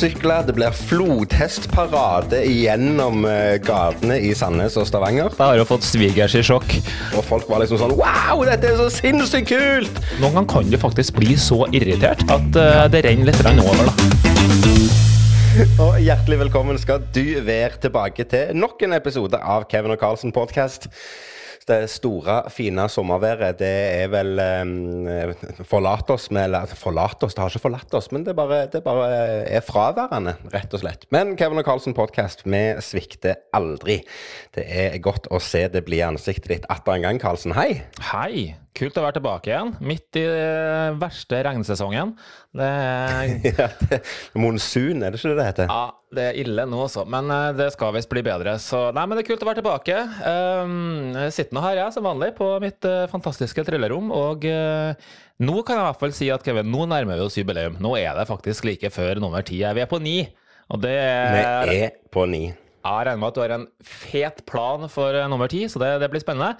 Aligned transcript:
motorsykler, 0.00 0.46
det 0.46 0.54
blir 0.56 0.72
flodhestparade 0.72 2.38
gjennom 2.48 3.26
eh, 3.28 3.58
gatene 3.60 4.16
i 4.16 4.30
Sandnes 4.34 4.78
og 4.80 4.86
Stavanger. 4.88 5.28
Da 5.36 5.50
har 5.50 5.58
jo 5.60 5.66
fått 5.68 5.84
svigers 5.84 6.32
i 6.38 6.40
sjokk. 6.40 6.72
Og 7.18 7.26
folk 7.26 7.44
var 7.50 7.60
liksom 7.60 7.82
sånn 7.82 7.92
Wow, 7.98 8.40
dette 8.48 8.70
er 8.70 8.78
så 8.80 8.88
sinnssykt 8.94 9.50
kult! 9.50 10.00
Noen 10.22 10.38
ganger 10.38 10.48
kan 10.54 10.70
du 10.72 10.78
faktisk 10.80 11.18
bli 11.20 11.36
så 11.36 11.66
irritert 11.76 12.24
at 12.32 12.56
uh, 12.56 12.86
det 12.88 13.04
renner 13.04 13.28
litt 13.28 13.44
over, 13.44 13.90
da. 13.90 13.92
Og 15.84 16.00
hjertelig 16.00 16.46
velkommen 16.46 16.80
skal 16.80 17.04
du 17.12 17.42
være 17.44 17.82
tilbake 17.84 18.24
til 18.30 18.56
nok 18.56 18.80
en 18.86 18.96
episode 18.96 19.36
av 19.36 19.68
Kevin 19.68 19.92
og 19.92 20.00
Carlsen 20.00 20.32
podcast. 20.32 20.88
Det 21.70 21.84
store, 21.92 22.40
fine 22.50 22.86
sommerværet, 22.90 23.60
det 23.60 23.70
er 24.00 24.08
vel 24.10 24.40
um, 24.42 25.06
Forlat 25.68 26.10
oss 26.10 26.30
med 26.34 26.48
Eller 26.48 26.72
forlat 26.74 27.22
oss, 27.22 27.36
det 27.36 27.44
har 27.44 27.52
ikke 27.52 27.66
forlatt 27.68 27.94
oss, 27.94 28.10
men 28.10 28.24
det 28.26 28.34
bare, 28.38 28.64
det 28.72 28.82
bare 28.82 29.10
er 29.46 29.62
fraværende, 29.64 30.34
rett 30.54 30.74
og 30.74 30.82
slett. 30.82 31.06
Men 31.14 31.36
Kevin 31.38 31.62
og 31.62 31.68
Carlsen 31.68 31.94
podcast, 31.94 32.42
vi 32.46 32.64
svikter 32.82 33.38
aldri. 33.56 34.00
Det 34.56 34.66
er 34.66 34.98
godt 35.04 35.30
å 35.30 35.38
se 35.42 35.66
det 35.70 35.84
blide 35.86 36.10
ansiktet 36.10 36.50
ditt 36.50 36.66
atter 36.72 36.98
en 36.98 37.06
gang, 37.06 37.22
Carlsen. 37.22 37.54
Hei! 37.54 37.84
Hei! 38.10 38.50
Kult 38.76 38.98
å 39.00 39.02
være 39.02 39.16
tilbake 39.18 39.50
igjen, 39.50 39.72
midt 39.82 40.16
i 40.20 40.22
den 40.30 40.98
verste 41.00 41.40
regnsesongen. 41.42 42.12
Det 42.60 42.66
er, 42.66 44.00
monsun, 44.38 45.02
er 45.02 45.12
det 45.14 45.18
ikke 45.20 45.30
det 45.32 45.36
det 45.38 45.46
heter? 45.46 45.70
ja, 45.70 45.82
det 46.16 46.24
er 46.26 46.38
ille 46.42 46.64
nå 46.66 46.80
også, 46.82 47.04
men 47.06 47.30
eh, 47.30 47.50
det 47.58 47.68
skal 47.74 47.92
visst 47.94 48.10
bli 48.10 48.22
bedre. 48.26 48.56
Så 48.62 48.88
nei, 48.96 49.04
men 49.06 49.14
det 49.18 49.22
er 49.22 49.28
kult 49.28 49.44
å 49.44 49.48
være 49.50 49.60
tilbake. 49.60 49.98
Jeg 50.00 51.34
sitter 51.36 51.54
nå 51.54 51.62
her, 51.62 51.78
jeg, 51.84 51.94
som 51.94 52.08
vanlig, 52.08 52.32
på 52.38 52.48
mitt 52.62 52.88
eh, 52.90 53.04
fantastiske 53.12 53.62
trillerom, 53.68 54.10
Og 54.14 54.46
eh, 54.50 55.12
nå 55.46 55.60
kan 55.62 55.78
jeg 55.78 55.84
i 55.84 55.88
hvert 55.90 56.02
fall 56.02 56.16
si 56.16 56.30
at 56.34 56.46
Kevin, 56.46 56.70
nå 56.74 56.86
nærmer 56.90 57.20
vi 57.20 57.28
oss 57.28 57.38
jubileum. 57.38 57.78
Nå 57.82 57.94
er 58.00 58.18
det 58.18 58.26
faktisk 58.30 58.66
like 58.66 58.90
før 58.94 59.22
nummer 59.22 59.46
ti. 59.46 59.60
Vi 59.62 59.84
er 59.86 59.90
på 59.90 60.02
ni. 60.02 60.18
Og 60.70 60.82
det 60.82 60.96
Vi 60.96 61.44
er 61.46 61.72
er 61.76 61.94
på 62.14 62.26
ni. 62.30 62.48
Jeg 62.80 63.06
regner 63.06 63.20
med 63.20 63.28
at 63.28 63.36
du 63.36 63.40
har 63.42 63.52
en 63.52 63.66
fet 63.84 64.38
plan 64.48 64.86
for 64.88 65.12
eh, 65.12 65.26
nummer 65.28 65.50
ti, 65.52 65.66
så 65.68 65.80
det, 65.82 65.90
det 66.00 66.08
blir 66.12 66.22
spennende. 66.22 66.54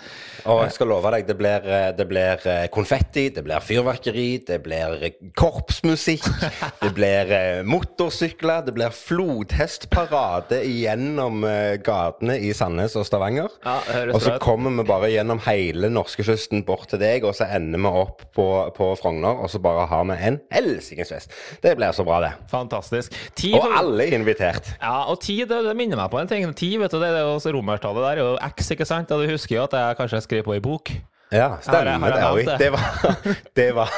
Og 0.44 0.58
jeg 0.66 0.74
skal 0.74 0.90
love 0.92 1.12
deg, 1.14 1.24
det 1.30 1.36
blir, 1.38 1.64
eh, 1.64 1.86
det 1.96 2.04
blir 2.10 2.44
eh, 2.44 2.66
konfetti, 2.72 3.30
det 3.32 3.44
blir 3.46 3.64
fyrverkeri, 3.64 4.26
det 4.44 4.58
blir 4.64 5.06
korpsmusikk, 5.40 6.26
det 6.82 6.90
blir 6.96 7.32
motorsykler, 7.64 8.66
det 8.66 8.74
blir 8.76 8.92
flodhestparade 8.92 10.60
gjennom 10.68 11.46
gatene 11.86 12.36
i 12.44 12.52
Sandnes 12.56 12.98
og 13.00 13.08
Stavanger. 13.08 13.48
Ja, 13.64 13.78
og 14.12 14.20
så 14.20 14.36
kommer 14.42 14.74
vi 14.76 14.84
bare 14.90 15.08
gjennom 15.14 15.40
hele 15.46 15.88
norskekysten 15.92 16.66
bort 16.68 16.90
til 16.92 17.00
deg, 17.00 17.24
og 17.24 17.32
så 17.38 17.48
ender 17.48 17.80
vi 17.80 17.94
opp 18.02 18.26
på, 18.36 18.46
på 18.76 18.90
Frogner, 19.00 19.40
og 19.40 19.48
så 19.52 19.62
bare 19.62 19.88
har 19.88 20.04
vi 20.12 20.20
en 20.28 20.40
helsikes 20.52 21.14
fest. 21.16 21.32
Det 21.64 21.72
blir 21.80 21.96
så 21.96 22.04
bra, 22.04 22.20
det. 22.26 22.34
Fantastisk. 22.52 23.16
Tid, 23.32 23.56
Og 23.56 23.72
alle 23.80 24.04
er 24.04 24.20
invitert. 24.20 24.68
Ja, 24.76 25.06
og 25.08 25.22
tid, 25.24 25.46
det, 25.48 25.64
det 25.64 25.76
minner 25.78 25.96
meg 25.96 26.09
på 26.12 26.20
en 26.20 26.30
ting. 26.30 26.46
Ti, 26.58 26.72
vet 26.80 26.92
du, 26.92 26.98
det 27.02 27.12
er 27.12 27.22
jo 27.24 27.54
romertallet 27.56 28.06
der, 28.08 28.24
og 28.24 28.52
X, 28.56 28.72
ikke 28.74 28.88
sant? 28.88 29.10
Og 29.14 29.24
du 29.24 29.32
husker 29.32 29.56
jo 29.56 29.64
at 29.68 29.78
jeg 29.78 29.98
kanskje 30.00 30.22
skrev 30.26 30.44
på 30.46 30.58
i 30.58 30.62
bok. 30.64 30.92
Ja, 31.30 31.52
stemmer 31.62 31.92
Her, 32.10 32.16
her 32.18 32.34
det. 32.42 32.58
det 32.58 32.70
var, 32.74 32.86
det 33.58 33.68
var, 33.74 33.90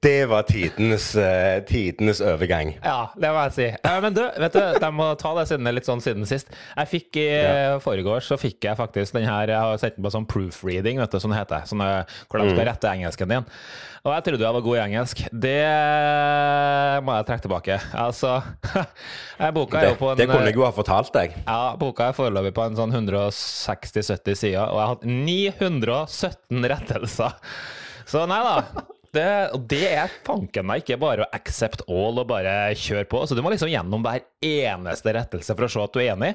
det 0.00 0.26
var 0.30 0.46
tidenes, 0.48 1.10
uh, 1.12 1.60
tidenes 1.68 2.22
overgang. 2.24 2.70
Ja, 2.80 3.10
det 3.20 3.32
må 3.34 3.42
jeg 3.44 3.52
si. 3.52 3.66
Eh, 3.68 3.98
Men 4.00 4.14
du, 4.16 4.22
vet 4.24 4.54
du, 4.56 4.60
jeg 4.80 4.96
må 4.96 5.10
ta 5.20 5.34
det 5.36 5.44
siden 5.50 5.68
litt 5.76 5.88
sånn 5.88 6.00
siden 6.00 6.24
sist. 6.28 6.48
Jeg 6.72 6.88
fikk 6.88 7.18
i 7.20 7.26
ja. 7.28 7.74
foregårs 7.84 8.30
så 8.32 8.38
fikk 8.40 8.64
jeg 8.64 8.78
faktisk 8.78 9.18
den 9.18 9.28
her 9.28 9.52
Jeg 9.52 9.60
har 9.60 9.80
sett 9.82 9.98
den 9.98 10.06
på 10.06 10.12
sånn 10.14 10.24
proofreading, 10.30 11.02
vet 11.02 11.12
du, 11.12 11.20
som 11.20 11.34
det 11.34 11.42
heter. 11.42 11.66
Sånn, 11.68 11.84
eh, 11.84 12.14
hvor 12.30 12.40
de 12.40 12.48
skal 12.48 12.62
jeg 12.62 12.68
rette 12.70 12.92
engelsken 12.94 13.34
din. 13.34 13.48
Og 14.00 14.14
jeg 14.14 14.24
trodde 14.24 14.46
jeg 14.46 14.56
var 14.56 14.64
god 14.64 14.78
i 14.78 14.80
engelsk. 14.86 15.20
Det 15.42 15.56
må 17.04 17.16
jeg 17.18 17.26
trekke 17.28 17.44
tilbake. 17.44 17.76
Altså 18.04 18.30
eh, 18.72 19.50
Boka 19.52 19.82
er 19.82 19.90
jo 19.90 19.98
på 20.00 20.08
en 20.14 20.22
det 20.22 20.28
kunne 20.30 20.48
jeg 20.48 20.56
jo 20.56 20.64
ha 20.64 20.70
fortalt 20.78 21.12
deg. 21.18 21.34
Ja, 21.42 21.74
boka 21.80 22.08
er 22.08 22.16
foreløpig 22.16 22.54
på 22.56 22.64
en 22.64 22.80
sånn 22.80 22.96
160-70 22.96 24.40
sider, 24.46 24.64
og 24.64 24.80
jeg 24.80 24.86
har 24.86 24.94
hatt 24.94 25.04
917 25.04 26.70
rettelser. 26.72 27.36
Så 28.08 28.24
nei 28.30 28.40
da. 28.48 28.88
Det, 29.10 29.26
det 29.70 29.82
er 29.90 30.12
fanken 30.26 30.66
meg 30.68 30.84
ikke 30.84 30.96
bare 31.02 31.24
å 31.24 31.30
accept 31.34 31.80
all 31.90 32.20
og 32.22 32.28
bare 32.30 32.52
kjøre 32.78 33.08
på. 33.10 33.24
Så 33.26 33.34
du 33.34 33.40
må 33.42 33.50
liksom 33.50 33.70
gjennom 33.72 34.04
hver 34.06 34.22
eneste 34.46 35.12
rettelse 35.16 35.56
for 35.56 35.66
å 35.66 35.70
se 35.72 35.80
at 35.82 35.96
du 35.96 35.98
er 36.02 36.12
enig. 36.14 36.28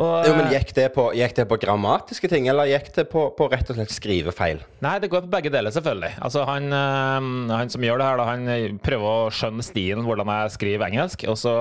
Og, 0.00 0.24
Jo, 0.26 0.32
men 0.38 0.48
Gikk 0.54 0.72
det 0.74 0.86
på, 0.94 1.04
gikk 1.14 1.34
det 1.36 1.44
på 1.50 1.58
grammatiske 1.62 2.30
ting, 2.32 2.48
eller 2.50 2.66
gikk 2.70 2.88
det 2.96 3.04
på, 3.12 3.26
på 3.36 3.48
rett 3.52 3.68
og 3.70 3.76
slett 3.76 3.92
skrivefeil? 3.94 4.62
Nei, 4.82 4.94
det 5.02 5.10
går 5.12 5.26
på 5.26 5.30
begge 5.34 5.52
deler, 5.54 5.74
selvfølgelig. 5.74 6.14
Altså, 6.24 6.46
han, 6.48 6.66
øh, 6.72 7.28
han 7.52 7.70
som 7.74 7.84
gjør 7.86 8.00
det 8.00 8.08
her, 8.08 8.18
da, 8.22 8.26
han 8.32 8.80
prøver 8.84 9.06
å 9.28 9.30
skjønne 9.34 9.66
stilen, 9.66 10.02
hvordan 10.08 10.32
jeg 10.32 10.54
skriver 10.56 10.86
engelsk, 10.88 11.26
og 11.30 11.38
så, 11.38 11.54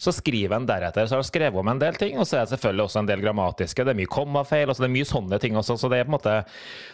så 0.00 0.14
skriver 0.14 0.58
han 0.58 0.68
deretter. 0.68 1.08
Så 1.08 1.16
har 1.16 1.24
han 1.24 1.30
skrevet 1.30 1.58
om 1.64 1.72
en 1.72 1.80
del 1.82 1.96
ting, 1.98 2.20
og 2.20 2.28
så 2.28 2.38
er 2.40 2.44
det 2.46 2.54
selvfølgelig 2.54 2.86
også 2.86 3.02
en 3.02 3.10
del 3.10 3.24
grammatiske. 3.24 3.88
Det 3.88 3.94
er 3.96 4.00
mye 4.04 4.12
kommafeil, 4.12 4.68
altså 4.68 4.84
det 4.84 4.90
er 4.92 4.96
mye 5.00 5.08
sånne 5.10 5.40
ting 5.42 5.58
også. 5.58 5.78
Så 5.80 5.90
det 5.90 6.02
er 6.02 6.06
på 6.06 6.12
en 6.12 6.18
måte 6.18 6.36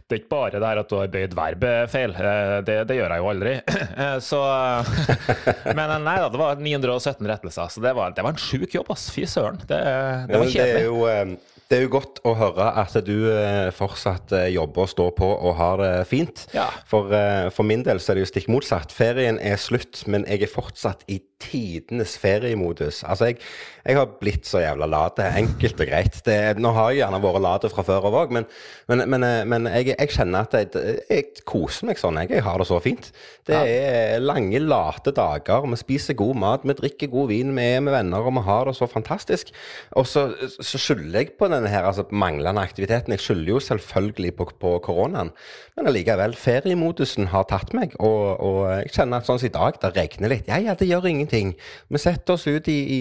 Det 0.06 0.14
er 0.16 0.22
ikke 0.22 0.32
bare 0.32 0.60
det 0.62 0.68
her 0.70 0.80
at 0.84 0.90
du 0.92 0.96
har 1.00 1.12
bøyd 1.12 1.34
verbet 1.36 1.90
feil. 1.92 2.14
Eh, 2.16 2.56
Det, 2.66 2.80
det 2.88 2.96
gjør 3.00 3.12
jeg 3.15 3.15
jo 3.22 3.30
aldri. 3.32 3.56
Eh, 3.96 4.18
Så 4.20 4.38
Men 5.74 5.90
eh, 5.90 5.98
nei 6.04 6.16
da, 6.20 6.28
det 6.32 6.40
var 6.40 6.60
917 6.60 7.26
rettelser, 7.30 7.68
så 7.72 7.80
det 7.84 7.92
var, 7.96 8.12
det 8.16 8.24
var 8.26 8.34
en 8.36 8.40
sjuk 8.40 8.74
jobb, 8.76 8.90
ass. 8.92 9.08
Fy 9.14 9.24
søren. 9.30 9.60
Det, 9.66 9.78
det 10.28 10.40
var 10.40 10.50
kjedelig. 10.50 10.56
det, 10.56 10.80
er 10.82 10.88
jo, 10.90 11.04
eh, 11.08 11.54
det 11.70 11.78
er 11.78 11.86
jo 11.86 11.92
godt 11.96 12.20
å 12.28 12.34
høre 12.38 12.66
at 12.82 12.92
du 13.06 13.14
eh, 13.32 13.70
fortsatt 13.74 14.34
eh, 14.36 14.48
jobber 14.54 14.84
og 14.84 14.90
står 14.92 15.14
på 15.18 15.30
og 15.34 15.56
har 15.58 15.80
det 15.82 15.92
fint. 16.10 16.44
Ja. 16.54 16.68
For, 16.90 17.10
eh, 17.16 17.48
for 17.54 17.66
min 17.66 17.82
del 17.86 17.98
så 18.02 18.12
er 18.12 18.20
det 18.20 18.26
jo 18.26 18.32
stikk 18.34 18.50
motsatt. 18.52 18.92
Ferien 18.94 19.40
er 19.42 19.58
slutt, 19.60 20.04
men 20.10 20.26
jeg 20.30 20.44
er 20.46 20.52
fortsatt 20.52 21.02
i 21.10 21.18
tidenes 21.42 22.14
feriemodus. 22.20 23.02
Altså, 23.08 23.32
jeg, 23.32 23.40
jeg 23.86 23.98
har 24.00 24.14
blitt 24.18 24.48
så 24.48 24.60
jævla 24.62 24.88
lat. 24.90 25.20
Enkelt 25.22 25.80
og 25.82 25.88
greit. 25.88 26.18
Det, 26.26 26.36
nå 26.58 26.72
har 26.74 26.90
jeg 26.90 27.04
gjerne 27.04 27.20
vært 27.22 27.42
lat 27.44 27.66
fra 27.70 27.84
før 27.86 28.08
av 28.08 28.16
òg, 28.22 28.32
men, 28.34 28.46
men, 28.90 29.04
men, 29.12 29.26
men 29.46 29.68
jeg, 29.70 29.92
jeg 29.94 30.12
kjenner 30.16 30.46
at 30.46 30.56
jeg, 30.58 30.96
jeg 31.06 31.44
koser 31.46 31.86
meg 31.90 32.00
sånn. 32.00 32.18
Jeg, 32.24 32.42
har 32.46 32.58
det 32.58 32.66
så 32.68 32.80
fint. 32.82 33.10
Det 33.46 33.56
er 33.56 34.22
lange, 34.22 34.58
late 34.62 35.14
dager. 35.14 35.68
Vi 35.70 35.78
spiser 35.78 36.18
god 36.18 36.40
mat, 36.42 36.66
vi 36.66 36.74
drikker 36.78 37.12
god 37.12 37.30
vin, 37.30 37.54
vi 37.54 37.68
er 37.76 37.84
med 37.84 37.94
venner, 37.94 38.26
og 38.26 38.34
vi 38.40 38.44
har 38.48 38.66
det 38.66 38.74
så 38.78 38.88
fantastisk. 38.90 39.52
Og 39.98 40.08
så, 40.10 40.26
så 40.56 40.80
skylder 40.82 41.20
jeg 41.22 41.36
på 41.38 41.50
denne 41.52 41.70
her 41.70 41.86
altså, 41.86 42.08
manglende 42.10 42.64
aktiviteten. 42.66 43.14
Jeg 43.14 43.22
skylder 43.22 43.54
jo 43.54 43.62
selvfølgelig 43.68 44.34
på, 44.40 44.48
på 44.62 44.74
koronaen. 44.82 45.30
Men 45.76 45.90
allikevel, 45.92 46.34
feriemodusen 46.40 47.30
har 47.30 47.46
tatt 47.50 47.74
meg, 47.76 47.94
og, 48.00 48.40
og 48.42 48.60
jeg 48.72 48.94
kjenner 48.96 49.20
at 49.20 49.28
sånn 49.28 49.38
som 49.42 49.50
i 49.50 49.54
dag, 49.54 49.78
det 49.82 49.92
regner 49.94 50.32
litt. 50.32 50.50
Ja, 50.50 50.58
ja, 50.62 50.74
det 50.78 50.88
gjør 50.88 51.06
ingenting. 51.10 51.54
Vi 51.92 52.00
setter 52.00 52.34
oss 52.34 52.46
ut 52.48 52.70
i, 52.72 52.78
i 52.96 53.00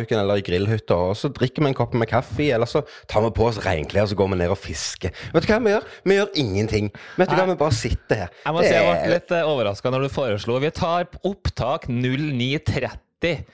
gapahuken 0.00 0.18
eller 0.20 0.40
i 0.40 0.44
grillhytta, 0.44 0.94
og 0.94 1.16
så 1.16 1.30
drikker 1.32 1.62
vi 1.62 1.70
en 1.70 1.76
kopp 1.76 1.94
med 1.94 2.08
kaffe, 2.08 2.48
eller 2.52 2.66
så 2.66 2.82
tar 3.08 3.22
vi 3.22 3.30
på 3.36 3.46
oss 3.48 3.60
regnklær, 3.64 4.04
og 4.04 4.12
så 4.12 4.16
går 4.18 4.30
vi 4.32 4.38
ned 4.40 4.50
og 4.50 4.58
fisker. 4.58 5.12
Vet 5.34 5.46
du 5.46 5.52
hva 5.52 5.60
vi 5.60 5.74
gjør? 5.74 5.86
Vi 6.04 6.16
gjør 6.18 6.30
ingenting. 6.40 6.90
Vet 7.16 7.30
du 7.30 7.36
hva, 7.36 7.46
vi 7.50 7.56
bare 7.60 7.76
sitter 7.76 8.22
her. 8.24 8.30
Jeg 8.44 8.54
må 8.54 8.60
Det 8.60 8.68
si 8.70 8.74
jeg 8.74 9.00
ble 9.04 9.14
litt 9.14 9.34
overraska 9.40 9.90
når 9.90 10.06
du 10.06 10.12
foreslo 10.12 10.58
Vi 10.60 10.70
tar 10.70 11.08
opptak 11.24 11.88
0930. 11.88 13.44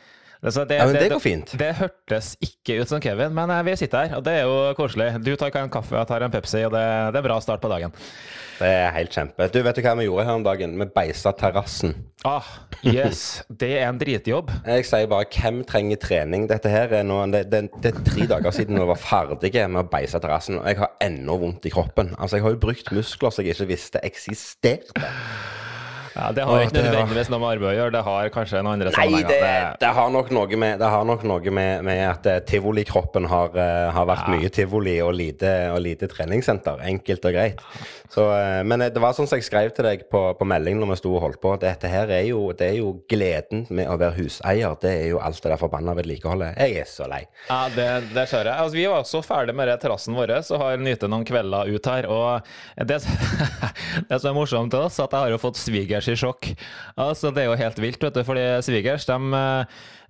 Altså, 0.43 0.65
det, 0.69 0.79
Ja, 0.79 0.87
men 0.87 0.99
det 1.01 1.11
går 1.11 1.23
fint. 1.23 1.53
Det, 1.59 1.71
hørtes 1.81 2.35
ikke 2.45 2.81
ut 2.83 2.91
som 2.91 3.01
Kevin, 3.03 3.33
men 3.37 3.51
eh, 3.51 3.63
vi 3.67 3.77
sitter 3.81 4.07
her, 4.07 4.19
og 4.19 4.25
det 4.27 4.35
er 4.41 4.49
jo 4.49 4.75
koselig. 4.79 5.13
Du 5.25 5.33
tar 5.37 5.55
en 5.63 5.73
kaffe, 5.73 5.97
jeg 5.97 6.09
tar 6.11 6.25
en 6.27 6.35
Pepsi, 6.35 6.65
og 6.69 6.75
det, 6.75 6.83
det 7.15 7.23
er 7.23 7.27
bra 7.29 7.39
start 7.43 7.63
på 7.63 7.71
dagen. 7.73 7.95
Det 8.57 8.69
er 8.69 8.93
helt 8.95 9.13
kjempe. 9.13 9.49
Du, 9.53 9.59
vet 9.65 9.77
du 9.77 9.83
hva 9.85 9.93
vi 9.99 10.07
gjorde 10.07 10.25
her 10.25 10.39
om 10.39 10.45
dagen? 10.45 10.77
Vi 10.81 10.87
beisa 10.95 11.33
terrassen. 11.37 11.93
Ah, 12.25 12.47
yes. 12.81 13.43
Det 13.49 13.69
er 13.77 13.85
en 13.91 13.99
dritjobb. 14.01 14.49
Jeg 14.65 14.87
sier 14.89 15.11
bare 15.11 15.29
hvem 15.29 15.61
trenger 15.69 16.01
trening? 16.01 16.47
Dette 16.49 16.73
her 16.73 16.95
er 17.01 17.05
nå 17.07 17.19
det, 17.35 17.45
det, 17.53 17.67
det 17.85 17.93
er 17.93 18.01
tre 18.07 18.29
dager 18.31 18.57
siden 18.57 18.81
vi 18.81 18.89
var 18.89 19.01
ferdige 19.01 19.67
med 19.69 19.85
å 19.85 19.91
beise 19.93 20.21
terrassen, 20.23 20.61
og 20.63 20.71
jeg 20.71 20.81
har 20.81 20.97
ennå 21.05 21.37
vondt 21.43 21.69
i 21.69 21.75
kroppen. 21.75 22.15
Altså, 22.17 22.39
jeg 22.39 22.47
har 22.47 22.57
jo 22.57 22.63
brukt 22.65 22.93
muskler 22.97 23.35
som 23.35 23.45
jeg 23.45 23.57
ikke 23.57 23.71
visste 23.75 24.03
eksisterte. 24.09 25.05
Ja, 26.17 26.31
det 26.33 26.45
har 26.49 26.63
ikke 26.65 26.81
nødvendigvis 26.81 27.29
noe 27.29 27.41
med 27.43 27.51
arbeid 27.51 27.69
å 27.69 27.75
gjøre, 27.77 27.93
det 27.93 28.03
har 28.07 28.31
kanskje 28.33 28.63
noen 28.65 28.79
andre 28.79 28.93
Nei, 28.97 29.21
det, 29.29 29.41
det 29.83 29.91
har 29.99 30.13
nok 30.15 30.31
noe 30.33 30.61
med, 30.63 30.79
det 30.81 30.89
har 30.95 31.05
nok 31.09 31.27
noe 31.29 31.53
med, 31.59 31.85
med 31.85 32.01
at 32.09 32.29
eh, 32.33 32.39
tivolikroppen 32.49 33.29
har, 33.29 33.53
eh, 33.61 33.89
har 33.93 34.09
vært 34.09 34.31
mye 34.33 34.49
tivoli 34.53 34.97
og 35.05 35.13
lite, 35.19 35.53
og 35.75 35.83
lite 35.85 36.09
treningssenter. 36.09 36.81
Enkelt 36.89 37.29
og 37.29 37.37
greit. 37.37 37.61
Så, 38.13 38.25
eh, 38.33 38.63
men 38.67 38.83
eh, 38.85 38.93
det 38.93 39.03
var 39.03 39.15
sånn 39.17 39.29
som 39.29 39.41
jeg 39.41 39.47
skrev 39.47 39.73
til 39.77 39.87
deg 39.89 40.07
på, 40.13 40.23
på 40.39 40.49
melding 40.49 40.79
når 40.81 40.93
vi 40.93 40.99
sto 41.01 41.13
og 41.15 41.23
holdt 41.25 41.41
på. 41.43 41.55
Dette 41.63 41.91
her 41.91 42.11
er 42.13 42.25
jo, 42.29 42.43
det 42.57 42.71
er 42.71 42.79
jo 42.81 42.93
gleden 43.11 43.67
med 43.71 43.91
å 43.91 43.99
være 44.01 44.17
huseier. 44.21 44.77
Det 44.83 44.93
er 44.93 45.11
jo 45.13 45.21
alt 45.23 45.41
det 45.43 45.53
der 45.53 45.61
forbanna 45.61 45.97
vedlikeholdet. 45.99 46.59
Jeg 46.61 46.83
er 46.83 46.91
så 46.91 47.09
lei. 47.11 47.23
Ja, 47.49 47.61
det, 47.75 47.89
det 48.13 48.27
skjønner 48.31 48.53
jeg. 48.53 48.61
Altså, 48.63 48.79
vi 48.79 48.87
var 48.93 49.09
så 49.09 49.23
ferdig 49.27 49.57
med 49.59 49.71
det 49.71 49.79
terrassen 49.83 50.17
vår, 50.19 50.37
så 50.47 50.61
har 50.63 50.81
nytt 50.83 51.07
noen 51.07 51.27
kvelder 51.29 51.73
ut 51.73 51.91
her. 51.93 52.11
Og 52.13 52.87
det, 52.89 53.03
det 54.09 54.21
som 54.21 54.31
er 54.33 54.39
morsomt 54.39 54.75
til 54.75 54.87
oss, 54.87 55.01
at 55.03 55.13
jeg 55.13 55.27
har 55.27 55.35
jo 55.35 55.43
fått 55.43 55.61
svigers 55.61 56.11
i 56.13 56.19
sjokk. 56.19 56.53
Altså, 56.95 57.33
det 57.35 57.45
er 57.45 57.51
jo 57.51 57.61
helt 57.61 57.83
vilt, 57.83 58.03
vet 58.03 58.19
du. 58.19 58.25
Fordi 58.27 58.49
svigers, 58.67 59.07
de, 59.09 59.43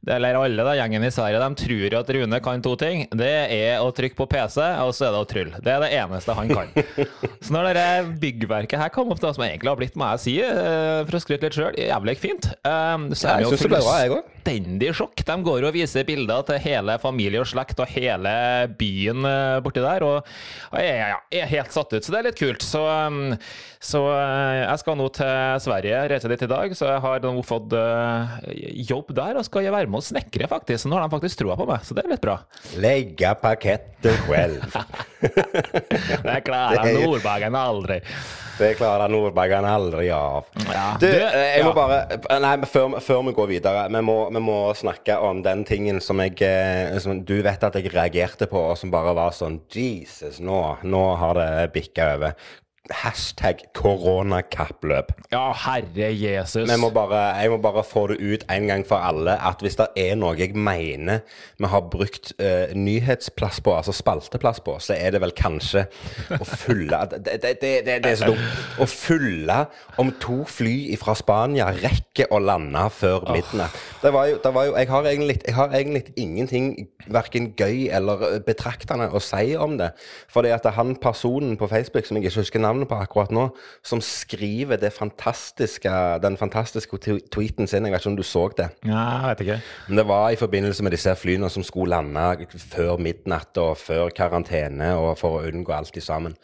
eller 0.06 0.38
alle 0.38 0.62
da, 0.62 0.74
gjengen 0.78 1.02
i 1.02 1.10
Sverige, 1.10 1.40
de 1.42 1.62
tror 1.62 1.94
at 1.98 2.10
Rune 2.14 2.38
kan 2.44 2.62
to 2.62 2.74
ting. 2.78 3.04
Det 3.10 3.32
er 3.56 3.82
å 3.82 3.90
trykke 3.94 4.14
på 4.18 4.28
PC, 4.30 4.60
og 4.84 4.92
så 4.94 5.08
er 5.08 5.16
det 5.16 5.22
å 5.22 5.28
trylle. 5.28 5.62
Det 5.64 5.72
er 5.72 5.82
det 5.82 5.90
eneste 5.98 6.36
han 6.38 6.52
kan. 6.52 6.70
så 7.44 7.54
når 7.54 7.72
det 7.74 7.86
byggverket 8.22 8.80
her 8.84 8.92
kom 8.94 9.10
opp, 9.10 9.22
da, 9.22 9.32
som 9.34 9.42
egentlig 9.46 9.72
har 9.72 9.80
blitt, 9.80 9.98
må 9.98 10.12
jeg 10.14 10.22
si, 10.22 10.36
eh, 10.44 11.02
for 11.08 11.18
å 11.18 11.22
skryte 11.24 11.48
litt 11.48 11.58
sjøl, 11.58 11.78
jævlig 11.80 12.16
fint, 12.22 12.48
um, 12.62 13.08
så 13.18 13.32
er 13.32 13.42
det 13.42 13.50
jo 13.50 13.58
fullstendig 13.64 14.92
sjokk. 14.94 15.24
De 15.26 15.38
går 15.48 15.66
og 15.66 15.74
viser 15.74 16.06
bilder 16.06 16.46
til 16.46 16.62
hele 16.62 16.98
familie 17.02 17.42
og 17.42 17.50
slekt 17.50 17.82
og 17.82 17.90
hele 17.90 18.36
byen 18.78 19.26
eh, 19.26 19.58
borti 19.64 19.82
der, 19.82 20.06
og, 20.06 20.34
jeg, 20.78 21.18
er 21.42 21.50
helt 21.50 21.74
satt 21.74 21.96
ut. 21.96 22.02
Så 22.06 22.14
det 22.14 22.22
er 22.22 22.28
litt 22.30 22.38
kult. 22.38 22.62
Så, 22.62 22.84
um, 22.86 23.34
så 23.82 24.06
jeg 24.06 24.82
skal 24.82 24.96
nå 24.98 25.10
til 25.14 25.60
Sverige, 25.66 26.06
reise 26.14 26.30
dit 26.30 26.46
i 26.46 26.50
dag, 26.50 26.72
så 26.78 26.94
jeg 26.94 27.02
har 27.02 27.26
fått 27.46 27.74
jobb 28.86 29.10
der 29.14 29.38
og 29.38 29.46
skal 29.46 29.66
være 29.74 29.90
med 29.90 29.95
og 29.96 30.04
snekre, 30.04 30.48
faktisk. 30.50 30.84
Så 30.84 30.90
nå 30.90 30.98
har 30.98 31.06
de 31.06 31.14
faktisk 31.16 31.42
troa 31.42 31.56
på 31.58 31.66
meg, 31.68 31.84
så 31.86 31.96
det 31.96 32.04
er 32.04 32.14
litt 32.14 32.24
bra. 32.24 32.38
Legge 32.82 33.34
pakettet 33.40 34.18
selv. 34.26 34.66
det 36.26 36.40
klarer 36.46 36.92
Nordbagen 36.94 37.56
aldri. 37.58 38.00
Det 38.56 38.74
klarer 38.78 39.12
Nordbagen 39.12 39.66
aldri 39.68 40.10
av. 40.14 40.46
Ja. 40.72 40.86
Du, 41.00 41.08
jeg 41.08 41.64
må 41.66 41.74
bare 41.76 42.20
Nei, 42.40 42.54
før, 42.68 42.96
før, 43.04 43.24
vi 43.28 43.34
går 43.36 43.50
videre, 43.50 43.86
vi 43.92 44.02
må, 44.04 44.18
vi 44.32 44.42
må, 44.42 44.58
snakke 44.76 45.18
om 45.20 45.42
den 45.44 45.64
tingen 45.68 46.00
som 46.04 46.20
jeg 46.24 46.40
eh, 46.46 46.96
som 47.02 47.20
Du 47.26 47.36
vet 47.44 47.66
at 47.66 47.76
jeg 47.76 47.92
reagerte 47.92 48.48
på, 48.48 48.60
og 48.70 48.78
som 48.80 48.92
bare 48.92 49.12
var 49.16 49.34
sånn 49.36 49.60
Jesus, 49.72 50.40
nå, 50.40 50.60
nå 50.84 51.02
har 51.20 51.36
det 51.36 51.50
bikka 51.76 52.14
over 52.16 52.38
hashtag 52.90 53.64
koronakappløp. 53.74 55.12
Ja, 55.32 55.50
herre 55.52 56.10
Jesus. 56.12 56.70
Må 56.78 56.90
bare, 56.94 57.36
jeg 57.40 57.50
må 57.50 57.58
bare 57.62 57.84
få 57.84 58.06
det 58.12 58.18
ut 58.20 58.44
en 58.52 58.68
gang 58.70 58.84
for 58.86 59.02
alle 59.02 59.36
at 59.36 59.62
hvis 59.64 59.78
det 59.80 59.88
er 59.96 60.14
noe 60.18 60.36
jeg 60.38 60.54
mener 60.56 61.22
vi 61.58 61.70
har 61.70 61.84
brukt 61.90 62.32
uh, 62.42 62.72
nyhetsplass 62.76 63.60
på, 63.64 63.74
altså 63.76 63.94
spalteplass 63.96 64.60
på, 64.64 64.76
så 64.82 64.96
er 64.98 65.14
det 65.14 65.22
vel 65.24 65.32
kanskje 65.36 65.86
å 66.36 66.44
fylle 66.44 67.00
det, 67.12 67.22
det, 67.42 67.54
det, 67.62 67.72
det, 67.86 67.96
er 68.12 68.18
så 68.20 68.30
dumt. 68.30 68.60
Å 68.82 68.88
fylle 68.90 69.58
om 70.02 70.12
to 70.22 70.42
fly 70.50 70.94
fra 71.00 71.16
Spania 71.18 71.70
rekker 71.74 72.30
å 72.34 72.40
lande 72.42 72.86
før 72.94 73.26
midnatt. 73.32 73.76
Det 74.02 74.12
var 74.14 74.30
jo, 74.30 74.38
det 74.42 74.52
var 74.54 74.68
jo 74.68 74.76
jeg, 74.76 74.90
har 74.92 75.10
egentlig, 75.10 75.38
jeg 75.46 75.56
har 75.56 75.74
egentlig 75.74 76.04
ingenting 76.16 76.68
verken 77.12 77.50
gøy 77.56 77.88
eller 77.94 78.40
betraktende 78.46 79.08
å 79.10 79.22
si 79.22 79.56
om 79.58 79.76
det. 79.80 79.92
Fordi 80.32 80.52
at 80.54 80.66
han 80.76 80.96
personen 81.00 81.56
på 81.58 81.68
Facebook 81.70 82.06
som 82.06 82.18
jeg 82.18 82.26
ikke 82.26 82.42
husker 82.42 82.62
navnet 82.62 82.75
navnet 82.76 82.90
på 82.90 82.98
akkurat 83.00 83.32
nå, 83.34 83.48
som 83.86 84.02
skriver 84.04 84.78
fantastiske, 84.90 85.90
den 86.22 86.36
fantastiske 86.36 86.98
tweeten 87.32 87.66
sin. 87.66 87.84
Jeg 87.84 87.92
vet 87.92 88.04
ikke 88.04 88.12
om 88.12 88.18
du 88.18 88.22
så 88.26 88.46
det? 88.56 88.70
Ja, 88.84 89.02
jeg 89.26 89.28
vet 89.28 89.44
ikke. 89.46 89.58
Men 89.88 89.98
det 90.02 90.06
var 90.08 90.30
i 90.30 90.36
forbindelse 90.40 90.86
med 90.86 90.92
disse 90.92 91.16
flyene 91.16 91.50
som 91.50 91.64
skulle 91.66 91.96
lande 91.96 92.46
før 92.56 92.96
midnatt 93.00 93.56
og 93.58 93.76
før 93.80 94.10
karantene, 94.14 94.94
og 94.96 95.16
for 95.18 95.40
å 95.40 95.46
unngå 95.48 95.74
alt 95.76 96.02
sammen 96.02 96.36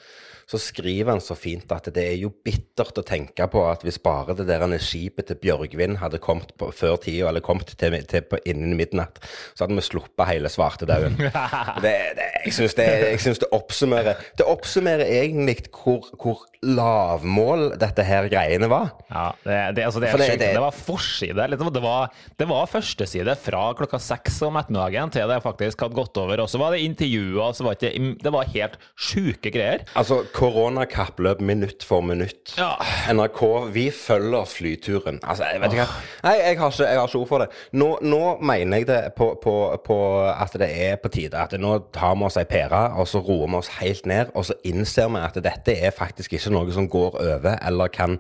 så 0.53 0.59
skriver 0.61 1.15
han 1.15 1.21
så 1.25 1.33
fint 1.39 1.71
at 1.73 1.87
det 1.97 2.03
er 2.05 2.19
jo 2.21 2.29
bittert 2.45 2.99
å 3.01 3.05
tenke 3.09 3.47
på 3.49 3.63
at 3.65 3.87
hvis 3.87 3.97
bare 4.05 4.35
det 4.37 4.45
der 4.51 4.65
skipet 4.85 5.31
til 5.31 5.39
Bjørgvin 5.41 5.97
hadde 6.03 6.21
kommet 6.21 6.53
på, 6.61 6.69
før 6.77 6.99
tida, 7.01 7.31
eller 7.31 7.41
kommet 7.45 7.73
til, 7.81 7.97
til 8.11 8.27
på, 8.29 8.37
innen 8.45 8.77
midnatt, 8.77 9.23
så 9.55 9.65
hadde 9.65 9.79
vi 9.79 9.87
sluppet 9.87 10.29
hele 10.29 10.53
svartedauden. 10.53 11.17
jeg 11.87 12.53
syns 12.53 12.77
det, 12.77 12.89
det, 13.25 13.49
oppsummerer 13.53 14.21
Det 14.37 14.45
oppsummerer 14.45 15.09
egentlig 15.23 15.71
hvor, 15.73 16.11
hvor 16.21 16.45
lavmål 16.63 17.73
dette 17.81 18.05
her 18.07 18.29
greiene 18.31 18.69
var. 18.71 18.93
Ja, 19.11 19.25
det, 19.43 19.57
det, 19.77 19.87
altså 19.89 20.01
det, 20.03 20.13
det, 20.21 20.37
det 20.55 20.63
var 20.63 20.75
forside. 20.75 21.47
Liksom, 21.51 21.73
det 21.75 21.83
var, 21.83 22.13
det 22.39 22.47
var 22.49 22.71
førsteside 22.71 23.35
fra 23.43 23.65
klokka 23.79 23.99
seks 24.03 24.39
om 24.47 24.59
ettermiddagen 24.61 25.11
til 25.15 25.31
det 25.31 25.41
faktisk 25.43 25.83
hadde 25.83 25.99
gått 25.99 26.21
over. 26.23 26.45
Og 26.45 26.51
så 26.51 26.61
var 26.63 26.75
det 26.75 26.85
intervjuer, 26.87 27.57
så 27.57 27.67
var 27.67 27.79
det, 27.83 27.93
det 28.23 28.33
var 28.35 28.51
helt 28.55 28.79
sjuke 28.95 29.51
greier. 29.51 29.83
Altså, 29.99 30.21
koronakappløp 30.37 31.43
minutt 31.43 31.83
for 31.87 32.05
minutt. 32.07 32.55
Ja. 32.59 32.77
NRK, 33.11 33.43
vi 33.75 33.89
følger 33.95 34.47
flyturen. 34.47 35.19
Altså, 35.23 35.51
jeg 35.51 35.65
vet 35.65 35.77
ikke 35.77 35.89
oh. 35.89 35.99
Nei, 36.23 36.37
jeg 36.39 36.59
har 36.61 36.71
ikke, 36.71 36.87
jeg 36.87 37.01
har 37.01 37.11
ikke 37.11 37.23
ord 37.25 37.31
for 37.33 37.43
det. 37.43 37.51
Nå, 37.75 37.91
nå 38.07 38.23
mener 38.39 38.83
jeg 38.83 38.91
det 38.93 39.01
på, 39.19 39.33
på, 39.43 39.57
på, 39.83 39.99
at 40.31 40.55
det 40.63 40.71
er 40.71 40.97
på 41.03 41.11
tide. 41.11 41.43
At 41.43 41.59
nå 41.59 41.75
tar 41.95 42.15
vi 42.15 42.29
oss 42.31 42.39
ei 42.39 42.47
pære, 42.47 42.85
og 43.03 43.11
så 43.11 43.19
roer 43.25 43.51
vi 43.51 43.59
oss 43.59 43.75
helt 43.81 44.07
ned. 44.07 44.31
Og 44.39 44.47
så 44.47 44.59
innser 44.69 45.11
vi 45.11 45.27
at 45.27 45.43
dette 45.43 45.75
er 45.75 45.95
faktisk 45.97 46.39
ikke 46.39 46.52
noe 46.55 46.75
som 46.75 46.89
går 46.91 47.19
over 47.21 47.57
eller 47.59 47.93
kan 47.93 48.19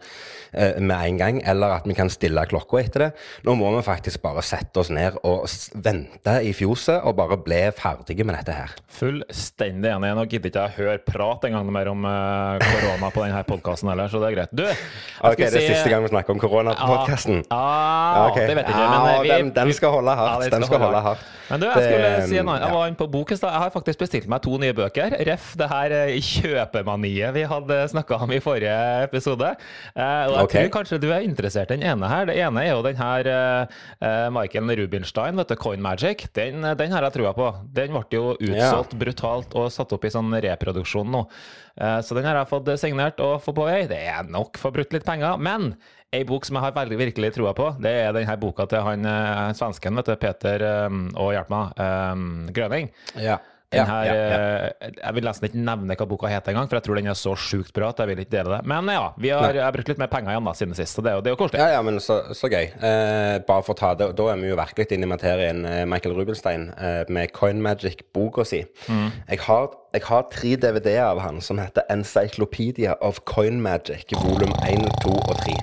eh, 0.52 0.78
med 0.80 0.96
en 0.96 1.18
gang, 1.20 1.40
eller 1.48 1.78
at 1.78 1.88
vi 1.88 1.96
kan 1.96 2.10
stille 2.12 2.44
klokka 2.48 2.80
etter 2.80 3.06
det. 3.06 3.10
Nå 3.46 3.56
må 3.58 3.70
vi 3.76 3.84
faktisk 3.86 4.22
bare 4.24 4.44
sette 4.46 4.82
oss 4.82 4.92
ned 4.94 5.18
og 5.28 5.46
vente 5.84 6.38
i 6.44 6.52
fjoset 6.56 7.02
og 7.02 7.16
bare 7.18 7.38
bli 7.42 7.60
ferdige 7.76 8.26
med 8.26 8.38
dette 8.38 8.56
her. 8.56 8.74
Fullstendig 8.92 9.92
enig. 9.92 10.12
Nå 10.18 10.26
gidder 10.28 10.52
ikke 10.52 10.66
jeg 10.66 10.78
høre 10.80 10.98
prat 11.06 11.46
engang 11.48 11.70
mer 11.72 11.92
om 11.92 12.06
uh, 12.06 12.62
korona 12.62 13.12
på 13.12 13.24
denne 13.24 13.42
podkasten 13.48 13.92
heller, 13.92 14.10
så 14.12 14.22
det 14.22 14.32
er 14.32 14.38
greit. 14.38 14.56
Du, 14.56 14.64
ok, 14.66 15.38
det 15.38 15.48
er 15.50 15.56
si, 15.56 15.66
siste 15.70 15.92
gang 15.92 16.04
vi 16.04 16.12
snakker 16.12 16.36
om 16.36 16.42
korona 16.42 16.76
på 16.78 16.88
podkasten? 16.90 17.44
Ja, 17.48 17.62
ja, 17.62 18.26
okay. 18.30 18.48
det 18.50 18.58
vet 18.58 18.68
jeg 18.68 18.76
ikke. 18.76 18.88
Men 18.92 19.08
ja, 19.12 19.22
vi, 19.22 19.32
den, 19.32 19.54
den, 19.56 19.76
skal 19.76 19.96
holde 19.96 20.16
hardt. 20.18 20.46
Ja, 20.46 20.56
den 20.56 20.68
skal 20.68 20.84
holde 20.86 21.04
hardt. 21.08 21.30
Men 21.52 21.60
du, 21.60 21.66
jeg 21.68 21.84
skulle 21.84 22.12
si 22.30 22.38
en 22.40 22.48
annen. 22.48 22.62
Jeg 22.64 22.76
var 22.76 22.88
inne 22.88 22.98
på 22.98 23.08
bok 23.12 23.32
Jeg 23.34 23.62
har 23.64 23.72
faktisk 23.74 24.04
bestilt 24.04 24.28
meg 24.30 24.44
to 24.44 24.56
nye 24.60 24.76
bøker. 24.76 25.16
Ref 25.28 25.52
det 25.60 25.68
her 25.68 25.94
eh, 25.98 26.14
kjøpemaniet 26.22 27.34
vi 27.36 27.44
hadde 27.48 27.80
snakka 27.92 28.21
om 28.24 28.34
i 28.34 28.40
forrige 28.42 28.76
episode. 29.06 29.52
Uh, 29.96 30.02
og 30.02 30.36
jeg 30.36 30.46
okay. 30.46 30.66
tror 30.66 30.74
kanskje 30.78 31.00
du 31.02 31.08
er 31.10 31.26
interessert 31.26 31.72
i 31.72 31.78
den 31.78 31.86
ene 31.92 32.10
her. 32.10 32.28
Det 32.30 32.38
ene 32.38 32.64
er 32.64 32.72
jo 32.72 32.84
den 32.86 33.00
her 33.00 33.32
uh, 33.32 34.28
Michael 34.34 34.76
Rubinstein, 34.82 35.38
vet 35.40 35.52
du, 35.52 35.58
Coin 35.60 35.82
Magic. 35.82 36.28
Den, 36.36 36.64
den 36.78 36.94
har 36.94 37.08
jeg 37.08 37.18
trua 37.18 37.34
på. 37.36 37.50
Den 37.74 37.94
ble 37.96 38.06
jo 38.12 38.32
utsolgt 38.36 38.96
brutalt 38.98 39.54
og 39.58 39.70
satt 39.72 39.92
opp 39.94 40.06
i 40.06 40.12
sånn 40.12 40.32
reproduksjon 40.42 41.12
nå. 41.12 41.26
Eh, 41.80 41.98
så 42.04 42.16
den 42.16 42.28
har 42.28 42.36
jeg 42.40 42.50
fått 42.50 42.70
signert 42.80 43.20
og 43.24 43.40
få 43.44 43.54
på 43.56 43.66
vei. 43.68 43.84
Det 43.90 44.00
er 44.12 44.28
nok 44.28 44.60
for 44.60 44.74
brutt 44.74 44.92
litt 44.94 45.06
penger. 45.08 45.40
Men 45.42 45.72
ei 46.12 46.24
bok 46.28 46.44
som 46.44 46.58
jeg 46.58 46.66
har 46.66 46.76
veldig 46.76 46.98
virkelig 47.00 47.32
troa 47.38 47.54
på, 47.56 47.70
det 47.80 47.94
er 48.02 48.12
denne 48.16 48.36
boka 48.40 48.68
til 48.68 48.84
han 48.84 49.08
eh, 49.08 49.46
svensken, 49.56 49.96
vet 50.00 50.12
du, 50.12 50.18
Peter 50.20 50.66
og 50.68 51.32
hjelp 51.32 51.52
meg, 51.52 51.80
um, 51.80 52.28
Grøning. 52.52 52.92
Ja. 53.72 53.84
Her, 53.88 54.06
ja, 54.06 54.14
ja, 54.14 54.38
ja. 54.38 54.90
Jeg 54.98 55.16
vil 55.16 55.26
nesten 55.26 55.48
ikke 55.48 55.62
nevne 55.64 55.96
hva 55.98 56.06
boka 56.08 56.30
heter 56.30 56.52
engang, 56.52 56.68
for 56.68 56.78
jeg 56.78 56.86
tror 56.86 56.98
den 57.00 57.10
er 57.12 57.18
så 57.18 57.34
sjukt 57.38 57.72
bra 57.76 57.90
at 57.92 58.02
jeg 58.02 58.10
vil 58.10 58.22
ikke 58.24 58.34
dele 58.34 58.56
det. 58.56 58.60
Men 58.68 58.90
ja, 58.92 59.04
vi 59.16 59.32
har, 59.32 59.48
jeg 59.56 59.64
har 59.64 59.74
brukt 59.74 59.92
litt 59.92 60.02
mer 60.02 60.10
penger 60.12 60.34
igjen 60.34 60.48
da 60.48 60.54
siden 60.58 60.76
sist, 60.78 60.98
så 60.98 61.04
det, 61.04 61.14
det 61.24 61.32
er 61.32 61.36
jo 61.36 61.40
koselig. 61.40 61.62
Ja, 61.62 61.78
ja, 61.78 61.82
men 61.86 62.00
så, 62.04 62.18
så 62.36 62.50
gøy. 62.52 62.68
Eh, 62.68 63.36
bare 63.48 63.66
for 63.66 63.74
å 63.74 63.78
ta 63.78 63.92
det, 63.98 64.10
Da 64.18 64.28
er 64.32 64.40
vi 64.40 64.52
jo 64.52 64.58
virkelig 64.60 64.88
inne 64.96 65.08
i 65.08 65.12
materien. 65.12 65.64
Eh, 65.68 65.84
Michael 65.88 66.16
Rubelstein 66.18 66.68
eh, 66.76 67.02
med 67.12 67.32
Coin 67.36 67.62
Magic-boka 67.64 68.46
si. 68.48 68.62
Mm. 68.88 69.08
Jeg, 69.30 69.42
har, 69.48 69.70
jeg, 69.96 70.06
har, 70.08 70.26
tre 70.32 70.56
DVD-er 70.64 71.06
av 71.10 71.22
han 71.24 71.40
som 71.44 71.60
heter 71.62 71.86
Encyclopedia 71.92 72.96
of 73.00 73.22
Coin 73.28 73.62
Magic, 73.64 74.12
volum 74.24 74.52
1, 74.68 74.88
2 75.04 75.16
og 75.16 75.36
3. 75.44 75.56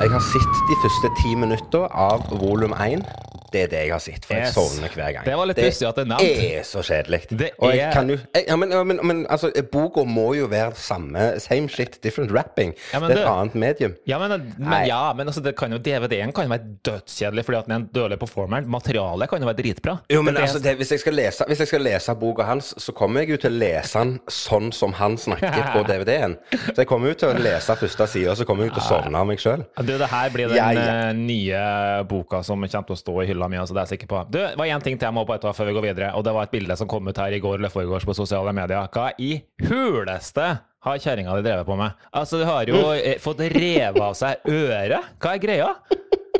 Jeg 0.00 0.12
har 0.14 0.22
sett 0.24 0.62
de 0.70 0.76
første 0.80 1.10
ti 1.20 1.34
minutter 1.36 1.84
av 1.92 2.24
volum 2.40 2.72
1. 2.72 3.04
Det 3.52 3.62
er 3.66 3.70
det 3.72 3.82
jeg 3.84 3.92
har 3.94 4.02
sett, 4.02 4.26
for 4.26 4.38
jeg 4.38 4.52
sovner 4.54 4.92
hver 4.94 5.14
gang. 5.16 5.26
Det 5.26 5.36
var 5.40 5.50
litt 5.50 5.60
pussig 5.60 5.88
at 5.88 5.98
det 5.98 6.04
er 6.06 6.10
nevnt. 6.12 6.40
Det 6.40 6.50
er 6.60 6.66
så 6.68 6.84
kjedelig. 6.86 7.20
Det 7.30 7.50
og 7.58 7.74
jeg 7.76 7.92
kan 7.94 8.10
jo 8.10 8.16
jeg, 8.18 8.44
ja, 8.46 8.56
men, 8.60 8.74
men, 8.86 9.00
men, 9.06 9.22
altså, 9.30 9.50
boka 9.72 10.04
må 10.06 10.30
jo 10.38 10.48
være 10.50 10.76
samme 10.78 11.26
Same 11.40 11.68
shit, 11.68 11.98
different 12.04 12.32
rapping. 12.34 12.74
Ja, 12.92 13.00
det 13.00 13.10
er 13.10 13.14
et 13.14 13.20
det, 13.20 13.26
annet 13.30 13.56
medium. 13.58 13.96
Ja, 14.08 14.18
men, 14.22 14.52
men 14.58 14.86
ja, 14.88 15.02
men 15.16 15.30
altså, 15.30 15.42
kan 15.56 15.72
jo 15.74 15.80
DVD-en 15.82 16.32
kan 16.36 16.46
jo 16.46 16.54
være 16.54 16.76
dødskjedelig 16.86 17.44
fordi 17.46 17.58
at 17.58 17.68
den 17.68 17.74
er 17.74 17.80
en 17.82 17.88
dårlig 17.94 18.18
performer. 18.20 18.66
Materialet 18.70 19.30
kan 19.30 19.42
jo 19.42 19.50
være 19.50 19.60
dritbra. 19.62 19.96
Jo, 20.12 20.22
men 20.26 20.36
altså, 20.36 20.62
det, 20.62 20.76
hvis, 20.80 20.92
jeg 20.94 21.04
skal 21.04 21.16
lese, 21.18 21.44
hvis 21.48 21.64
jeg 21.64 21.72
skal 21.72 21.84
lese 21.86 22.14
boka 22.20 22.46
hans, 22.48 22.74
så 22.78 22.94
kommer 22.96 23.24
jeg 23.24 23.34
jo 23.34 23.40
til 23.46 23.54
å 23.54 23.60
lese 23.64 23.98
den 23.98 24.16
sånn 24.30 24.70
som 24.76 24.94
han 24.98 25.18
snakker 25.20 25.72
på 25.74 25.84
DVD-en. 25.90 26.36
Så 26.70 26.76
jeg 26.82 26.90
kommer 26.90 27.12
jo 27.12 27.18
til 27.24 27.32
å 27.32 27.42
lese 27.42 27.76
første 27.80 28.06
side, 28.14 28.30
og 28.32 28.38
så 28.40 28.46
kommer 28.48 28.68
jeg 28.68 28.76
til 28.76 28.84
å 28.84 28.88
sovne 28.88 29.22
av 29.22 29.28
meg 29.28 29.42
sjøl. 29.42 29.64
Det 29.90 30.10
her 30.10 30.32
blir 30.34 30.50
den 30.52 30.58
ja, 30.58 30.70
ja. 30.76 30.86
Eh, 31.10 31.12
nye 31.16 31.62
boka 32.08 32.42
som 32.46 32.60
kommer 32.60 32.70
til 32.90 32.96
å 32.96 32.98
stå 32.98 33.16
i 33.22 33.28
hylla 33.30 33.39
mi, 33.48 33.60
altså, 33.60 33.76
det 33.76 33.82
er 33.82 33.88
jeg 33.88 33.96
sikker 33.96 34.10
på. 34.10 34.24
Du, 34.34 34.40
var 34.42 34.66
én 34.66 34.84
ting 34.84 34.98
til 34.98 35.08
jeg 35.08 35.16
må 35.16 35.24
bare 35.28 35.40
ta 35.42 35.54
før 35.56 35.70
vi 35.70 35.76
går 35.78 35.86
videre, 35.88 36.10
og 36.18 36.26
det 36.26 36.34
var 36.36 36.48
et 36.48 36.52
bilde 36.52 36.76
som 36.76 36.90
kom 36.90 37.08
ut 37.08 37.22
her 37.22 37.36
i 37.36 37.40
går 37.42 37.56
eller 37.60 37.72
foregårs 37.72 38.08
på 38.08 38.16
sosiale 38.18 38.52
medier. 38.56 38.90
Hva 38.92 39.10
i 39.16 39.36
huleste 39.68 40.50
har 40.84 41.00
kjerringa 41.00 41.36
di 41.36 41.46
drevet 41.48 41.68
på 41.68 41.76
med? 41.80 41.96
Altså, 42.12 42.40
du 42.40 42.48
har 42.48 42.68
jo 42.68 42.84
eh, 42.96 43.18
fått 43.20 43.44
revet 43.52 44.00
av 44.00 44.16
seg 44.18 44.44
øret. 44.48 45.14
Hva 45.20 45.36
er 45.36 45.42
greia? 45.42 45.72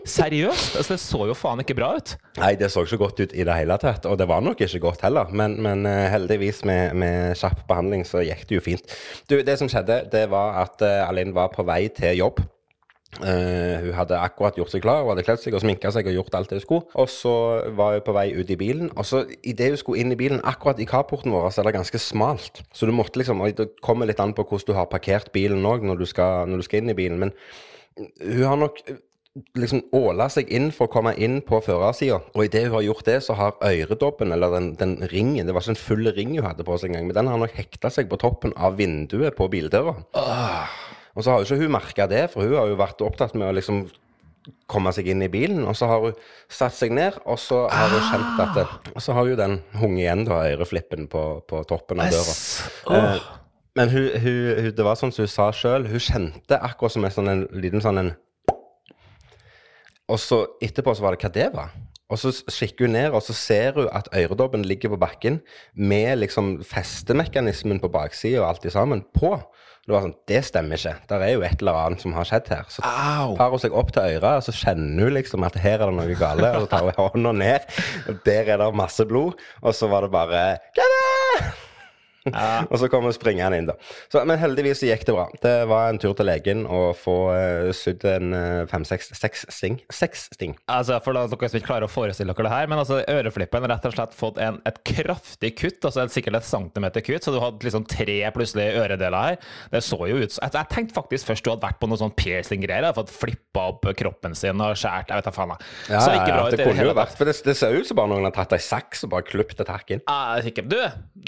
Seriøst? 0.08 0.76
Altså, 0.80 0.94
det 0.94 1.02
så 1.02 1.26
jo 1.28 1.36
faen 1.36 1.60
ikke 1.62 1.76
bra 1.78 1.90
ut. 1.98 2.14
Nei, 2.40 2.54
det 2.58 2.70
så 2.72 2.84
ikke 2.86 3.00
godt 3.02 3.20
ut 3.20 3.34
i 3.36 3.44
det 3.46 3.56
hele 3.56 3.76
tatt. 3.82 4.06
Og 4.08 4.16
det 4.20 4.28
var 4.30 4.42
nok 4.44 4.62
ikke 4.64 4.82
godt 4.82 5.04
heller. 5.04 5.28
Men, 5.32 5.58
men 5.62 5.84
uh, 5.88 6.08
heldigvis 6.12 6.64
med, 6.68 6.96
med, 6.98 7.36
kjapp 7.38 7.66
behandling 7.68 8.06
så 8.08 8.24
gikk 8.24 8.46
det 8.48 8.58
jo 8.58 8.64
fint. 8.64 8.96
Du, 9.30 9.38
det 9.46 9.58
som 9.60 9.70
skjedde, 9.70 10.02
det 10.12 10.26
var 10.32 10.62
at 10.64 10.80
uh, 10.84 11.08
Alin 11.08 11.34
var 11.36 11.52
på 11.54 11.66
vei 11.68 11.84
til 11.94 12.16
jobb. 12.20 12.40
Uh, 13.18 13.82
hun 13.82 13.94
hadde 13.98 14.18
akkurat 14.22 14.54
gjort 14.54 14.70
seg 14.70 14.84
klar, 14.84 15.02
hun 15.02 15.10
hadde 15.10 15.24
kledd 15.26 15.40
seg 15.42 15.56
og 15.58 15.64
sminka 15.64 15.90
seg 15.90 16.06
og 16.06 16.14
gjort 16.14 16.36
alt 16.38 16.52
det 16.52 16.60
hun 16.60 16.62
skulle. 16.62 16.86
Og 16.94 17.10
så 17.10 17.34
var 17.76 17.96
hun 17.96 18.04
på 18.06 18.14
vei 18.14 18.28
ut 18.36 18.52
i 18.54 18.58
bilen, 18.60 18.92
og 18.94 19.08
så 19.08 19.24
idet 19.42 19.72
hun 19.72 19.80
skulle 19.80 20.04
inn 20.04 20.14
i 20.14 20.18
bilen, 20.20 20.42
akkurat 20.46 20.78
i 20.78 20.86
carporten 20.88 21.34
vår, 21.34 21.50
så 21.50 21.60
er 21.60 21.68
det 21.68 21.76
ganske 21.80 22.00
smalt. 22.00 22.62
Så 22.72 22.86
du 22.86 22.94
måtte 22.94 23.18
liksom 23.18 23.42
og 23.42 23.56
Det 23.58 23.72
kommer 23.82 24.06
litt 24.06 24.22
an 24.22 24.36
på 24.36 24.46
hvordan 24.46 24.70
du 24.70 24.78
har 24.78 24.86
parkert 24.86 25.32
bilen 25.34 25.66
òg 25.66 25.82
når, 25.82 25.98
når, 25.98 26.62
du 26.62 26.66
skal 26.68 26.82
inn 26.82 26.94
i 26.94 26.98
bilen, 26.98 27.18
men 27.18 27.34
hun 28.22 28.46
har 28.46 28.60
nok 28.60 28.78
liksom 29.58 29.82
åla 29.94 30.26
seg 30.32 30.50
inn 30.50 30.70
for 30.74 30.88
å 30.88 30.92
komme 30.92 31.12
inn 31.18 31.40
på 31.46 31.60
førersida. 31.64 32.20
Og 32.34 32.46
idet 32.46 32.66
hun 32.66 32.76
har 32.78 32.86
gjort 32.88 33.06
det, 33.06 33.18
så 33.26 33.36
har 33.38 33.58
øredobben, 33.66 34.34
eller 34.34 34.54
den, 34.54 34.70
den, 34.80 34.96
ringen 35.12 35.46
Det 35.46 35.54
var 35.54 35.66
ikke 35.66 35.76
en 35.76 35.82
full 35.86 36.12
ring 36.14 36.36
hun 36.36 36.46
hadde 36.46 36.66
på 36.66 36.78
seg 36.78 36.90
engang, 36.90 37.10
men 37.10 37.18
den 37.18 37.30
har 37.30 37.42
nok 37.42 37.58
hekta 37.58 37.90
seg 37.90 38.10
på 38.10 38.20
toppen 38.20 38.54
av 38.56 38.78
vinduet 38.78 39.36
på 39.38 39.50
bildøra. 39.50 39.98
Og 41.16 41.24
så 41.24 41.32
har 41.32 41.40
jo 41.42 41.48
ikke 41.48 41.64
hun 41.64 41.74
merka 41.74 42.06
det, 42.10 42.28
for 42.32 42.46
hun 42.46 42.58
har 42.58 42.70
jo 42.70 42.78
vært 42.78 43.02
opptatt 43.04 43.34
med 43.38 43.50
å 43.50 43.56
liksom 43.56 43.84
komme 44.70 44.92
seg 44.94 45.10
inn 45.10 45.24
i 45.24 45.30
bilen. 45.32 45.64
Og 45.68 45.76
så 45.78 45.88
har 45.90 46.04
hun 46.04 46.16
satt 46.50 46.76
seg 46.76 46.94
ned, 46.96 47.18
og 47.26 47.38
så 47.42 47.64
har 47.72 47.92
hun 47.92 48.06
kjent 48.08 48.42
at 48.44 48.54
det, 48.56 48.66
Og 48.94 49.04
så 49.04 49.16
har 49.16 49.28
jo 49.28 49.38
den 49.38 49.58
hunget 49.80 50.04
igjen, 50.04 50.24
da, 50.28 50.40
øreflippen 50.54 51.10
på, 51.12 51.24
på 51.50 51.62
toppen 51.68 52.02
av 52.02 52.14
døra. 52.14 52.38
Eh, 52.96 53.28
men 53.78 53.92
hun, 53.92 54.08
hun, 54.22 54.40
hun, 54.64 54.72
det 54.76 54.86
var 54.86 54.98
sånn 54.98 55.12
som 55.14 55.26
hun 55.26 55.30
sa 55.30 55.50
sjøl, 55.54 55.86
hun 55.90 56.02
kjente 56.02 56.58
akkurat 56.58 56.96
som 56.96 57.06
en, 57.06 57.14
sånn, 57.14 57.30
en 57.30 57.46
liten 57.62 57.82
sånn 57.84 58.02
en 58.02 58.10
Og 60.10 60.18
så 60.18 60.42
etterpå 60.62 60.94
så 60.96 61.04
var 61.04 61.14
det 61.14 61.22
hva 61.22 61.30
det 61.34 61.50
var. 61.54 61.74
Og 62.10 62.18
så 62.18 62.32
kikker 62.50 62.88
hun 62.88 62.96
ned, 62.98 63.14
og 63.14 63.22
så 63.22 63.36
ser 63.36 63.78
hun 63.78 63.88
at 63.94 64.10
øredobben 64.16 64.66
ligger 64.66 64.92
på 64.94 65.00
bakken 65.00 65.40
med 65.78 66.18
liksom 66.18 66.58
festemekanismen 66.66 67.80
på 67.82 67.90
baksida 67.92 68.42
og 68.42 68.48
alt 68.50 68.72
sammen 68.74 69.04
på. 69.14 69.36
Det 69.86 69.94
var 69.94 70.04
sånn, 70.04 70.16
det 70.28 70.40
stemmer 70.44 70.78
ikke. 70.78 70.92
Der 71.08 71.22
er 71.24 71.30
jo 71.32 71.44
et 71.46 71.62
eller 71.62 71.78
annet 71.80 72.02
som 72.02 72.12
har 72.14 72.26
skjedd 72.28 72.50
her. 72.52 72.66
Så 72.70 72.82
Au. 72.84 73.32
tar 73.38 73.50
hun 73.50 73.62
seg 73.62 73.74
opp 73.74 73.94
til 73.96 74.18
øret, 74.18 74.28
og 74.36 74.44
så 74.46 74.54
kjenner 74.54 75.08
hun 75.08 75.16
liksom 75.16 75.46
at 75.48 75.56
her 75.58 75.80
er 75.80 75.88
det 75.88 75.96
noe 75.96 76.18
galt. 76.20 76.44
Og 76.46 76.66
så 76.66 76.70
tar 76.70 76.86
hun 76.86 77.00
hånda 77.00 77.32
ned, 77.40 77.70
og 78.06 78.20
der 78.26 78.52
er 78.54 78.60
det 78.60 78.70
masse 78.76 79.06
blod. 79.08 79.40
Og 79.64 79.74
så 79.74 79.88
var 79.90 80.06
det 80.06 80.12
bare 80.14 80.44
Hva 80.76 80.90
det? 82.24 82.44
og 82.70 82.80
så 82.80 82.88
kom 82.92 83.08
springende 83.14 83.60
inn, 83.60 83.68
da. 83.70 83.76
Så, 84.12 84.22
men 84.28 84.40
heldigvis 84.40 84.84
gikk 84.86 85.06
det 85.08 85.14
bra. 85.16 85.26
Det 85.42 85.54
var 85.70 85.90
en 85.90 86.00
tur 86.02 86.14
til 86.18 86.28
legen 86.28 86.66
å 86.68 86.90
få 86.96 87.16
uh, 87.32 87.70
sydd 87.76 88.04
en 88.08 88.34
uh, 88.36 88.66
fem-seks 88.70 89.12
seks 89.16 89.46
sting. 89.52 89.80
Seks 89.92 90.28
sting. 90.34 90.56
Altså, 90.70 90.98
for 91.04 91.16
da, 91.16 91.26
dere 91.30 91.50
som 91.50 91.60
ikke 91.60 91.70
klarer 91.70 91.88
å 91.88 91.92
forestille 91.92 92.34
dere 92.34 92.48
det 92.48 92.54
her, 92.54 92.70
men 92.70 92.82
altså, 92.82 93.00
øreflippen 93.10 93.68
rett 93.70 93.88
og 93.88 93.96
slett 93.96 94.16
fått 94.16 94.40
en, 94.42 94.60
et 94.68 94.80
kraftig 94.86 95.54
kutt, 95.60 95.80
altså 95.84 96.06
sikkert 96.12 96.40
et 96.40 96.48
centimeter 96.48 97.04
kutt, 97.04 97.24
så 97.24 97.34
du 97.34 97.40
hadde 97.42 97.66
liksom 97.66 97.86
tre 97.90 98.18
plutselig 98.34 98.68
øredeler 98.80 99.30
her. 99.30 99.40
Det 99.72 99.82
så 99.84 99.98
jo 100.10 100.20
ut 100.20 100.36
Jeg, 100.36 100.52
jeg 100.54 100.68
tenkte 100.72 100.96
faktisk 100.96 101.30
først 101.30 101.46
du 101.46 101.52
hadde 101.52 101.64
vært 101.64 101.80
på 101.80 101.88
noe 101.90 102.00
sånn 102.00 102.14
piercing-greier, 102.16 102.90
fått 102.96 103.12
flippa 103.12 103.68
opp 103.72 103.88
kroppen 103.96 104.36
sin 104.38 104.60
og 104.60 104.76
skåret, 104.78 105.10
jeg 105.10 105.20
vet 105.20 105.28
da 105.28 105.34
faen. 105.34 105.54
Ja, 105.90 106.00
så 106.00 106.12
ja, 106.12 106.20
ikke 106.20 106.34
bra 106.34 106.44
ut 106.44 106.54
det 106.54 106.60
ut. 106.60 106.68
kunne 106.70 106.86
jo 106.86 106.94
vært 106.96 107.16
For 107.18 107.28
det, 107.28 107.36
det 107.46 107.56
ser 107.58 107.76
ut 107.76 107.88
som 107.88 107.98
bare 107.98 108.12
noen 108.12 108.28
har 108.28 108.34
tatt 108.36 108.54
ei 108.56 108.62
saks 108.62 109.04
og 109.06 109.12
bare 109.14 109.26
klippet 109.26 109.62
et 109.64 109.72
hakk 109.72 109.94
inn. 109.96 110.02
Ja. 110.04 110.62
Du, 110.70 110.78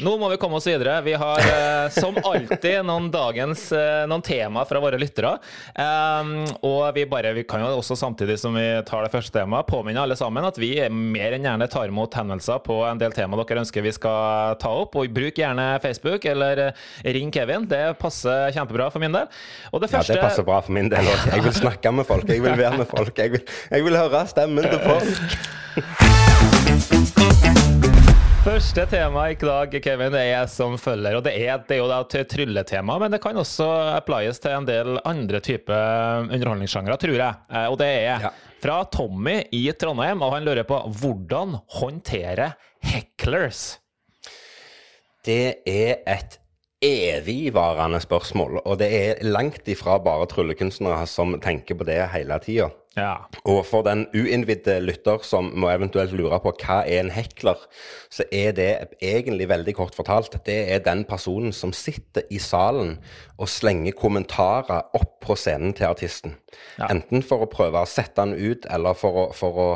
nå 0.05 0.15
må 0.21 0.31
vi 0.33 0.39
komme 0.43 0.59
oss 0.59 0.69
videre. 0.69 0.82
Vi 0.83 1.13
har 1.15 1.39
eh, 1.39 1.91
som 1.91 2.17
alltid 2.25 2.85
noen 2.87 3.11
dagens 3.13 3.73
eh, 3.73 4.07
noen 4.11 4.23
tema 4.23 4.65
fra 4.67 4.81
våre 4.83 4.99
lyttere. 4.99 5.37
Um, 5.77 6.45
og 6.67 6.95
vi 6.97 7.07
bare, 7.07 7.33
vi 7.37 7.45
kan 7.49 7.61
jo 7.63 7.79
også 7.79 7.97
samtidig 7.99 8.39
som 8.41 8.55
vi 8.59 8.65
tar 8.89 9.05
det 9.07 9.13
første 9.13 9.33
temaet, 9.37 9.67
påminne 9.71 10.03
alle 10.03 10.17
sammen 10.19 10.45
at 10.47 10.59
vi 10.61 10.75
mer 10.91 11.37
enn 11.37 11.47
gjerne 11.47 11.69
tar 11.71 11.93
imot 11.93 12.15
henvendelser 12.19 12.59
på 12.67 12.81
en 12.89 13.01
del 13.01 13.15
tema 13.15 13.39
dere 13.39 13.63
ønsker 13.63 13.85
vi 13.85 13.93
skal 13.95 14.59
ta 14.63 14.71
opp. 14.83 14.97
Og 14.99 15.13
bruk 15.15 15.39
gjerne 15.39 15.79
Facebook 15.85 16.27
eller 16.29 16.67
eh, 16.67 16.73
ring 17.15 17.31
Kevin. 17.35 17.69
Det 17.71 17.85
passer 18.03 18.51
kjempebra 18.57 18.91
for 18.93 19.01
min 19.03 19.15
del. 19.15 19.27
Og 19.71 19.81
det 19.83 19.93
Ja, 19.93 20.03
det 20.09 20.21
passer 20.23 20.47
bra 20.47 20.61
for 20.65 20.73
min 20.75 20.91
del 20.93 21.05
òg. 21.07 21.21
Jeg 21.31 21.47
vil 21.47 21.57
snakke 21.63 21.95
med 21.95 22.09
folk. 22.09 22.27
Jeg 22.29 22.43
vil 22.43 22.59
være 22.59 22.83
med 22.83 22.89
folk. 22.91 23.15
Jeg 23.19 23.37
vil, 23.37 23.45
jeg 23.71 23.85
vil 23.87 23.97
høre 24.03 24.27
stemmen 24.33 24.65
til 24.67 24.81
folk. 24.83 25.13
Første 28.43 28.83
tema 28.91 29.29
i 29.31 29.37
dag, 29.39 29.71
Kevin, 29.85 30.17
er 30.19 30.49
som 30.51 30.73
følger. 30.75 31.15
Og 31.15 31.23
det 31.23 31.31
er, 31.45 31.61
det 31.63 31.77
er 31.77 31.79
jo 31.79 31.87
et 31.95 32.27
trylletema, 32.27 32.97
men 32.99 33.15
det 33.15 33.21
kan 33.23 33.39
også 33.39 33.69
applies 33.93 34.43
til 34.43 34.57
en 34.57 34.67
del 34.67 34.99
andre 35.07 35.39
typer 35.39 36.27
underholdningssjangre, 36.27 36.97
tror 36.99 37.15
jeg. 37.21 37.39
Eh, 37.55 37.69
Og 37.71 37.79
det 37.79 37.91
er 38.03 38.27
fra 38.59 38.81
Tommy 38.91 39.37
i 39.55 39.63
Trondheim, 39.79 40.27
og 40.27 40.35
han 40.35 40.49
lurer 40.49 40.67
på 40.67 40.81
hvordan 40.91 41.55
håndtere 41.79 42.51
hecklers. 42.83 43.79
Det 45.23 45.63
er 45.63 46.03
et 46.03 46.41
evigvarende 46.83 48.03
spørsmål, 48.03 48.59
og 48.67 48.83
det 48.83 48.91
er 48.91 49.23
langt 49.23 49.71
ifra 49.71 50.01
bare 50.03 50.27
tryllekunstnere 50.27 51.07
som 51.07 51.39
tenker 51.39 51.79
på 51.79 51.87
det 51.87 52.01
hele 52.11 52.43
tida. 52.43 52.73
Ja. 52.97 53.25
Og 53.49 53.63
for 53.65 53.85
den 53.87 54.05
uinnvidde 54.13 54.75
lytter 54.85 55.23
som 55.25 55.49
må 55.57 55.71
eventuelt 55.73 56.13
lure 56.17 56.37
på 56.45 56.53
hva 56.61 56.83
er 56.85 57.01
en 57.01 57.13
hekler, 57.15 57.61
så 58.13 58.27
er 58.29 58.53
det 58.57 58.69
egentlig 59.01 59.49
veldig 59.49 59.75
kort 59.79 59.97
fortalt 59.97 60.37
det 60.47 60.59
er 60.75 60.85
den 60.85 61.07
personen 61.09 61.55
som 61.57 61.73
sitter 61.73 62.27
i 62.31 62.41
salen 62.43 62.99
og 63.39 63.49
slenger 63.49 63.97
kommentarer 63.97 64.93
opp 64.99 65.17
på 65.25 65.37
scenen 65.39 65.73
til 65.77 65.89
artisten. 65.89 66.37
Enten 66.91 67.25
for 67.25 67.45
å 67.45 67.51
prøve 67.51 67.81
å 67.81 67.89
sette 67.89 68.21
den 68.21 68.37
ut, 68.37 68.69
eller 68.69 68.99
for 68.99 69.23
å, 69.23 69.27
for 69.37 69.63
å 69.63 69.69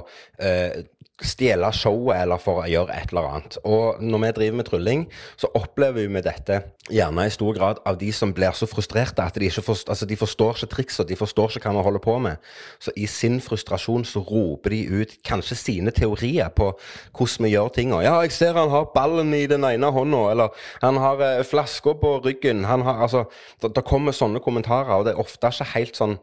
eh, 0.42 0.84
stjele 1.24 1.70
showet, 1.72 2.18
eller 2.22 2.40
for 2.40 2.60
å 2.60 2.68
gjøre 2.68 2.92
et 2.92 3.12
eller 3.12 3.28
annet. 3.30 3.58
Og 3.64 4.02
når 4.04 4.22
vi 4.22 4.32
driver 4.38 4.58
med 4.58 4.68
trylling, 4.68 5.04
så 5.40 5.48
opplever 5.56 6.10
vi 6.12 6.22
dette 6.24 6.58
gjerne 6.92 7.24
i 7.26 7.32
stor 7.32 7.56
grad 7.56 7.80
av 7.88 7.96
de 7.98 8.10
som 8.14 8.34
blir 8.36 8.52
så 8.54 8.68
frustrerte 8.68 9.24
at 9.24 9.34
de 9.34 9.48
ikke 9.48 9.64
forstår, 9.64 9.90
altså 9.94 10.06
de 10.06 10.18
forstår 10.20 10.58
ikke 10.58 10.72
trikset, 10.74 11.08
de 11.08 11.18
forstår 11.18 11.56
ikke 11.56 11.72
hva 11.72 11.80
vi 11.80 11.86
holder 11.88 12.04
på 12.04 12.18
med. 12.26 12.50
Så 12.78 12.92
i 12.96 13.08
sin 13.10 13.40
frustrasjon 13.42 14.04
så 14.06 14.22
roper 14.26 14.76
de 14.76 14.82
ut 15.00 15.16
kanskje 15.26 15.58
sine 15.58 15.94
teorier 15.96 16.52
på 16.54 16.72
hvordan 17.16 17.48
vi 17.48 17.54
gjør 17.54 17.72
tinga. 17.74 18.02
Ja, 18.04 18.18
jeg 18.22 18.36
ser 18.36 18.60
han 18.60 18.70
har 18.74 18.90
ballen 18.94 19.32
i 19.34 19.46
den 19.50 19.64
ene 19.66 19.90
hånda, 19.92 20.22
eller 20.34 20.68
han 20.84 21.00
har 21.00 21.24
eh, 21.24 21.44
flaska 21.48 21.96
på 22.00 22.18
ryggen. 22.26 22.66
Han 22.68 22.84
har 22.86 23.02
altså 23.08 23.24
Det 23.62 23.72
det 23.76 23.84
kommer 23.84 24.12
sånne 24.12 24.40
kommentarer, 24.40 24.94
og 24.96 25.04
det 25.06 25.14
er 25.14 25.20
ofte 25.20 25.48
ikke 25.52 25.72
helt 25.74 25.96
sånn 25.98 26.16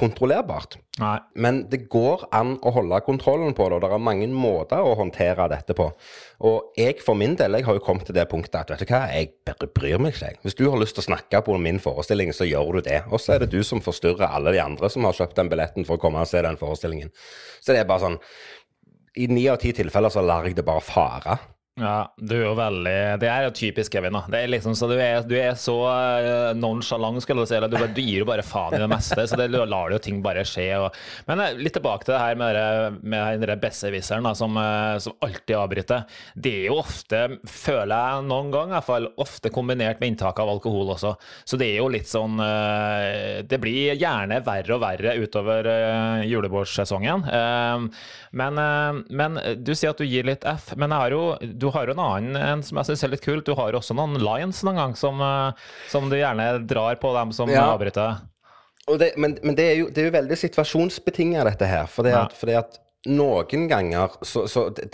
kontrollerbart. 0.00 0.76
Nei. 1.00 1.18
Men 1.34 1.64
det 1.70 1.84
går 1.92 2.26
an 2.36 2.54
å 2.62 2.72
holde 2.74 3.00
kontrollen 3.06 3.54
på 3.56 3.68
det, 3.68 3.78
og 3.78 3.84
det 3.84 3.90
er 3.90 4.02
mange 4.02 4.28
måter 4.40 4.82
å 4.82 4.96
håndtere 4.98 5.46
dette 5.52 5.76
på. 5.76 5.86
Og 6.48 6.78
jeg 6.78 6.98
for 7.04 7.18
min 7.18 7.36
del 7.38 7.58
jeg 7.58 7.66
har 7.66 7.76
jo 7.76 7.84
kommet 7.84 8.08
til 8.08 8.16
det 8.16 8.26
punktet 8.30 8.58
at 8.62 8.72
vet 8.72 8.82
du 8.84 8.92
hva, 8.92 9.02
jeg 9.12 9.32
bare 9.46 9.68
bryr 9.76 10.00
meg 10.02 10.16
ikke. 10.16 10.32
Hvis 10.46 10.58
du 10.58 10.64
har 10.68 10.80
lyst 10.80 10.96
til 10.98 11.04
å 11.04 11.08
snakke 11.10 11.42
på 11.46 11.58
min 11.60 11.80
forestilling, 11.82 12.32
så 12.36 12.48
gjør 12.48 12.80
du 12.80 12.88
det. 12.88 13.02
Og 13.10 13.22
så 13.22 13.36
er 13.36 13.44
det 13.44 13.52
du 13.54 13.60
som 13.66 13.84
forstyrrer 13.84 14.26
alle 14.30 14.54
de 14.56 14.62
andre 14.62 14.90
som 14.92 15.06
har 15.08 15.16
kjøpt 15.16 15.38
den 15.38 15.52
billetten 15.52 15.86
for 15.88 15.98
å 15.98 16.02
komme 16.02 16.24
og 16.24 16.30
se 16.30 16.42
den 16.44 16.58
forestillingen. 16.60 17.12
Så 17.60 17.74
det 17.74 17.84
er 17.84 17.90
bare 17.90 18.08
sånn 18.08 18.20
I 19.20 19.26
ni 19.30 19.48
av 19.50 19.58
ti 19.60 19.72
tilfeller 19.74 20.12
så 20.12 20.22
lar 20.22 20.46
jeg 20.46 20.56
det 20.58 20.66
bare 20.66 20.84
fare. 20.84 21.38
Ja, 21.78 22.10
du 22.18 22.32
er 22.34 22.42
jo 22.48 22.54
veldig 22.58 22.92
Det 23.22 23.28
er 23.30 23.44
jo 23.46 23.52
typisk 23.56 23.94
Kevin. 23.94 24.12
da. 24.12 24.24
Det 24.28 24.40
er 24.42 24.50
liksom 24.50 24.74
så 24.76 24.88
Du 24.90 24.96
er, 25.00 25.22
du 25.24 25.36
er 25.38 25.54
så 25.56 25.76
uh, 25.86 26.50
nonchalant, 26.58 27.22
skal 27.22 27.38
du 27.38 27.44
si. 27.48 27.56
Du, 27.70 27.76
du 27.94 28.00
gir 28.02 28.18
jo 28.20 28.26
bare 28.28 28.42
faen 28.44 28.74
i 28.76 28.80
det 28.82 28.88
meste, 28.90 29.22
så 29.30 29.38
det 29.38 29.46
lar 29.54 29.88
du 29.88 29.94
jo 29.94 30.00
ting 30.02 30.18
bare 30.24 30.42
skje. 30.44 30.66
Og, 30.82 30.98
men 31.30 31.40
eh, 31.40 31.54
litt 31.56 31.72
tilbake 31.78 32.04
til 32.04 32.12
det 32.16 32.20
her 32.20 32.36
med, 32.40 32.58
det- 32.58 32.98
med 33.14 33.44
den 33.46 33.62
besserwisseren 33.62 34.26
som, 34.36 34.58
eh, 34.60 34.98
som 35.00 35.14
alltid 35.24 35.56
avbryter. 35.56 36.04
Det 36.34 36.52
er 36.58 36.66
jo 36.68 36.80
ofte, 36.82 37.22
føler 37.48 37.94
jeg 37.94 38.26
noen 38.28 38.50
gang 38.52 38.74
i 38.74 38.76
hvert 38.76 38.88
fall, 38.90 39.08
ofte 39.22 39.52
kombinert 39.54 40.02
med 40.02 40.12
inntak 40.12 40.42
av 40.42 40.50
alkohol 40.56 40.92
også. 40.98 41.14
Så 41.48 41.56
det 41.60 41.70
er 41.70 41.78
jo 41.80 41.88
litt 41.94 42.10
sånn 42.10 42.36
eh, 42.44 43.40
Det 43.48 43.60
blir 43.62 43.94
gjerne 44.00 44.42
verre 44.44 44.76
og 44.76 44.82
verre 44.84 45.14
utover 45.22 45.70
julebordsesongen. 46.28 47.24
Eh, 47.30 47.88
men, 48.42 48.58
eh, 48.66 49.00
men 49.22 49.40
du 49.64 49.72
sier 49.74 49.94
at 49.94 50.02
du 50.02 50.06
gir 50.10 50.28
litt 50.28 50.44
F, 50.50 50.74
men 50.76 50.90
jeg 50.92 51.06
har 51.06 51.16
jo, 51.16 51.24
du 51.60 51.68
har 51.74 51.86
jo 51.90 51.94
en 51.94 52.02
annen 52.02 52.36
en 52.40 52.62
som 52.66 52.80
jeg 52.80 52.88
syns 52.90 53.04
er 53.06 53.12
litt 53.14 53.24
kult. 53.24 53.44
Du 53.46 53.54
har 53.58 53.70
jo 53.74 53.78
også 53.82 53.94
noen 53.98 54.16
lines 54.20 54.62
noen 54.66 54.80
gang 54.80 54.96
som, 54.98 55.20
eh, 55.20 55.52
som 55.92 56.08
du 56.10 56.16
gjerne 56.18 56.50
drar 56.70 56.96
på 57.02 57.12
dem 57.16 57.32
som 57.36 57.48
Ja. 57.52 57.68
avbryter. 57.74 58.20
Og 58.88 58.98
det, 58.98 59.12
men 59.20 59.36
men 59.44 59.54
det, 59.54 59.66
er 59.70 59.76
jo, 59.84 59.88
det 59.92 59.98
er 60.02 60.08
jo 60.10 60.16
veldig 60.18 60.36
situasjonsbetinget, 60.40 61.44
dette 61.46 61.66
her. 61.68 61.86
Fordi 61.86 62.10
Ja. 62.14 62.24
at, 62.24 62.32
fordi 62.34 62.56
at 62.58 62.78
noen 63.08 63.62
ganger 63.70 64.12
så, 64.28 64.42
så 64.50 64.66
det, 64.76 64.90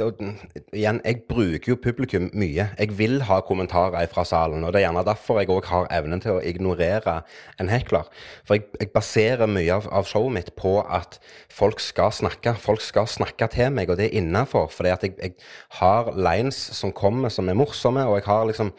Igjen, 0.70 1.00
jeg 1.02 1.24
bruker 1.26 1.72
jo 1.72 1.76
publikum 1.82 2.28
mye. 2.38 2.68
Jeg 2.78 2.92
vil 2.98 3.18
ha 3.26 3.40
kommentarer 3.42 4.06
fra 4.12 4.22
salen. 4.26 4.62
Og 4.62 4.70
det 4.70 4.80
er 4.80 4.86
gjerne 4.86 5.02
derfor 5.06 5.40
jeg 5.40 5.50
òg 5.50 5.66
har 5.66 5.88
evnen 5.90 6.22
til 6.22 6.36
å 6.36 6.42
ignorere 6.44 7.16
en 7.58 7.70
hekler. 7.72 8.06
For 8.46 8.58
jeg, 8.58 8.68
jeg 8.78 8.92
baserer 8.94 9.50
mye 9.50 9.74
av, 9.74 9.88
av 9.90 10.06
showet 10.06 10.36
mitt 10.36 10.52
på 10.58 10.76
at 10.84 11.18
folk 11.50 11.82
skal 11.82 12.14
snakke. 12.14 12.54
Folk 12.62 12.84
skal 12.84 13.10
snakke 13.10 13.48
til 13.50 13.74
meg, 13.74 13.90
og 13.90 13.98
det 13.98 14.10
er 14.10 14.20
innafor. 14.20 14.70
At 14.86 15.02
jeg, 15.02 15.16
jeg 15.18 15.34
har 15.80 16.12
lines 16.14 16.60
som 16.78 16.94
kommer 16.94 17.32
som 17.34 17.50
er 17.50 17.58
morsomme, 17.58 18.06
og 18.06 18.20
jeg 18.20 18.28
har 18.30 18.46
liksom 18.52 18.74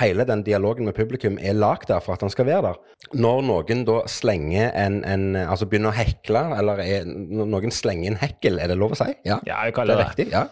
Hele 0.00 0.24
den 0.26 0.42
dialogen 0.42 0.88
med 0.88 0.96
publikum 0.96 1.36
er 1.38 1.54
lagd 1.54 1.86
der 1.88 2.00
for 2.02 2.16
at 2.16 2.24
han 2.24 2.32
skal 2.32 2.48
være 2.48 2.64
der. 2.66 2.78
Når 3.14 3.42
noen 3.46 3.84
da 3.86 4.00
slenger 4.10 4.72
en, 4.74 4.96
en 5.06 5.36
Altså 5.38 5.68
begynner 5.70 5.92
å 5.92 5.96
hekle, 5.96 6.42
eller 6.58 6.82
er, 6.82 7.06
noen 7.06 7.72
slenger 7.74 8.10
en 8.10 8.18
hekkel, 8.18 8.58
er 8.66 8.72
det 8.74 8.78
lov 8.80 8.92
å 8.94 8.98
si? 9.00 9.08
Ja, 9.26 9.38
Ja, 9.48 9.62
jeg 9.66 9.74
kaller 9.78 9.96
det 9.96 10.04
det. 10.04 10.08
riktig. 10.12 10.26
Ja. 10.34 10.44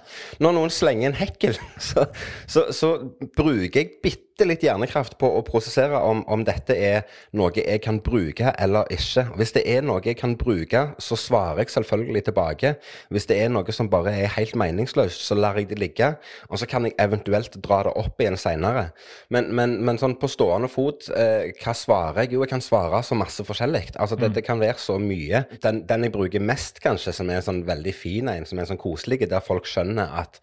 Når 0.44 0.56
noen 0.56 0.72
slenger 0.74 1.10
en 1.12 1.18
hekkel, 1.20 1.58
så, 1.90 2.06
så, 2.46 2.68
så 2.74 2.94
bruker 3.36 3.82
jeg 3.82 3.96
bitte 4.04 4.23
bitte 4.34 4.48
litt 4.50 4.64
hjernekraft 4.66 5.14
på 5.20 5.28
å 5.30 5.42
prosessere 5.46 5.94
om, 6.02 6.24
om 6.26 6.40
dette 6.42 6.74
er 6.74 7.04
noe 7.38 7.52
jeg 7.54 7.78
kan 7.84 8.00
bruke 8.02 8.50
eller 8.58 8.88
ikke. 8.90 9.28
Hvis 9.38 9.52
det 9.54 9.62
er 9.70 9.84
noe 9.86 10.02
jeg 10.02 10.18
kan 10.18 10.32
bruke, 10.34 10.80
så 10.98 11.14
svarer 11.14 11.62
jeg 11.62 11.70
selvfølgelig 11.70 12.24
tilbake. 12.26 12.72
Hvis 13.14 13.28
det 13.30 13.36
er 13.38 13.52
noe 13.54 13.70
som 13.76 13.86
bare 13.92 14.10
er 14.24 14.32
helt 14.34 14.56
meningsløst, 14.58 15.22
så 15.22 15.38
lar 15.38 15.60
jeg 15.60 15.68
det 15.70 15.78
ligge. 15.78 16.08
Og 16.48 16.58
så 16.58 16.66
kan 16.66 16.82
jeg 16.82 16.96
eventuelt 16.98 17.54
dra 17.62 17.84
det 17.86 17.92
opp 18.00 18.24
igjen 18.24 18.34
seinere. 18.40 18.88
Men, 19.30 19.52
men, 19.54 19.76
men, 19.86 20.02
sånn 20.02 20.18
på 20.18 20.32
stående 20.32 20.72
fot, 20.72 21.06
eh, 21.14 21.54
hva 21.62 21.76
svarer 21.78 22.24
jeg? 22.24 22.34
Jo, 22.34 22.42
jeg 22.42 22.56
kan 22.56 22.66
svare 22.66 23.04
så 23.06 23.14
masse 23.14 23.46
forskjellig. 23.46 23.84
Altså, 23.94 24.18
det, 24.18 24.32
mm. 24.32 24.36
det 24.40 24.46
kan 24.50 24.64
være 24.64 24.82
så 24.82 24.98
mye. 24.98 25.44
Den, 25.62 25.84
den, 25.86 26.08
jeg 26.08 26.16
bruker 26.18 26.42
mest, 26.42 26.82
kanskje, 26.82 27.14
som 27.14 27.30
er 27.30 27.38
en 27.38 27.46
sånn 27.52 27.62
veldig 27.70 27.94
fin 27.94 28.34
en, 28.34 28.50
som 28.50 28.58
er 28.58 28.66
en 28.66 28.74
sånn 28.74 28.82
koselig, 28.82 29.22
der 29.30 29.46
folk 29.46 29.70
skjønner 29.70 30.10
at 30.26 30.42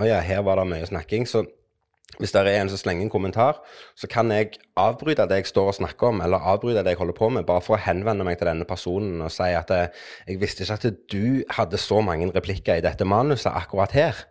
å 0.00 0.04
ja, 0.08 0.20
her 0.24 0.44
var 0.44 0.60
det 0.60 0.68
mye 0.68 0.92
snakking. 0.92 1.24
så 1.28 1.46
hvis 2.18 2.32
det 2.34 2.42
er 2.42 2.60
en 2.60 2.68
som 2.68 2.78
slenger 2.80 3.06
en 3.06 3.12
kommentar, 3.12 3.62
så 3.96 4.08
kan 4.10 4.30
jeg 4.34 4.58
avbryte 4.76 5.24
det 5.30 5.40
jeg 5.40 5.48
står 5.52 5.70
og 5.70 5.78
snakker 5.80 6.10
om, 6.12 6.20
eller 6.24 6.44
avbryte 6.52 6.82
det 6.84 6.92
jeg 6.94 7.00
holder 7.00 7.16
på 7.16 7.28
med, 7.32 7.46
bare 7.48 7.64
for 7.64 7.76
å 7.76 7.80
henvende 7.80 8.26
meg 8.26 8.36
til 8.40 8.50
denne 8.50 8.66
personen 8.68 9.22
og 9.24 9.32
si 9.32 9.48
at 9.56 9.72
jeg, 9.72 9.92
eh, 10.26 10.36
visste 10.40 10.66
ikke 10.66 10.76
at 10.76 11.00
du 11.12 11.24
hadde 11.56 11.80
så 11.80 12.02
mange 12.04 12.28
replikker 12.34 12.78
i 12.78 12.84
dette 12.84 13.08
manuset 13.08 13.52
akkurat 13.52 13.96
her, 13.96 14.24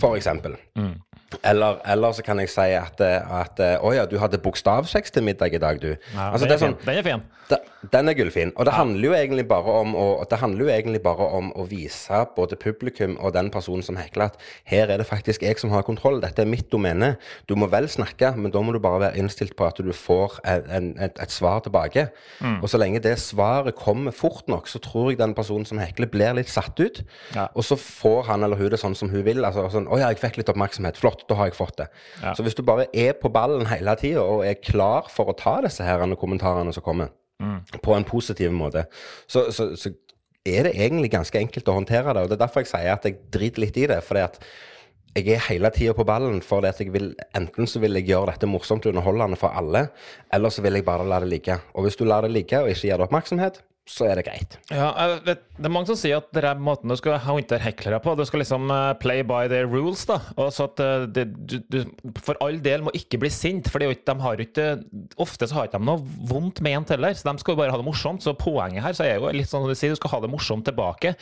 f.eks. 0.00 0.28
Mm. 0.74 0.94
Eller, 1.42 1.80
eller, 1.84 2.12
så 2.16 2.24
kan 2.24 2.38
jeg 2.40 2.48
si 2.48 2.70
at, 2.72 3.00
at 3.04 3.60
Å 3.60 3.90
ja, 3.92 4.06
du 4.08 4.16
hadde 4.22 4.40
bokstavsex 4.40 5.12
til 5.12 5.26
middag 5.26 5.52
i 5.54 5.60
dag, 5.60 5.80
du. 5.82 5.90
Ja, 6.14 6.30
altså, 6.30 6.46
den, 6.46 6.54
er 6.56 6.62
sånn, 6.62 6.78
den 6.86 7.00
er 7.02 7.06
fin. 7.06 7.26
Da, 7.48 7.56
den 7.92 8.10
er 8.10 8.16
gullfin. 8.18 8.50
Og 8.56 8.66
det, 8.66 8.72
ja. 8.74 8.80
handler 8.82 9.06
jo 9.06 9.14
egentlig 9.16 9.44
bare 9.48 9.74
om 9.80 9.94
å, 9.96 10.06
det 10.28 10.38
handler 10.42 10.66
jo 10.66 10.72
egentlig 10.72 11.00
bare 11.04 11.28
om 11.38 11.48
å 11.56 11.64
vise 11.68 12.20
både 12.36 12.58
publikum 12.60 13.16
og 13.22 13.32
den 13.36 13.48
personen 13.54 13.84
som 13.86 13.96
hekler, 13.96 14.32
at 14.32 14.42
her 14.68 14.90
er 14.92 15.00
det 15.00 15.06
faktisk 15.08 15.44
jeg 15.46 15.60
som 15.60 15.72
har 15.72 15.86
kontroll. 15.86 16.20
Dette 16.20 16.44
er 16.44 16.50
mitt 16.50 16.68
domene. 16.72 17.14
Du 17.48 17.54
må 17.56 17.70
vel 17.72 17.88
snakke, 17.88 18.34
men 18.36 18.52
da 18.52 18.62
må 18.64 18.74
du 18.74 18.80
bare 18.82 19.06
være 19.06 19.22
innstilt 19.22 19.56
på 19.56 19.68
at 19.68 19.80
du 19.80 19.92
får 19.96 20.40
en, 20.44 20.68
en, 20.78 20.90
et, 21.06 21.22
et, 21.22 21.32
svar 21.32 21.62
tilbake. 21.64 22.08
Mm. 22.42 22.58
Og 22.58 22.68
så 22.72 22.80
lenge 22.82 23.02
det 23.04 23.14
svaret 23.22 23.78
kommer 23.78 24.16
fort 24.16 24.50
nok, 24.50 24.68
så 24.68 24.82
tror 24.84 25.12
jeg 25.12 25.22
den 25.22 25.36
personen 25.38 25.68
som 25.68 25.80
hekler, 25.80 26.10
blir 26.12 26.36
litt 26.36 26.52
satt 26.52 26.76
ut. 26.82 27.00
Ja. 27.36 27.48
Og 27.54 27.64
så 27.64 27.78
får 27.80 28.26
han 28.28 28.44
eller 28.44 28.60
hun 28.60 28.72
det 28.74 28.82
sånn 28.82 28.98
som 28.98 29.12
hun 29.12 29.24
vil. 29.24 29.44
Altså 29.46 29.68
sånn 29.72 29.88
Å 29.88 30.02
ja, 30.02 30.12
jeg 30.12 30.20
fikk 30.20 30.42
litt 30.42 30.52
oppmerksomhet. 30.52 31.00
Flott 31.00 31.17
flott, 31.18 31.28
da 31.28 31.36
har 31.38 31.48
jeg 31.48 31.56
fått 31.56 31.78
det. 31.78 31.88
Ja. 32.22 32.34
Så 32.34 32.42
hvis 32.42 32.54
du 32.54 32.62
bare 32.62 32.88
er 32.92 33.12
på 33.14 33.30
ballen 33.30 33.66
hele 33.66 33.96
tida 33.96 34.22
og 34.22 34.44
er 34.46 34.54
klar 34.54 35.08
for 35.10 35.28
å 35.28 35.36
ta 35.36 35.60
disse 35.62 35.84
her 35.84 36.00
kommentarene 36.16 36.72
som 36.72 36.82
kommer, 36.82 37.10
mm. 37.40 37.80
på 37.82 37.94
en 37.94 38.04
positiv 38.04 38.52
måte, 38.52 38.86
så, 39.26 39.50
så, 39.50 39.74
så, 39.76 39.90
er 40.46 40.64
det 40.64 40.78
egentlig 40.78 41.10
ganske 41.12 41.36
enkelt 41.36 41.68
å 41.68 41.74
håndtere 41.76 42.14
det. 42.14 42.22
Og 42.22 42.28
det 42.30 42.38
er 42.38 42.46
derfor 42.46 42.62
jeg 42.62 42.70
sier 42.70 42.94
at 42.94 43.04
jeg 43.04 43.18
driter 43.30 43.60
litt 43.60 43.76
i 43.76 43.86
det. 43.90 43.98
fordi 44.02 44.22
at 44.22 44.38
jeg 45.16 45.34
er 45.34 45.42
hele 45.48 45.68
tida 45.74 45.92
på 45.92 46.06
ballen, 46.06 46.40
for 46.40 46.64
at 46.64 46.78
jeg 46.80 46.92
vil, 46.94 47.10
enten 47.36 47.66
så 47.68 47.82
vil 47.82 47.98
jeg 47.98 48.06
gjøre 48.08 48.30
dette 48.30 48.48
morsomt 48.48 48.86
og 48.86 48.94
underholdende 48.94 49.36
for 49.36 49.52
alle, 49.52 49.88
eller 50.32 50.48
så 50.54 50.62
vil 50.62 50.78
jeg 50.78 50.86
bare 50.86 51.04
la 51.04 51.18
det 51.20 51.28
ligge. 51.28 51.58
Og 51.74 51.84
hvis 51.84 51.98
du 51.98 52.06
lar 52.06 52.24
det 52.24 52.32
ligge 52.32 52.62
og 52.62 52.70
ikke 52.70 52.86
gir 52.86 52.96
det 52.96 53.08
oppmerksomhet, 53.08 53.60
så 53.88 54.04
er 54.04 54.18
det 54.18 54.26
greit. 54.26 54.56
Ja, 54.68 54.90
vet, 55.24 55.46
Det 55.56 55.66
er 55.66 55.72
mange 55.72 55.88
som 55.90 55.96
sier 55.98 56.20
at 56.20 56.28
det 56.36 56.44
er 56.44 56.60
måten 56.60 56.92
du 56.92 56.96
skal 56.98 57.16
håndtere 57.24 57.62
heklere 57.64 58.00
på. 58.04 58.14
Du 58.18 58.24
skal 58.28 58.42
liksom 58.42 58.68
uh, 58.70 58.92
play 59.00 59.24
by 59.26 59.48
the 59.50 59.62
rules. 59.64 60.04
da. 60.08 60.20
Og 60.36 60.52
så 60.54 60.68
at 60.68 60.82
uh, 60.84 61.06
det, 61.08 61.24
du, 61.48 61.56
du, 61.72 61.78
For 62.24 62.38
all 62.44 62.60
del 62.64 62.84
må 62.84 62.92
ikke 62.96 63.20
bli 63.22 63.32
sint, 63.32 63.70
for 63.72 63.80
de 63.80 64.18
har 64.22 64.44
ikke, 64.44 64.68
ofte 65.16 65.48
så 65.48 65.58
har 65.58 65.70
ikke 65.70 65.80
de 65.80 65.88
noe 65.88 66.04
vondt 66.30 66.60
ment 66.64 66.92
heller. 66.92 67.16
så 67.16 67.32
De 67.32 67.40
skal 67.40 67.56
jo 67.56 67.62
bare 67.62 67.74
ha 67.74 67.80
det 67.80 67.88
morsomt. 67.88 68.22
Så 68.24 68.36
poenget 68.38 68.84
her 68.84 68.96
så 68.96 69.08
er 69.08 69.16
jo 69.16 69.32
litt 69.34 69.50
sånn 69.50 69.64
som 69.64 69.72
du 69.72 69.78
sier, 69.78 69.96
du 69.96 70.00
skal 70.00 70.18
ha 70.18 70.22
det 70.24 70.32
morsomt 70.32 70.68
tilbake. 70.68 71.16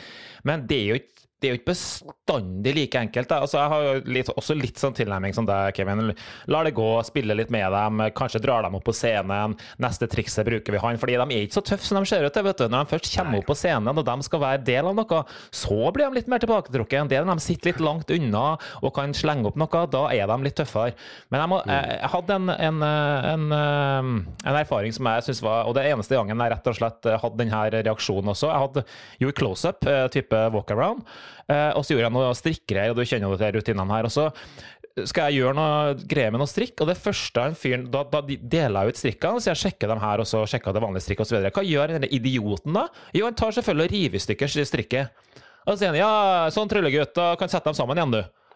Men 0.47 0.67
det 0.67 0.81
er 0.83 0.91
jo 0.91 0.99
ikke 1.01 1.16
det 1.37 1.45
er 1.45 1.53
jo 1.53 1.57
ikke 1.59 1.69
bestandig 1.69 2.71
like 2.73 2.97
enkelt. 2.97 3.33
Altså, 3.35 3.59
jeg 3.59 3.69
har 3.69 3.83
jo 3.85 4.13
litt, 4.15 4.29
også 4.33 4.55
litt 4.57 4.79
sånn 4.81 4.95
tilnærming 4.97 5.35
som 5.37 5.45
deg, 5.45 5.69
Kevin. 5.77 6.09
Lar 6.49 6.65
det 6.65 6.73
gå, 6.77 6.87
spille 7.05 7.35
litt 7.37 7.51
med 7.53 7.69
dem, 7.75 8.01
kanskje 8.17 8.41
drar 8.41 8.65
dem 8.65 8.77
opp 8.79 8.87
på 8.87 8.95
scenen. 8.97 9.53
Neste 9.83 10.09
trikset 10.09 10.47
bruker 10.47 10.73
vi 10.73 10.81
han. 10.81 10.97
Fordi 10.97 11.19
de 11.21 11.27
er 11.27 11.45
ikke 11.45 11.59
så 11.59 11.63
tøffe 11.69 11.85
som 11.85 11.99
de 11.99 12.09
ser 12.09 12.25
ut 12.25 12.33
til. 12.33 12.45
vet 12.47 12.63
du. 12.63 12.65
Når 12.73 12.87
de 12.87 12.93
først 12.95 13.11
kommer 13.13 13.37
opp 13.37 13.49
på 13.51 13.57
scenen 13.59 14.01
og 14.01 14.07
de 14.07 14.25
skal 14.25 14.41
være 14.41 14.63
del 14.65 14.89
av 14.89 14.97
noe, 14.97 15.21
så 15.53 15.77
blir 15.93 16.07
de 16.09 16.17
litt 16.17 16.33
mer 16.33 16.41
tilbaketrukket. 16.41 17.13
Det 17.13 17.21
når 17.21 17.37
de 17.37 17.45
sitter 17.45 17.71
litt 17.71 17.85
langt 17.85 18.15
unna 18.17 18.43
og 18.81 18.95
kan 18.97 19.13
slenge 19.13 19.51
opp 19.51 19.61
noe, 19.61 19.85
da 19.93 20.03
er 20.17 20.25
de 20.33 20.39
litt 20.47 20.57
tøffere. 20.57 20.97
Men 21.29 21.43
jeg, 21.43 21.53
må, 21.53 21.61
mm. 21.61 21.73
jeg, 21.75 22.01
jeg 22.01 22.13
hadde 22.15 22.39
en, 22.41 22.53
en, 22.57 22.83
en, 22.87 23.47
en, 24.41 24.57
erfaring 24.57 24.95
som 24.95 25.05
jeg 25.11 25.27
syns 25.27 25.41
var 25.45 25.67
Og 25.69 25.75
det 25.77 25.83
eneste 25.85 26.17
gangen 26.17 26.41
jeg 26.41 26.53
rett 26.55 26.69
og 26.71 26.77
slett 26.79 27.13
hadde 27.21 27.37
denne 27.43 27.63
reaksjonen 27.77 28.33
også. 28.33 28.49
Jeg 28.49 28.65
hadde 28.65 28.87
gjort 29.21 29.41
close-up, 29.43 29.85
eh, 29.85 30.05
type 30.17 30.45
walk-around. 30.57 31.05
Eh, 31.47 31.71
og 31.77 31.85
så 31.85 31.93
gjorde 31.93 32.07
jeg 32.07 32.15
noe 32.17 32.33
strikkgreier, 32.37 32.93
og 32.93 32.99
du 32.99 33.07
kjenner 33.07 33.31
jo 33.31 33.39
til 33.39 33.55
rutinene 33.57 33.95
her. 33.95 34.07
Og 34.09 34.13
så 34.13 34.27
skal 35.05 35.29
jeg 35.29 35.43
gjøre 35.43 35.57
noe 35.57 36.07
greier 36.09 36.33
med 36.33 36.41
noe 36.41 36.49
strikk, 36.49 36.79
og 36.81 36.89
det 36.89 36.97
første 36.97 37.43
en 37.43 37.57
fyr 37.57 37.83
Da, 37.93 38.01
da 38.09 38.23
deler 38.25 38.87
jeg 38.87 38.95
ut 38.95 39.01
strikkene, 39.01 39.43
så 39.43 39.51
jeg 39.51 39.61
sjekker 39.65 39.91
dem 39.91 40.01
her, 40.01 40.23
og 40.23 40.29
så 40.29 40.41
sjekker 40.49 40.71
jeg 40.71 40.79
det 40.79 40.85
vanlige 40.87 41.05
strikket 41.05 41.27
osv. 41.27 41.49
Hva 41.53 41.65
gjør 41.67 41.93
denne 41.93 42.09
idioten 42.17 42.77
da? 42.77 42.87
Jo, 43.13 43.27
han 43.29 43.37
tar 43.37 43.53
selvfølgelig 43.57 43.87
og 43.87 43.93
river 43.93 44.17
i 44.17 44.23
stykker 44.25 44.55
strikket. 44.71 45.23
Og 45.67 45.75
så 45.75 45.81
sier 45.81 45.93
han 45.93 45.99
ja, 45.99 46.11
sånn 46.53 46.69
tryllegutt, 46.71 47.13
da 47.17 47.33
kan 47.39 47.51
sette 47.51 47.69
dem 47.69 47.77
sammen 47.77 47.99
igjen, 47.99 48.17
du. 48.17 48.46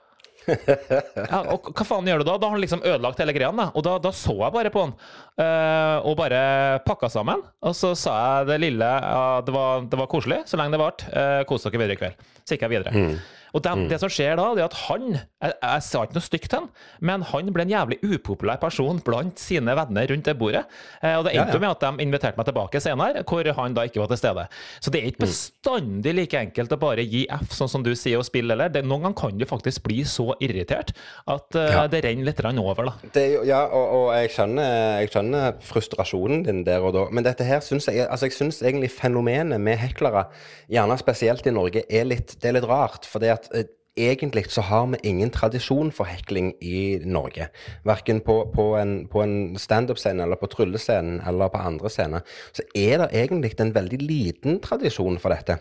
Ja, 0.48 1.40
og 1.54 1.70
hva 1.72 1.86
faen 1.86 2.08
gjør 2.10 2.22
du 2.22 2.28
da? 2.28 2.38
Da 2.38 2.48
har 2.48 2.56
han 2.56 2.64
liksom 2.64 2.84
ødelagt 2.84 3.22
hele 3.22 3.36
greia. 3.36 3.52
Da. 3.56 3.68
Og 3.78 3.86
da, 3.86 3.98
da, 4.02 4.14
så 4.16 4.36
jeg 4.40 4.56
bare 4.56 4.72
på 4.74 4.86
han 4.86 4.96
uh, 4.96 6.08
og 6.08 6.16
bare 6.20 6.42
pakka 6.88 7.12
sammen. 7.14 7.44
Og 7.68 7.76
så 7.78 7.94
sa 8.00 8.16
jeg 8.22 8.50
det 8.52 8.62
lille 8.64 8.88
uh, 8.88 9.40
det, 9.46 9.54
var, 9.56 9.86
det, 9.86 10.00
var, 10.02 10.10
koselig 10.12 10.42
så 10.50 10.60
lenge 10.60 10.76
det 10.76 10.82
varte. 10.82 11.12
Uh, 11.14 11.44
kos 11.50 11.68
dere 11.68 11.84
videre 11.84 11.98
i 11.98 12.02
kveld. 12.02 12.26
Så 12.42 12.56
gikk 12.56 12.68
jeg 12.68 12.76
videre. 12.78 12.96
Mm. 12.96 13.16
Og 13.52 13.64
det, 13.64 13.74
mm. 13.76 13.86
det, 13.92 14.00
som 14.02 14.12
skjer 14.12 14.38
da, 14.40 14.48
det 14.56 14.64
er 14.64 14.70
at 14.70 14.80
han 14.88 15.08
Jeg, 15.12 15.56
jeg 15.58 15.84
sa 15.88 16.04
ikke 16.06 16.18
noe 16.18 16.26
stygt 16.26 16.50
til 16.52 16.60
han, 16.62 16.68
men 17.02 17.24
han 17.32 17.48
ble 17.54 17.66
en 17.66 17.72
jævlig 17.74 17.98
upopulær 18.06 18.60
person 18.62 19.00
blant 19.02 19.42
sine 19.42 19.74
venner 19.78 20.12
rundt 20.12 20.28
det 20.28 20.36
bordet. 20.38 20.62
Eh, 21.02 21.16
og 21.18 21.26
det 21.26 21.34
endte 21.34 21.56
ja, 21.56 21.58
ja. 21.58 21.62
med 21.64 21.72
at 21.72 21.82
de 21.82 22.06
inviterte 22.06 22.38
meg 22.38 22.48
tilbake 22.48 22.82
senere, 22.84 23.24
hvor 23.28 23.50
han 23.58 23.78
da 23.78 23.86
ikke 23.88 24.04
var 24.04 24.12
til 24.12 24.22
stede. 24.22 24.46
Så 24.80 24.94
det 24.94 25.02
er 25.02 25.10
ikke 25.10 25.24
mm. 25.24 25.26
bestandig 25.26 26.14
like 26.18 26.44
enkelt 26.46 26.76
å 26.76 26.80
bare 26.82 27.06
gi 27.08 27.24
F, 27.40 27.56
sånn 27.58 27.72
som 27.72 27.86
du 27.86 27.92
sier, 27.98 28.20
og 28.22 28.28
spille 28.28 28.54
eller. 28.54 28.70
Det, 28.74 28.84
noen 28.86 29.08
ganger 29.08 29.18
kan 29.22 29.42
du 29.42 29.48
faktisk 29.50 29.86
bli 29.88 30.04
så 30.08 30.28
irritert 30.44 30.94
at 31.30 31.58
uh, 31.58 31.66
ja. 31.74 31.88
det 31.92 32.04
renner 32.06 32.30
litt 32.30 32.44
over, 32.62 32.92
da. 32.92 33.12
Det, 33.16 33.26
ja, 33.48 33.64
og, 33.66 33.86
og 33.98 34.06
jeg, 34.20 34.32
skjønner, 34.36 34.70
jeg, 35.02 35.12
skjønner, 35.16 35.58
frustrasjonen 35.66 36.46
din 36.46 36.62
der 36.68 36.86
og 36.86 36.94
da. 36.96 37.08
Men 37.10 37.26
dette 37.26 37.46
her 37.48 37.64
syns 37.66 37.90
jeg 37.90 38.06
altså 38.06 38.30
jeg 38.30 38.38
synes 38.38 38.62
egentlig 38.62 38.92
fenomenet 38.94 39.62
med 39.62 39.80
heklere, 39.82 40.28
gjerne 40.72 40.98
spesielt 41.02 41.48
i 41.48 41.54
Norge, 41.56 41.84
er 41.90 42.08
litt, 42.08 42.36
det 42.42 42.52
er 42.52 42.58
litt 42.60 42.70
rart. 42.70 43.08
for 43.10 43.24
det 43.24 43.34
at 43.34 43.41
at 43.42 43.50
eh, 43.58 43.70
egentlig 43.98 44.46
så 44.50 44.62
har 44.62 44.86
vi 44.94 45.02
ingen 45.04 45.30
tradisjon 45.30 45.92
for 45.92 46.08
hekling 46.08 46.54
i 46.62 47.00
Norge. 47.06 47.50
Verken 47.84 48.22
på, 48.22 48.38
på 48.56 48.76
en, 48.80 49.08
på 49.12 49.24
en 49.24 49.58
standup-scene 49.60 50.24
eller 50.24 50.40
på 50.40 50.48
tryllescenen 50.48 51.22
eller 51.28 51.52
på 51.52 51.58
andre 51.58 51.90
scener. 51.90 52.26
Så 52.54 52.64
er 52.76 53.04
det 53.04 53.12
egentlig 53.14 53.54
en 53.60 53.76
veldig 53.76 54.02
liten 54.02 54.60
tradisjon 54.64 55.20
for 55.20 55.36
dette. 55.36 55.60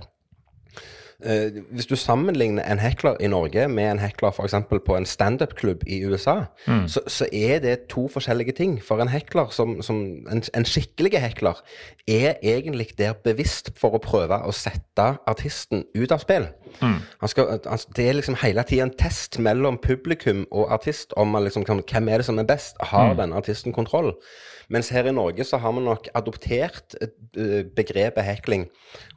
Eh, 1.24 1.52
hvis 1.70 1.86
du 1.86 1.96
sammenligner 1.96 2.64
en 2.64 2.78
hekler 2.80 3.18
i 3.20 3.28
Norge 3.28 3.66
med 3.68 3.90
en 3.90 3.98
hekler 4.00 4.32
f.eks. 4.32 4.54
på 4.86 4.96
en 4.96 5.06
standup-klubb 5.06 5.82
i 5.86 6.00
USA, 6.04 6.44
mm. 6.66 6.88
så, 6.88 7.00
så, 7.06 7.26
er 7.32 7.58
det 7.58 7.78
to 7.92 8.08
forskjellige 8.08 8.52
ting. 8.52 8.78
For 8.84 9.02
en 9.02 9.08
hekler, 9.12 9.52
som, 9.52 9.82
som 9.82 9.96
en, 10.30 10.42
en, 10.54 10.64
skikkelig 10.64 11.20
hekler, 11.20 11.60
er 12.08 12.40
egentlig 12.42 12.88
der 12.98 13.12
bevisst 13.12 13.72
for 13.76 13.98
å 13.98 14.00
prøve 14.00 14.40
å 14.40 14.54
sette 14.56 15.10
artisten 15.28 15.84
ut 15.94 16.12
av 16.12 16.24
spill. 16.24 16.48
Mm. 16.80 17.00
Skal, 17.26 17.58
altså, 17.58 17.90
det 17.96 18.06
er 18.08 18.16
liksom 18.18 18.38
hele 18.42 18.64
tida 18.68 18.86
en 18.86 18.94
test 18.98 19.38
mellom 19.42 19.78
publikum 19.82 20.46
og 20.50 20.72
artist 20.72 21.14
om 21.20 21.36
liksom, 21.42 21.66
hvem 21.66 22.08
er 22.08 22.22
det 22.22 22.28
som 22.28 22.38
er 22.38 22.48
best. 22.48 22.78
Har 22.92 23.12
mm. 23.12 23.18
denne 23.20 23.42
artisten 23.42 23.76
kontroll? 23.76 24.14
Mens 24.70 24.92
her 24.94 25.08
i 25.10 25.12
Norge 25.12 25.42
så 25.46 25.58
har 25.58 25.72
vi 25.74 25.82
nok 25.82 26.06
adoptert 26.14 26.94
uh, 27.02 27.62
begrepet 27.74 28.22
hekling, 28.22 28.68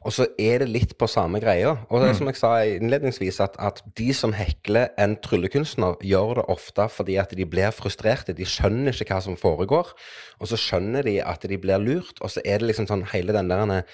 og 0.02 0.16
så 0.16 0.26
er 0.40 0.64
det 0.64 0.72
litt 0.72 0.96
på 0.98 1.06
samme 1.10 1.38
greia. 1.42 1.76
Og 1.86 2.00
det 2.00 2.08
er 2.08 2.16
mm. 2.16 2.18
som 2.18 2.30
jeg 2.30 2.40
sa 2.40 2.50
innledningsvis, 2.66 3.38
at, 3.44 3.54
at 3.62 3.78
de 3.98 4.08
som 4.16 4.34
hekler 4.34 4.90
en 4.98 5.14
tryllekunstner, 5.22 6.00
gjør 6.02 6.40
det 6.40 6.48
ofte 6.50 6.88
fordi 6.90 7.20
at 7.22 7.36
de 7.38 7.46
blir 7.46 7.70
frustrerte. 7.74 8.34
De 8.34 8.48
skjønner 8.48 8.98
ikke 8.98 9.14
hva 9.14 9.22
som 9.22 9.38
foregår, 9.38 9.94
og 10.42 10.50
så 10.50 10.58
skjønner 10.58 11.06
de 11.06 11.20
at 11.22 11.46
de 11.46 11.60
blir 11.60 11.78
lurt, 11.82 12.18
og 12.20 12.34
så 12.34 12.42
er 12.42 12.58
det 12.58 12.72
liksom 12.72 12.90
sånn 12.90 13.06
hele 13.14 13.36
den 13.36 13.52
der 13.52 13.86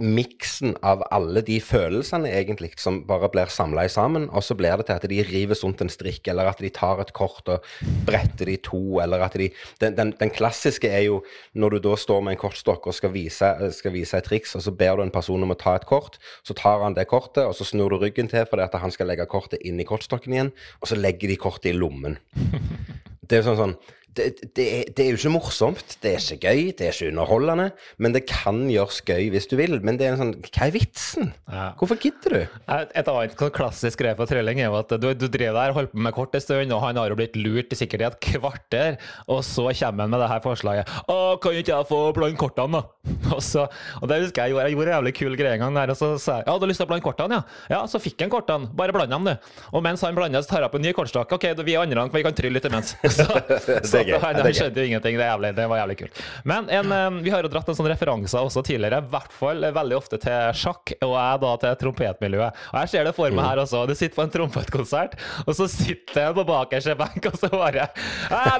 miksen 0.00 0.76
av 0.86 1.02
alle 1.12 1.42
de 1.44 1.58
følelsene 1.60 2.30
egentlig 2.32 2.70
som 2.80 3.02
bare 3.08 3.28
blir 3.32 3.50
samla 3.52 3.84
sammen, 3.92 4.28
og 4.32 4.44
så 4.44 4.56
blir 4.56 4.78
det 4.80 4.88
til 4.88 4.96
at 4.96 5.06
de 5.10 5.18
river 5.28 5.58
rundt 5.60 5.82
en 5.84 5.92
strikk, 5.92 6.30
eller 6.32 6.48
at 6.48 6.62
de 6.64 6.70
tar 6.72 7.02
et 7.02 7.12
kort 7.16 7.48
og 7.52 7.66
bretter 8.06 8.48
de 8.48 8.56
to, 8.64 9.00
eller 9.02 9.24
at 9.24 9.36
de 9.36 9.50
Den, 9.80 9.96
den, 9.96 10.12
den 10.20 10.30
klassiske 10.30 10.88
er 10.88 11.04
jo 11.06 11.22
når 11.54 11.76
du 11.76 11.78
da 11.88 11.96
står 11.96 12.20
med 12.24 12.32
en 12.32 12.40
kortstokk 12.40 12.86
og 12.86 12.94
skal 12.94 13.12
vise, 13.12 13.48
skal 13.72 13.92
vise 13.92 14.16
et 14.16 14.24
triks, 14.24 14.54
og 14.56 14.62
så 14.62 14.72
ber 14.72 14.96
du 14.96 15.02
en 15.02 15.14
person 15.14 15.42
om 15.42 15.52
å 15.52 15.58
ta 15.58 15.76
et 15.76 15.86
kort, 15.86 16.18
så 16.42 16.54
tar 16.54 16.82
han 16.82 16.96
det 16.96 17.08
kortet, 17.08 17.44
og 17.44 17.54
så 17.54 17.64
snur 17.64 17.90
du 17.90 17.98
ryggen 17.98 18.28
til 18.28 18.46
fordi 18.48 18.64
at 18.64 18.80
han 18.80 18.90
skal 18.94 19.08
legge 19.10 19.28
kortet 19.28 19.62
inn 19.64 19.80
i 19.80 19.86
kortstokken 19.88 20.32
igjen, 20.32 20.52
og 20.80 20.88
så 20.88 20.96
legger 20.96 21.28
de 21.28 21.36
kortet 21.36 21.72
i 21.72 21.76
lommen. 21.76 22.18
Det 23.28 23.42
er 23.42 23.44
sånn 23.44 23.58
sånn 23.58 23.76
det, 24.16 24.28
det, 24.56 24.66
det, 24.96 25.04
er 25.04 25.12
jo 25.12 25.18
ikke 25.18 25.32
morsomt, 25.34 25.96
det 26.02 26.14
er 26.14 26.22
ikke 26.22 26.48
gøy, 26.48 26.62
det 26.78 26.86
er 26.88 26.94
ikke 26.94 27.10
underholdende. 27.12 27.68
Men 28.02 28.14
det 28.16 28.24
kan 28.30 28.60
gjøres 28.70 29.00
gøy 29.06 29.28
hvis 29.34 29.48
du 29.50 29.56
vil. 29.60 29.78
Men 29.84 29.98
det 30.00 30.08
er 30.08 30.16
en 30.16 30.22
sånn 30.22 30.34
Hva 30.48 30.66
er 30.66 30.74
vitsen? 30.74 31.32
Ja. 31.50 31.68
Hvorfor 31.78 32.00
gidder 32.00 32.34
du? 32.34 32.40
Et 32.74 33.10
annet 33.12 33.36
sånn 33.38 33.54
klassisk 33.54 34.02
greie 34.02 34.16
for 34.18 34.30
trylling 34.30 34.62
er 34.62 34.70
jo 34.70 34.78
at 34.80 34.94
du, 35.00 35.08
du 35.14 35.26
driver 35.26 35.60
der, 35.60 35.74
holder 35.76 35.92
på 35.92 36.02
med 36.08 36.16
kort 36.16 36.34
en 36.34 36.44
stund, 36.44 36.74
og 36.74 36.82
han 36.84 37.00
har 37.00 37.12
jo 37.12 37.18
blitt 37.18 37.38
lurt 37.38 37.74
sikkert 37.78 38.04
i 38.04 38.08
et 38.08 38.18
kvarter, 38.28 38.98
og 39.30 39.42
så 39.46 39.68
kommer 39.68 40.06
han 40.06 40.14
med 40.14 40.22
det 40.22 40.30
her 40.32 40.42
forslaget. 40.44 40.94
'Å, 41.08 41.16
kan 41.42 41.58
ikke 41.58 41.74
jeg 41.74 41.88
få 41.88 42.00
blande 42.16 42.40
kortene, 42.40 42.80
da?' 42.80 42.86
Og, 43.34 43.40
så, 43.44 43.66
og 44.00 44.08
det 44.10 44.20
husker 44.22 44.46
jeg 44.46 44.54
gjorde. 44.54 44.66
Jeg 44.68 44.76
gjorde 44.76 44.90
en 44.90 44.96
jævlig 44.96 45.12
kul 45.16 45.36
greie 45.38 45.56
en 45.56 45.62
gang 45.66 45.76
der, 45.76 45.92
og 45.92 45.98
så 46.00 46.10
sa 46.20 46.40
jeg 46.40 46.48
'Ja, 46.48 46.56
du 46.56 46.66
har 46.66 46.72
lyst 46.72 46.82
til 46.82 46.88
å 46.88 46.90
blande 46.90 47.06
kortene', 47.06 47.40
ja?' 47.40 47.78
Ja, 47.78 47.82
så 47.90 48.00
fikk 48.02 48.24
han 48.24 48.32
kortene. 48.32 48.70
Bare 48.78 48.94
bland 48.96 49.12
dem, 49.12 49.28
du. 49.28 49.50
Og 49.76 49.84
mens 49.84 50.02
han 50.06 50.16
blander, 50.16 50.42
så 50.42 50.54
tar 50.54 50.64
jeg 50.64 50.70
opp 50.70 50.78
en 50.78 50.86
ny 50.86 50.94
kortstokk. 50.96 51.36
OK, 51.36 51.50
vi 51.64 51.76
andre 51.78 52.08
vi 52.12 52.24
kan 52.24 52.36
trylle 52.36 52.58
litt 52.58 52.68
imens. 52.68 52.94
Så, 53.18 53.26
så 53.90 53.97
gøy. 54.06 54.18
Han, 54.22 54.40
han 54.44 54.56
skjønte 54.56 54.82
jo 54.82 54.90
ingenting. 54.90 55.18
Det, 55.18 55.26
jævlig, 55.28 55.50
det, 55.56 55.66
var 55.70 55.80
jævlig 55.82 55.96
kult. 56.02 56.22
Men 56.48 56.70
en, 56.78 56.94
eh, 56.94 57.18
vi 57.24 57.32
har 57.34 57.44
jo 57.46 57.50
dratt 57.52 57.68
en 57.70 57.78
sånn 57.78 57.90
referanse 57.90 58.42
også 58.48 58.62
tidligere, 58.66 59.02
i 59.02 59.12
hvert 59.12 59.34
fall 59.34 59.66
veldig 59.78 59.98
ofte 59.98 60.20
til 60.22 60.54
sjakk, 60.58 60.94
og 61.04 61.14
jeg 61.16 61.42
da 61.44 61.52
til 61.64 61.76
trompetmiljøet. 61.82 62.64
Og 62.72 62.80
jeg 62.82 62.92
ser 62.94 63.08
det 63.08 63.14
for 63.16 63.34
meg 63.34 63.50
her 63.50 63.62
også. 63.64 63.84
Du 63.88 63.94
sitter 63.94 64.16
på 64.16 64.26
en 64.26 64.34
trompetkonsert, 64.34 65.18
og 65.44 65.54
så 65.58 65.68
sitter 65.72 66.28
jeg 66.28 66.38
på 66.38 66.46
bakerste 66.48 66.96
benk, 66.98 67.30
og 67.32 67.38
så 67.40 67.52
bare 67.52 67.88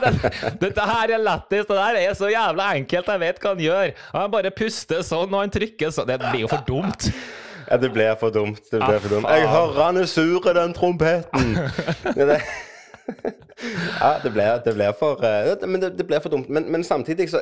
det, 0.05 0.15
Dette 0.63 0.87
her 0.93 1.17
er 1.17 1.25
lættis, 1.25 1.67
det 1.69 1.81
der 1.81 2.01
er 2.03 2.15
så 2.19 2.31
jævla 2.33 2.73
enkelt, 2.79 3.13
jeg 3.15 3.25
vet 3.25 3.43
hva 3.43 3.55
han 3.55 3.67
gjør. 3.67 3.93
Han 4.15 4.33
bare 4.33 4.55
puster 4.55 5.05
sånn, 5.07 5.29
og 5.33 5.45
han 5.45 5.53
trykker 5.53 5.93
sånn. 5.95 6.09
Det 6.09 6.19
blir 6.23 6.47
jo 6.47 6.51
for 6.51 6.65
dumt. 6.67 7.11
Ja, 7.69 7.77
det 7.77 7.91
blir 7.93 8.15
for 8.21 8.33
dumt. 8.33 8.63
Det 8.71 8.81
blir 8.81 8.99
for 9.03 9.13
dumt. 9.13 9.29
Jeg 9.29 9.49
hører 9.49 9.83
han 9.83 10.01
er 10.01 10.09
sur 10.09 10.47
i 10.49 10.55
den 10.57 10.73
trompeten! 10.77 11.59
Det, 12.19 12.41
ja, 14.01 14.11
det 14.23 14.31
blir, 14.31 14.61
det 14.63 14.73
ble 14.77 14.89
for 14.95 15.19
uh, 15.25 15.67
Men 15.67 15.83
det, 15.83 15.91
det 15.99 16.07
ble 16.07 16.21
for 16.23 16.33
dumt. 16.33 16.49
Men, 16.53 16.69
men, 16.71 16.85
samtidig, 16.87 17.29
så, 17.33 17.41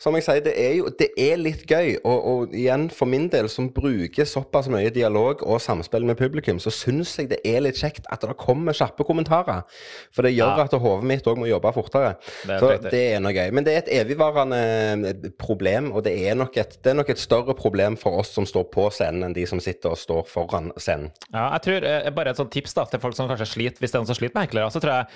som 0.00 0.16
jeg 0.16 0.24
sier, 0.24 0.40
det 0.44 0.54
er 0.56 0.76
jo 0.78 0.88
det 0.98 1.10
er 1.20 1.40
litt 1.40 1.64
gøy. 1.68 1.98
Og, 2.00 2.18
og, 2.32 2.54
igjen, 2.56 2.88
for 2.94 3.10
min 3.10 3.28
del, 3.32 3.50
som 3.52 3.68
bruker 3.74 4.28
såpass 4.28 4.70
mye 4.72 4.92
dialog 4.94 5.42
og 5.44 5.60
samspill 5.62 6.06
med 6.08 6.18
publikum, 6.20 6.60
så 6.62 6.72
syns 6.74 7.16
jeg 7.18 7.30
det 7.32 7.40
er 7.46 7.60
litt 7.64 7.80
kjekt 7.80 8.08
at 8.12 8.24
det 8.24 8.36
kommer 8.40 8.76
kjappe 8.76 9.06
kommentarer. 9.08 9.66
For 10.14 10.26
det 10.26 10.34
gjør 10.36 10.62
ja. 10.62 10.66
at 10.68 10.78
hodet 10.78 11.10
mitt 11.10 11.28
òg 11.28 11.40
må 11.40 11.50
jobbe 11.50 11.74
fortere. 11.76 12.14
Det 12.48 12.60
så 12.62 12.72
det 12.88 13.04
er 13.14 13.22
noe 13.24 13.34
gøy. 13.36 13.52
Men 13.54 13.66
det 13.66 13.74
er 13.74 13.84
et 13.84 13.92
evigvarende 14.00 14.62
eh, 15.10 15.28
problem, 15.40 15.92
og 15.92 16.04
det 16.06 16.14
er, 16.22 16.38
nok 16.38 16.56
et, 16.60 16.78
det 16.84 16.94
er 16.94 16.98
nok 17.02 17.12
et 17.12 17.20
større 17.20 17.56
problem 17.58 17.98
for 18.00 18.22
oss 18.22 18.32
som 18.36 18.48
står 18.48 18.68
på 18.72 18.88
scenen, 18.94 19.26
enn 19.28 19.36
de 19.36 19.44
som 19.48 19.60
sitter 19.62 19.92
og 19.92 20.00
står 20.00 20.24
foran 20.30 20.72
scenen. 20.80 21.12
Ja, 21.32 21.50
jeg 21.56 21.64
tror 21.66 21.88
eh, 21.88 22.10
Bare 22.18 22.32
et 22.32 22.40
sånt 22.40 22.50
tips 22.50 22.72
da, 22.74 22.86
til 22.88 23.02
folk 23.02 23.14
som 23.14 23.28
kanskje 23.30 23.46
sliter, 23.46 23.82
hvis 23.82 23.92
det 23.92 23.98
er 23.98 24.02
noen 24.02 24.10
som 24.10 24.18
sliter 24.18 24.38
med 24.38 24.48
heklere, 24.48 24.72
så 24.72 24.80
tror 24.82 24.94
jeg 24.94 25.06
eh, 25.06 25.07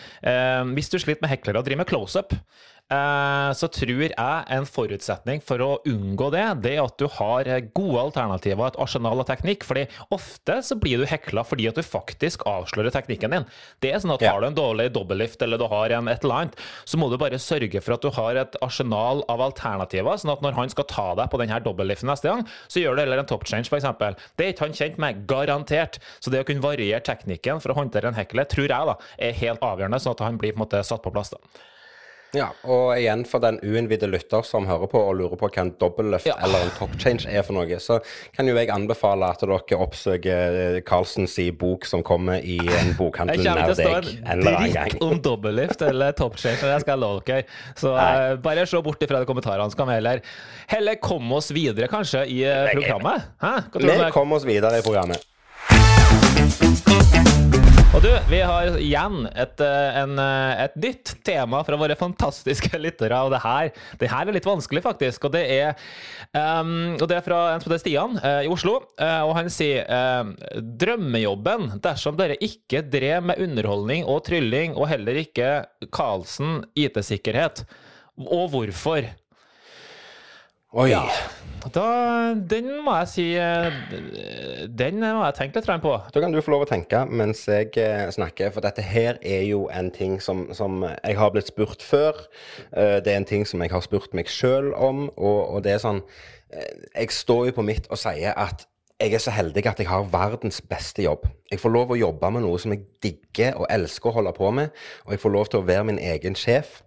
hvis 0.74 0.88
du 0.92 0.98
sliter 0.98 1.22
med 1.24 1.30
heklere 1.32 1.58
og 1.58 1.66
driver 1.66 1.82
med 1.84 1.90
close-up, 1.90 2.32
Eh, 2.32 2.40
så 2.92 3.68
tror 3.72 4.02
jeg 4.04 4.44
en 4.52 4.66
forutsetning 4.68 5.40
for 5.44 5.62
å 5.64 5.70
unngå 5.88 6.28
det, 6.34 6.44
det 6.64 6.74
er 6.76 6.82
at 6.82 6.98
du 7.00 7.06
har 7.18 7.48
gode 7.72 8.02
alternativer, 8.02 8.66
et 8.68 8.78
arsenal 8.82 9.22
av 9.22 9.28
teknikk. 9.30 9.64
fordi 9.64 9.86
ofte 10.12 10.58
så 10.62 10.76
blir 10.76 11.00
du 11.00 11.06
hekla 11.08 11.44
fordi 11.46 11.68
at 11.70 11.78
du 11.78 11.82
faktisk 11.82 12.44
avslører 12.48 12.92
teknikken 12.92 13.32
din. 13.32 13.46
Det 13.80 13.92
er 13.92 14.02
sånn 14.02 14.14
at 14.14 14.22
Har 14.22 14.40
du 14.40 14.46
en 14.46 14.56
dårlig 14.56 14.92
dobbeltlift 14.92 15.42
eller 15.42 15.58
du 15.58 15.66
har 15.68 15.90
en 15.90 16.08
et 16.08 16.24
eller 16.24 16.34
annet, 16.34 16.60
så 16.84 16.98
må 16.98 17.08
du 17.10 17.18
bare 17.18 17.40
sørge 17.40 17.80
for 17.80 17.96
at 17.96 18.04
du 18.04 18.10
har 18.10 18.36
et 18.36 18.56
arsenal 18.62 19.24
av 19.28 19.40
alternativer, 19.40 20.16
sånn 20.20 20.34
at 20.36 20.44
når 20.44 20.56
han 20.58 20.72
skal 20.72 20.88
ta 20.88 21.08
deg 21.18 21.32
på 21.32 21.40
denne 21.40 21.60
dobbeltliften 21.64 22.08
neste 22.08 22.28
gang, 22.28 22.46
så 22.68 22.82
gjør 22.82 22.96
du 22.96 23.04
heller 23.04 23.24
en 23.24 23.28
top 23.28 23.46
change, 23.48 23.68
f.eks. 23.72 23.88
Det 24.36 24.46
er 24.46 24.54
ikke 24.54 24.68
han 24.68 24.76
kjent 24.76 25.00
med, 25.02 25.26
garantert. 25.28 25.98
Så 26.20 26.30
det 26.30 26.42
å 26.42 26.48
kunne 26.48 26.64
variere 26.64 27.02
teknikken 27.04 27.60
for 27.62 27.72
å 27.72 27.78
håndtere 27.80 28.12
en 28.12 28.18
hekle, 28.18 28.44
tror 28.48 28.68
jeg 28.68 28.92
da, 28.92 28.96
er 29.18 29.36
helt 29.42 29.64
avgjørende, 29.64 30.00
sånn 30.02 30.16
at 30.16 30.26
han 30.28 30.40
blir 30.40 30.54
på 30.54 30.60
en 30.60 30.66
måte 30.66 30.86
satt 30.86 31.04
på 31.04 31.12
plass. 31.14 31.32
da. 31.32 31.71
Ja, 32.32 32.46
og 32.64 32.94
igjen 32.96 33.26
for 33.28 33.44
den 33.44 33.58
uinnvidde 33.60 34.08
lytter 34.08 34.40
som 34.46 34.64
hører 34.64 34.88
på 34.88 35.00
og 35.04 35.18
lurer 35.18 35.36
på 35.36 35.50
hva 35.52 35.66
en 35.66 35.74
dobbeltløft 35.76 36.30
ja. 36.30 36.38
eller 36.46 36.64
en 36.64 36.70
top 36.78 36.94
change 36.96 37.28
er 37.28 37.44
for 37.44 37.58
noe, 37.58 37.76
så 37.82 37.98
kan 38.32 38.48
jo 38.48 38.54
jeg 38.56 38.70
anbefale 38.72 39.28
at 39.28 39.42
dere 39.44 39.58
oppsøker 39.84 40.56
eh, 40.62 40.78
Carlsens 40.88 41.36
bok 41.60 41.84
som 41.88 42.00
kommer 42.06 42.40
i 42.40 42.56
en 42.56 42.94
bokhandel 42.96 43.42
nær 43.44 43.74
deg 43.74 43.82
Jeg 43.84 44.16
en 44.24 44.40
eller 44.40 44.56
annen 44.62 44.72
dritt 44.78 45.04
om 45.04 45.20
dobbeltløft 45.20 45.84
eller 45.90 46.16
top 46.16 46.40
change, 46.40 46.62
skal 46.62 46.94
jeg 46.94 47.02
love 47.02 47.20
dere. 47.28 47.44
Så 47.76 47.92
uh, 47.92 48.32
bare 48.40 48.64
se 48.66 48.80
bort 48.80 49.04
ifra 49.04 49.20
de 49.20 49.28
kommentarene, 49.28 49.68
så 49.68 49.82
kan 49.82 49.90
vi 49.92 49.98
heller, 49.98 50.24
heller 50.72 50.96
komme 51.04 51.36
oss 51.36 51.52
videre, 51.52 51.90
kanskje, 51.92 52.24
i 52.32 52.40
uh, 52.48 52.72
programmet. 52.72 53.28
Hæ? 53.44 53.54
Vi 53.76 53.98
kommer 54.16 54.40
oss 54.40 54.48
videre 54.48 54.80
i 54.80 54.86
programmet. 54.86 55.28
Og 57.92 58.00
du, 58.00 58.08
vi 58.30 58.38
har 58.40 58.70
igjen 58.80 59.26
et, 59.36 59.60
eh, 59.60 59.96
en, 60.00 60.14
eh, 60.16 60.62
et, 60.64 60.76
nytt 60.80 61.10
tema 61.28 61.58
fra 61.60 61.76
våre 61.76 61.92
fantastiske 61.92 62.78
lyttere. 62.80 63.18
Og 63.20 63.34
det 63.34 63.42
her, 63.44 63.68
det 64.00 64.08
her 64.08 64.30
er 64.30 64.32
litt 64.32 64.48
vanskelig, 64.48 64.80
faktisk. 64.86 65.26
Og 65.28 65.34
det 65.34 65.42
er, 65.58 65.76
um, 66.32 66.96
og 66.96 67.04
det 67.10 67.18
er 67.18 67.26
fra 67.26 67.42
en 67.52 67.60
som 67.60 67.68
heter 67.68 67.82
Stian 67.82 68.16
uh, 68.16 68.40
i 68.46 68.48
Oslo. 68.48 68.78
Uh, 68.96 69.28
og 69.28 69.34
han 69.36 69.52
sier 69.52 69.84
uh, 69.84 70.32
drømmejobben 70.80 71.74
dersom 71.84 72.16
dere 72.16 72.40
ikke 72.40 72.80
drev 72.88 73.28
med 73.28 73.44
underholdning 73.44 74.08
og 74.08 74.24
trylling, 74.24 74.72
og 74.72 74.88
heller 74.88 75.20
ikke 75.26 75.52
Karlsen 75.92 76.62
IT-sikkerhet. 76.72 77.66
Og 78.24 78.48
hvorfor? 78.56 79.04
Oi. 80.72 80.88
Ja. 80.94 81.04
Da, 81.70 82.34
den 82.34 82.70
må 82.82 82.94
jeg 83.02 83.08
si 83.10 83.24
eh, 83.38 83.68
Den 84.66 84.98
må 84.98 85.22
jeg 85.22 85.36
tenke 85.36 85.60
litt 85.60 85.84
på. 85.84 85.92
Da 86.14 86.22
kan 86.22 86.34
du 86.34 86.40
få 86.42 86.54
lov 86.56 86.64
å 86.64 86.70
tenke 86.70 87.04
mens 87.06 87.44
jeg 87.46 87.70
eh, 87.78 88.08
snakker, 88.10 88.50
for 88.54 88.64
dette 88.64 88.82
her 88.82 89.20
er 89.22 89.44
jo 89.46 89.68
en 89.70 89.92
ting 89.94 90.18
som, 90.22 90.48
som 90.56 90.82
jeg 90.82 91.18
har 91.18 91.30
blitt 91.34 91.52
spurt 91.52 91.84
før. 91.86 92.24
Eh, 92.72 92.98
det 93.04 93.14
er 93.14 93.20
en 93.20 93.28
ting 93.28 93.46
som 93.46 93.62
jeg 93.62 93.74
har 93.74 93.84
spurt 93.84 94.14
meg 94.16 94.30
sjøl 94.30 94.72
om, 94.74 95.06
og, 95.14 95.40
og, 95.54 95.62
det 95.62 95.76
er 95.76 95.82
sånn 95.82 96.02
Jeg 96.52 97.14
står 97.14 97.46
jo 97.48 97.56
på 97.56 97.64
mitt 97.64 97.86
og 97.88 98.00
sier 98.00 98.34
at 98.36 98.66
jeg 99.02 99.16
er 99.16 99.22
så 99.22 99.32
heldig 99.34 99.64
at 99.66 99.80
jeg 99.80 99.88
har 99.90 100.10
verdens 100.12 100.60
beste 100.60 101.02
jobb. 101.02 101.24
Jeg 101.50 101.58
får 101.62 101.72
lov 101.74 101.90
å 101.90 101.98
jobbe 101.98 102.28
med 102.34 102.44
noe 102.44 102.58
som 102.62 102.74
jeg 102.74 102.84
digger 103.02 103.56
og 103.58 103.66
elsker 103.72 104.10
å 104.10 104.18
holde 104.18 104.34
på 104.36 104.50
med, 104.54 104.70
og 105.06 105.14
jeg 105.14 105.22
får 105.22 105.34
lov 105.34 105.50
til 105.50 105.62
å 105.62 105.66
være 105.66 105.86
min 105.88 105.98
egen 105.98 106.38
sjef. 106.38 106.82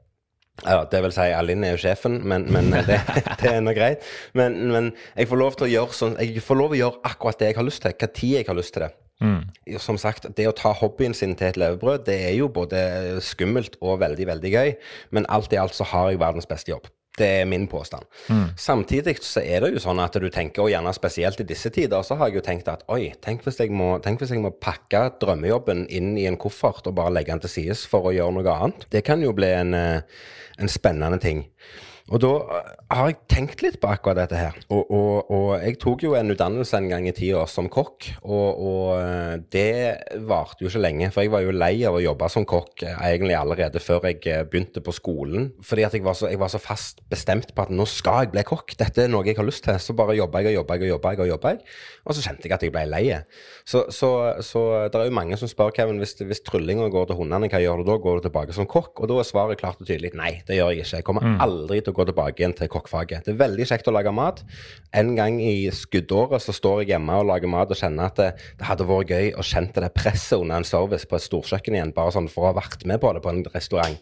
Ja, 0.63 0.85
det 0.87 1.01
vil 1.03 1.11
si, 1.11 1.25
Alin 1.35 1.65
er 1.67 1.73
jo 1.75 1.81
sjefen, 1.83 2.21
men, 2.23 2.45
men 2.53 2.71
det, 2.71 3.01
det, 3.41 3.49
er 3.49 3.63
nå 3.63 3.73
greit. 3.75 4.05
Men, 4.37 4.55
men, 4.71 4.93
jeg 5.17 5.27
får 5.27 5.41
lov 5.41 5.57
til 5.59 5.67
å 5.67 5.71
gjøre 5.73 5.97
sånn 5.97 6.15
Jeg 6.23 6.43
får 6.45 6.59
lov 6.61 6.71
til 6.71 6.77
å 6.77 6.83
gjøre 6.85 7.11
akkurat 7.11 7.41
det 7.41 7.49
jeg 7.51 7.59
har 7.59 7.67
lyst 7.67 7.83
til, 7.83 7.97
hva 7.99 8.11
tid 8.21 8.37
jeg 8.37 8.47
har 8.47 8.57
lyst 8.57 8.75
til 8.77 8.85
det. 8.85 8.91
Mm. 9.23 9.41
Som 9.79 9.99
sagt, 9.99 10.27
det 10.35 10.47
å 10.47 10.55
ta 10.55 10.73
hobbyen 10.75 11.15
sin 11.15 11.35
til 11.39 11.47
et 11.51 11.59
levebrød, 11.59 12.05
det 12.07 12.17
er 12.29 12.33
jo 12.35 12.49
både 12.51 12.79
skummelt 13.23 13.77
og 13.81 14.01
veldig, 14.03 14.27
veldig 14.31 14.51
gøy. 14.51 14.75
Men 15.15 15.27
alt 15.31 15.55
i 15.55 15.59
alt 15.59 15.75
så 15.75 15.87
har 15.91 16.11
jeg 16.11 16.23
verdens 16.23 16.49
beste 16.49 16.71
jobb. 16.71 16.87
Det 17.15 17.27
er 17.41 17.45
min 17.47 17.67
påstand. 17.71 18.03
Mm. 18.27 18.47
Samtidig 18.59 19.15
så 19.23 19.39
er 19.39 19.63
det 19.63 19.71
jo 19.75 19.83
sånn 19.85 20.01
at 20.03 20.17
du 20.19 20.27
tenker, 20.33 20.65
og 20.65 20.71
gjerne 20.73 20.91
spesielt 20.95 21.39
i 21.39 21.47
disse 21.47 21.71
tider, 21.71 22.03
så 22.03 22.17
har 22.19 22.31
jeg 22.31 22.41
jo 22.41 22.45
tenkt 22.47 22.71
at 22.71 22.83
oi, 22.91 23.13
tenk 23.23 23.45
hvis 23.45 23.61
jeg 23.61 23.71
må, 23.71 23.93
hvis 24.03 24.33
jeg 24.35 24.43
må 24.43 24.51
pakke 24.51 25.05
drømmejobben 25.21 25.85
inn 25.87 26.13
i 26.19 26.27
en 26.27 26.39
koffert 26.41 26.87
og 26.89 26.97
bare 26.99 27.13
legge 27.15 27.31
den 27.31 27.43
til 27.45 27.53
sides 27.53 27.85
for 27.89 28.09
å 28.09 28.15
gjøre 28.15 28.35
noe 28.35 28.57
annet. 28.59 28.87
Det 28.91 29.05
kan 29.07 29.23
jo 29.23 29.31
bli 29.35 29.51
en, 29.55 29.73
eh, 29.73 30.01
en 30.59 30.71
spennende 30.71 31.21
ting. 31.23 31.45
Og 32.13 32.21
da 32.21 32.29
eh, 32.37 32.73
har 32.93 33.07
jeg 33.09 33.17
tenkt 33.31 33.63
litt 33.65 33.79
på 33.81 33.89
akkurat 33.89 34.19
dette 34.19 34.37
her. 34.37 34.57
Og, 34.69 34.91
og, 34.93 35.31
og 35.33 35.47
jeg 35.57 35.79
tok 35.81 36.03
jo 36.05 36.13
en 36.17 36.29
utdannelse 36.35 36.77
en 36.77 36.89
gang 36.91 37.07
i 37.09 37.13
tida 37.17 37.41
som 37.49 37.65
kokk, 37.71 38.11
og, 38.21 38.59
og, 38.61 38.89
eh, 38.99 39.31
det 39.53 40.21
varte 40.27 40.61
jo 40.61 40.69
ikke 40.69 40.83
lenge. 40.83 41.09
For 41.13 41.25
jeg 41.25 41.33
var 41.33 41.45
jo 41.45 41.55
lei 41.55 41.73
av 41.87 41.97
å 41.97 42.03
jobbe 42.03 42.29
som 42.29 42.45
kokk 42.45 42.85
eh, 42.85 42.99
egentlig 43.09 43.37
allerede 43.39 43.81
før 43.81 44.05
jeg 44.11 44.21
begynte 44.51 44.83
på 44.85 44.93
skolen. 44.93 45.49
Fordi 45.65 45.87
at 45.87 45.97
jeg 45.97 46.05
var, 46.05 46.17
så, 46.19 46.29
jeg 46.29 46.41
var 46.41 46.53
så 46.53 46.61
fast 46.61 47.01
bestemt 47.09 47.55
på 47.57 47.65
at 47.65 47.73
nå 47.73 47.87
skal 47.89 48.27
jeg 48.27 48.35
bli 48.35 48.45
kokk. 48.45 48.77
Dette 48.77 49.07
er 49.07 49.09
noe 49.09 49.25
jeg 49.25 49.39
har 49.39 49.49
lyst 49.49 49.65
til. 49.65 49.81
Så 49.81 49.97
bare 49.97 50.17
jobba 50.19 50.43
jeg 50.45 50.53
og 50.53 50.59
jobba 50.61 50.77
jeg 50.77 50.85
og 50.85 50.93
jobba 50.93 51.15
jeg. 51.15 51.23
Og 51.25 51.31
jobba 51.33 51.55
jeg. 51.55 51.65
Og 52.05 52.13
så 52.13 52.27
kjente 52.27 52.45
jeg 52.45 52.53
at 52.53 52.67
jeg 52.67 52.75
ble 52.75 52.85
lei. 52.85 53.03
Så, 53.65 53.87
så, 53.89 54.11
så 54.45 54.63
det 54.93 55.01
er 55.01 55.09
jo 55.09 55.17
mange 55.17 55.41
som 55.41 55.49
spør 55.49 55.73
Kevin, 55.73 55.97
hvis, 56.03 56.13
hvis 56.21 56.45
tryllinga 56.45 56.91
går 56.93 57.09
til 57.09 57.17
hundene, 57.17 57.49
hva 57.49 57.63
gjør 57.63 57.81
du 57.81 57.89
da? 57.89 57.97
Går 58.05 58.21
du 58.21 58.27
tilbake 58.27 58.53
som 58.53 58.69
kokk? 58.69 59.01
Og 59.01 59.09
da 59.09 59.17
er 59.17 59.25
svaret 59.25 59.61
klart 59.61 59.81
og 59.81 59.89
tydelig 59.89 60.13
nei, 60.13 60.35
det 60.45 60.59
gjør 60.59 60.75
jeg 60.75 60.85
ikke. 60.85 61.01
Jeg 61.01 61.07
kommer 61.09 61.25
mm. 61.25 61.39
aldri 61.41 61.81
til 61.81 61.94
å 61.94 61.94
gå 61.95 62.05
tilbake 62.07 62.41
igjen 62.41 62.55
til 62.57 62.69
kokkfaget. 62.71 63.25
Det 63.25 63.33
er 63.33 63.41
veldig 63.41 63.67
kjekt 63.69 63.89
å 63.89 63.95
lage 63.95 64.13
mat. 64.15 64.41
En 64.95 65.13
gang 65.17 65.39
i 65.41 65.67
skuddåret 65.73 66.43
så 66.43 66.55
står 66.55 66.83
jeg 66.83 66.93
hjemme 66.93 67.19
og 67.21 67.27
lager 67.31 67.51
mat 67.51 67.71
og 67.71 67.79
kjenner 67.79 68.11
at 68.11 68.21
det, 68.21 68.29
det 68.59 68.69
hadde 68.69 68.87
vært 68.89 69.13
gøy 69.15 69.33
og 69.33 69.47
kjente 69.47 69.83
det 69.83 69.91
presset 69.97 70.39
under 70.39 70.59
en 70.59 70.67
service 70.67 71.07
på 71.09 71.17
et 71.19 71.25
storkjøkken 71.25 71.77
igjen, 71.77 71.93
bare 71.95 72.15
sånn 72.15 72.31
for 72.31 72.45
å 72.45 72.51
ha 72.51 72.59
vært 72.59 72.85
med 72.89 73.01
på 73.03 73.13
det 73.15 73.23
på 73.25 73.33
en 73.33 73.45
restaurant. 73.55 73.99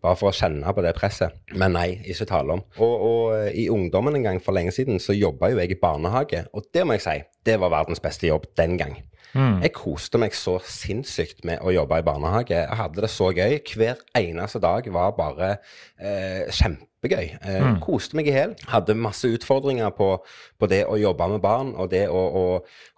Bare 0.00 0.16
for 0.16 0.30
å 0.30 0.36
kjenne 0.36 0.72
på 0.72 0.84
det 0.84 0.94
presset. 0.96 1.36
Men 1.60 1.74
nei, 1.76 1.88
ikke 2.08 2.28
tale 2.30 2.56
om. 2.56 2.62
Og, 2.80 2.94
og 3.10 3.50
i 3.52 3.66
ungdommen 3.72 4.16
en 4.16 4.24
gang 4.30 4.40
for 4.40 4.56
lenge 4.56 4.72
siden 4.72 5.00
så 5.02 5.16
jobba 5.16 5.52
jo 5.52 5.60
jeg 5.60 5.74
i 5.74 5.80
barnehage, 5.80 6.46
og 6.56 6.70
det 6.72 6.86
må 6.86 6.96
jeg 6.96 7.04
si, 7.04 7.16
det 7.44 7.58
var 7.60 7.74
verdens 7.74 8.00
beste 8.00 8.30
jobb 8.30 8.48
den 8.56 8.78
gang. 8.80 8.96
Mm. 9.34 9.60
Jeg 9.64 9.72
koste 9.76 10.20
meg 10.20 10.34
så 10.36 10.56
sinnssykt 10.64 11.44
med 11.48 11.62
å 11.62 11.72
jobbe 11.74 12.00
i 12.00 12.06
barnehage. 12.06 12.56
Jeg 12.56 12.78
hadde 12.80 13.04
det 13.04 13.10
så 13.12 13.30
gøy. 13.34 13.58
Hver 13.74 14.00
eneste 14.18 14.60
dag 14.62 14.86
var 14.92 15.14
bare 15.18 15.50
eh, 15.98 16.48
kjempegøy. 16.56 17.26
Eh, 17.38 17.58
mm. 17.66 17.78
Koste 17.84 18.18
meg 18.18 18.30
i 18.30 18.34
hjel. 18.34 18.56
Hadde 18.72 18.98
masse 18.98 19.30
utfordringer 19.30 19.92
på, 19.96 20.12
på, 20.58 20.70
det 20.70 20.82
å 20.90 20.98
jobbe 21.00 21.30
med 21.34 21.44
barn, 21.44 21.74
og 21.76 21.92
det 21.94 22.06
å, 22.10 22.20
å 22.20 22.44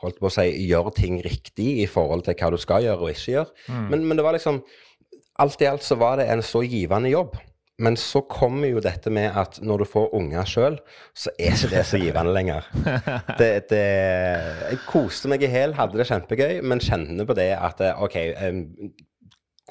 holdt 0.05 0.21
på 0.23 0.31
å 0.31 0.35
si, 0.35 0.49
gjøre 0.68 0.95
ting 0.99 1.21
riktig 1.25 1.71
i 1.85 1.90
forhold 1.90 2.27
til 2.29 2.38
hva 2.38 2.53
du 2.55 2.61
skal 2.61 2.88
gjøre 2.88 3.09
og 3.09 3.14
ikke 3.14 3.37
gjøre. 3.37 3.68
Mm. 3.68 3.87
Men, 3.92 4.09
men 4.09 4.21
det 4.21 4.27
var 4.29 4.38
liksom 4.38 4.64
Alt 5.40 5.62
i 5.64 5.66
alt 5.66 5.81
så 5.81 5.97
var 5.97 6.18
det 6.21 6.27
en 6.29 6.42
så 6.45 6.61
givende 6.61 7.09
jobb. 7.09 7.38
Men 7.83 7.97
så 7.99 8.21
kommer 8.31 8.71
jo 8.71 8.83
dette 8.83 9.11
med 9.11 9.35
at 9.38 9.59
når 9.64 9.83
du 9.83 9.88
får 9.90 10.12
unger 10.14 10.47
sjøl, 10.47 10.77
så 11.18 11.33
er 11.35 11.57
ikke 11.57 11.71
det 11.73 11.85
så 11.88 11.99
givende 11.99 12.35
lenger. 12.35 12.68
Det, 13.40 13.49
det, 13.71 13.87
jeg 14.68 14.79
koste 14.87 15.31
meg 15.31 15.42
i 15.42 15.51
hæl, 15.51 15.75
hadde 15.75 15.99
det 15.99 16.07
kjempegøy, 16.07 16.61
men 16.68 16.83
kjenner 16.83 17.27
på 17.27 17.35
det 17.37 17.49
at 17.57 17.81
eh, 17.83 18.03
OK 18.03 18.16
um, 18.45 18.61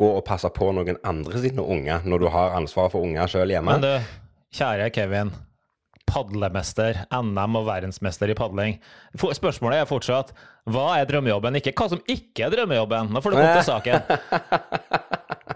Gå 0.02 0.08
og 0.18 0.24
passe 0.26 0.50
på 0.56 0.70
noen 0.74 0.98
andre 1.06 1.42
sine 1.44 1.62
unger 1.62 2.06
når 2.08 2.24
du 2.24 2.28
har 2.34 2.56
ansvaret 2.58 2.94
for 2.94 3.06
unger 3.06 3.30
sjøl 3.30 3.52
hjemme. 3.54 3.76
Men 3.76 3.84
du, 3.84 4.14
kjære 4.56 4.90
Kevin. 4.96 5.34
Padlemester, 6.08 7.04
NM 7.14 7.60
og 7.60 7.68
verdensmester 7.68 8.32
i 8.32 8.36
padling. 8.36 8.80
Spørsmålet 9.20 9.84
er 9.84 9.90
fortsatt 9.90 10.34
hva 10.72 10.88
er 10.98 11.08
drømmejobben, 11.10 11.60
ikke 11.60 11.76
hva 11.78 11.88
som 11.94 12.02
ikke 12.10 12.48
er 12.48 12.56
drømmejobben. 12.56 13.12
Nå 13.14 13.24
får 13.24 13.36
du 13.36 13.40
komme 13.40 13.60
til 13.60 13.68
saken. 13.68 14.00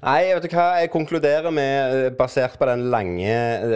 Nei, 0.00 0.30
vet 0.32 0.46
du 0.46 0.54
hva, 0.54 0.66
jeg 0.80 0.90
konkluderer 0.92 1.52
med, 1.54 1.96
eh, 1.96 2.10
basert 2.16 2.56
på 2.58 2.68
den 2.68 2.86
lange 2.92 3.34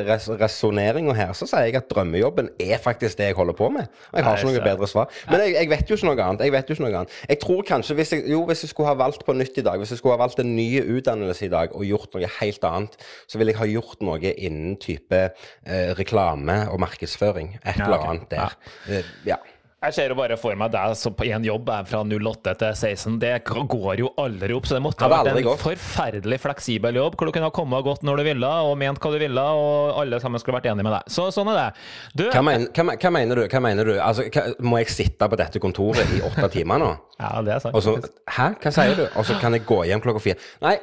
res 0.09 0.29
resonneringa 0.41 1.15
her, 1.17 1.33
så 1.37 1.49
sier 1.49 1.69
jeg 1.69 1.79
at 1.81 1.91
drømmejobben 1.91 2.51
er 2.61 2.81
faktisk 2.83 3.19
det 3.21 3.31
jeg 3.31 3.39
holder 3.39 3.57
på 3.59 3.69
med. 3.75 3.91
Og 4.13 4.19
jeg 4.19 4.27
har 4.27 4.41
ikke 4.41 4.53
noe 4.53 4.65
bedre 4.65 4.89
svar. 4.91 5.13
Men 5.31 5.45
jeg, 5.45 5.57
jeg, 5.59 5.71
vet 5.73 5.91
jo 5.91 5.99
ikke 5.99 6.09
noe 6.11 6.27
annet. 6.27 6.45
Jeg 6.47 6.55
vet 6.57 6.71
jo 6.71 6.77
ikke 6.77 6.87
noe 6.87 7.01
annet. 7.03 7.17
Jeg 7.29 7.41
tror 7.45 7.63
kanskje 7.69 7.99
hvis 7.99 8.15
jeg, 8.17 8.27
jo, 8.33 8.43
hvis 8.49 8.65
jeg 8.65 8.73
skulle 8.73 8.91
ha 8.91 8.99
valgt 8.99 9.27
på 9.27 9.37
nytt 9.37 9.61
i 9.61 9.67
dag, 9.67 9.81
hvis 9.81 9.95
jeg 9.95 10.01
skulle 10.01 10.17
ha 10.17 10.23
valgt 10.25 10.41
en 10.41 10.55
ny 10.57 10.69
utdannelse 10.81 11.49
i 11.49 11.53
dag 11.53 11.75
og 11.77 11.87
gjort 11.89 12.17
noe 12.17 12.31
helt 12.41 12.69
annet, 12.71 12.97
så 13.29 13.41
ville 13.41 13.55
jeg 13.55 13.61
ha 13.61 13.71
gjort 13.75 14.05
noe 14.05 14.35
innen 14.35 14.79
type 14.81 15.25
eh, 15.29 15.91
reklame 15.99 16.65
og 16.73 16.81
markedsføring. 16.85 17.59
Et 17.63 17.81
eller 17.81 18.09
annet 18.09 18.31
der. 18.33 18.57
Ja. 18.89 19.03
Uh, 19.03 19.13
ja. 19.29 19.43
Jeg 19.85 19.95
ser 19.99 20.13
jo 20.13 20.17
bare 20.17 20.37
for 20.41 20.57
meg 20.57 20.71
deg 20.73 20.95
som 20.97 21.13
på 21.17 21.27
én 21.29 21.45
jobb 21.45 21.69
er 21.75 21.85
fra 21.89 22.01
08 22.09 22.55
til 22.61 22.71
16. 22.73 23.19
Det 23.21 23.33
går 23.45 24.01
jo 24.01 24.11
aldri 24.21 24.57
opp. 24.57 24.69
Så 24.69 24.79
det 24.79 24.85
måtte 24.85 25.05
ha 25.05 25.11
vært 25.13 25.33
en 25.35 25.45
gått. 25.45 25.61
forferdelig 25.61 26.39
fleksibel 26.41 27.01
jobb, 27.01 27.19
hvor 27.19 27.29
du 27.29 27.35
kunne 27.37 27.51
ha 27.51 27.55
kommet 27.55 27.83
og 27.83 27.91
gått 27.91 28.07
når 28.07 28.23
du 28.23 28.27
ville, 28.31 28.53
og 28.69 28.79
ment 28.81 29.01
hva 29.03 29.13
du 29.13 29.19
ville, 29.21 29.45
og 29.45 30.01
alle 30.01 30.21
sammen 30.23 30.41
skulle 30.41 30.57
vært 30.57 30.71
enige 30.73 30.89
med 30.89 30.97
deg. 30.97 31.13
Så 31.13 31.29
sånn 31.35 31.53
er 31.53 31.61
det. 31.61 31.67
Du, 32.15 32.25
hva, 32.31 32.45
men, 32.47 32.69
hva, 32.73 32.87
hva, 32.95 33.13
mener 33.19 33.43
du? 33.43 33.45
Hva 33.51 33.63
mener 33.65 33.91
du? 33.91 33.95
Altså, 33.99 34.25
hva, 34.33 34.47
må 34.65 34.81
jeg 34.81 34.95
sitte 34.95 35.29
på 35.29 35.41
dette 35.41 35.61
kontoret 35.63 36.17
i 36.17 36.25
åtte 36.25 36.49
timer 36.57 36.81
nå? 36.81 36.91
ja, 37.21 37.37
det 37.45 37.59
er 37.59 37.63
sant. 37.63 37.77
Også, 37.77 37.99
hæ? 38.39 38.51
Hva 38.63 38.75
sier 38.75 38.97
du? 38.99 39.05
Og 39.21 39.29
så 39.29 39.37
kan 39.43 39.55
jeg 39.55 39.67
gå 39.69 39.85
hjem 39.91 40.03
klokka 40.05 40.25
fire? 40.25 40.41
Nei, 40.65 40.79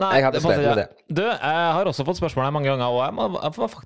Nei, 0.00 0.10
jeg 0.16 0.24
hadde 0.26 0.40
slitt 0.40 0.62
med 0.62 0.78
det. 0.80 0.86
Du, 1.10 1.22
jeg 1.26 1.72
har 1.76 1.88
også 1.90 2.04
fått 2.08 2.20
spørsmål 2.20 2.46
her 2.46 2.54
mange 2.54 2.70
ganger, 2.70 2.88
og 2.88 3.00
jeg, 3.02 3.14
må, 3.18 3.26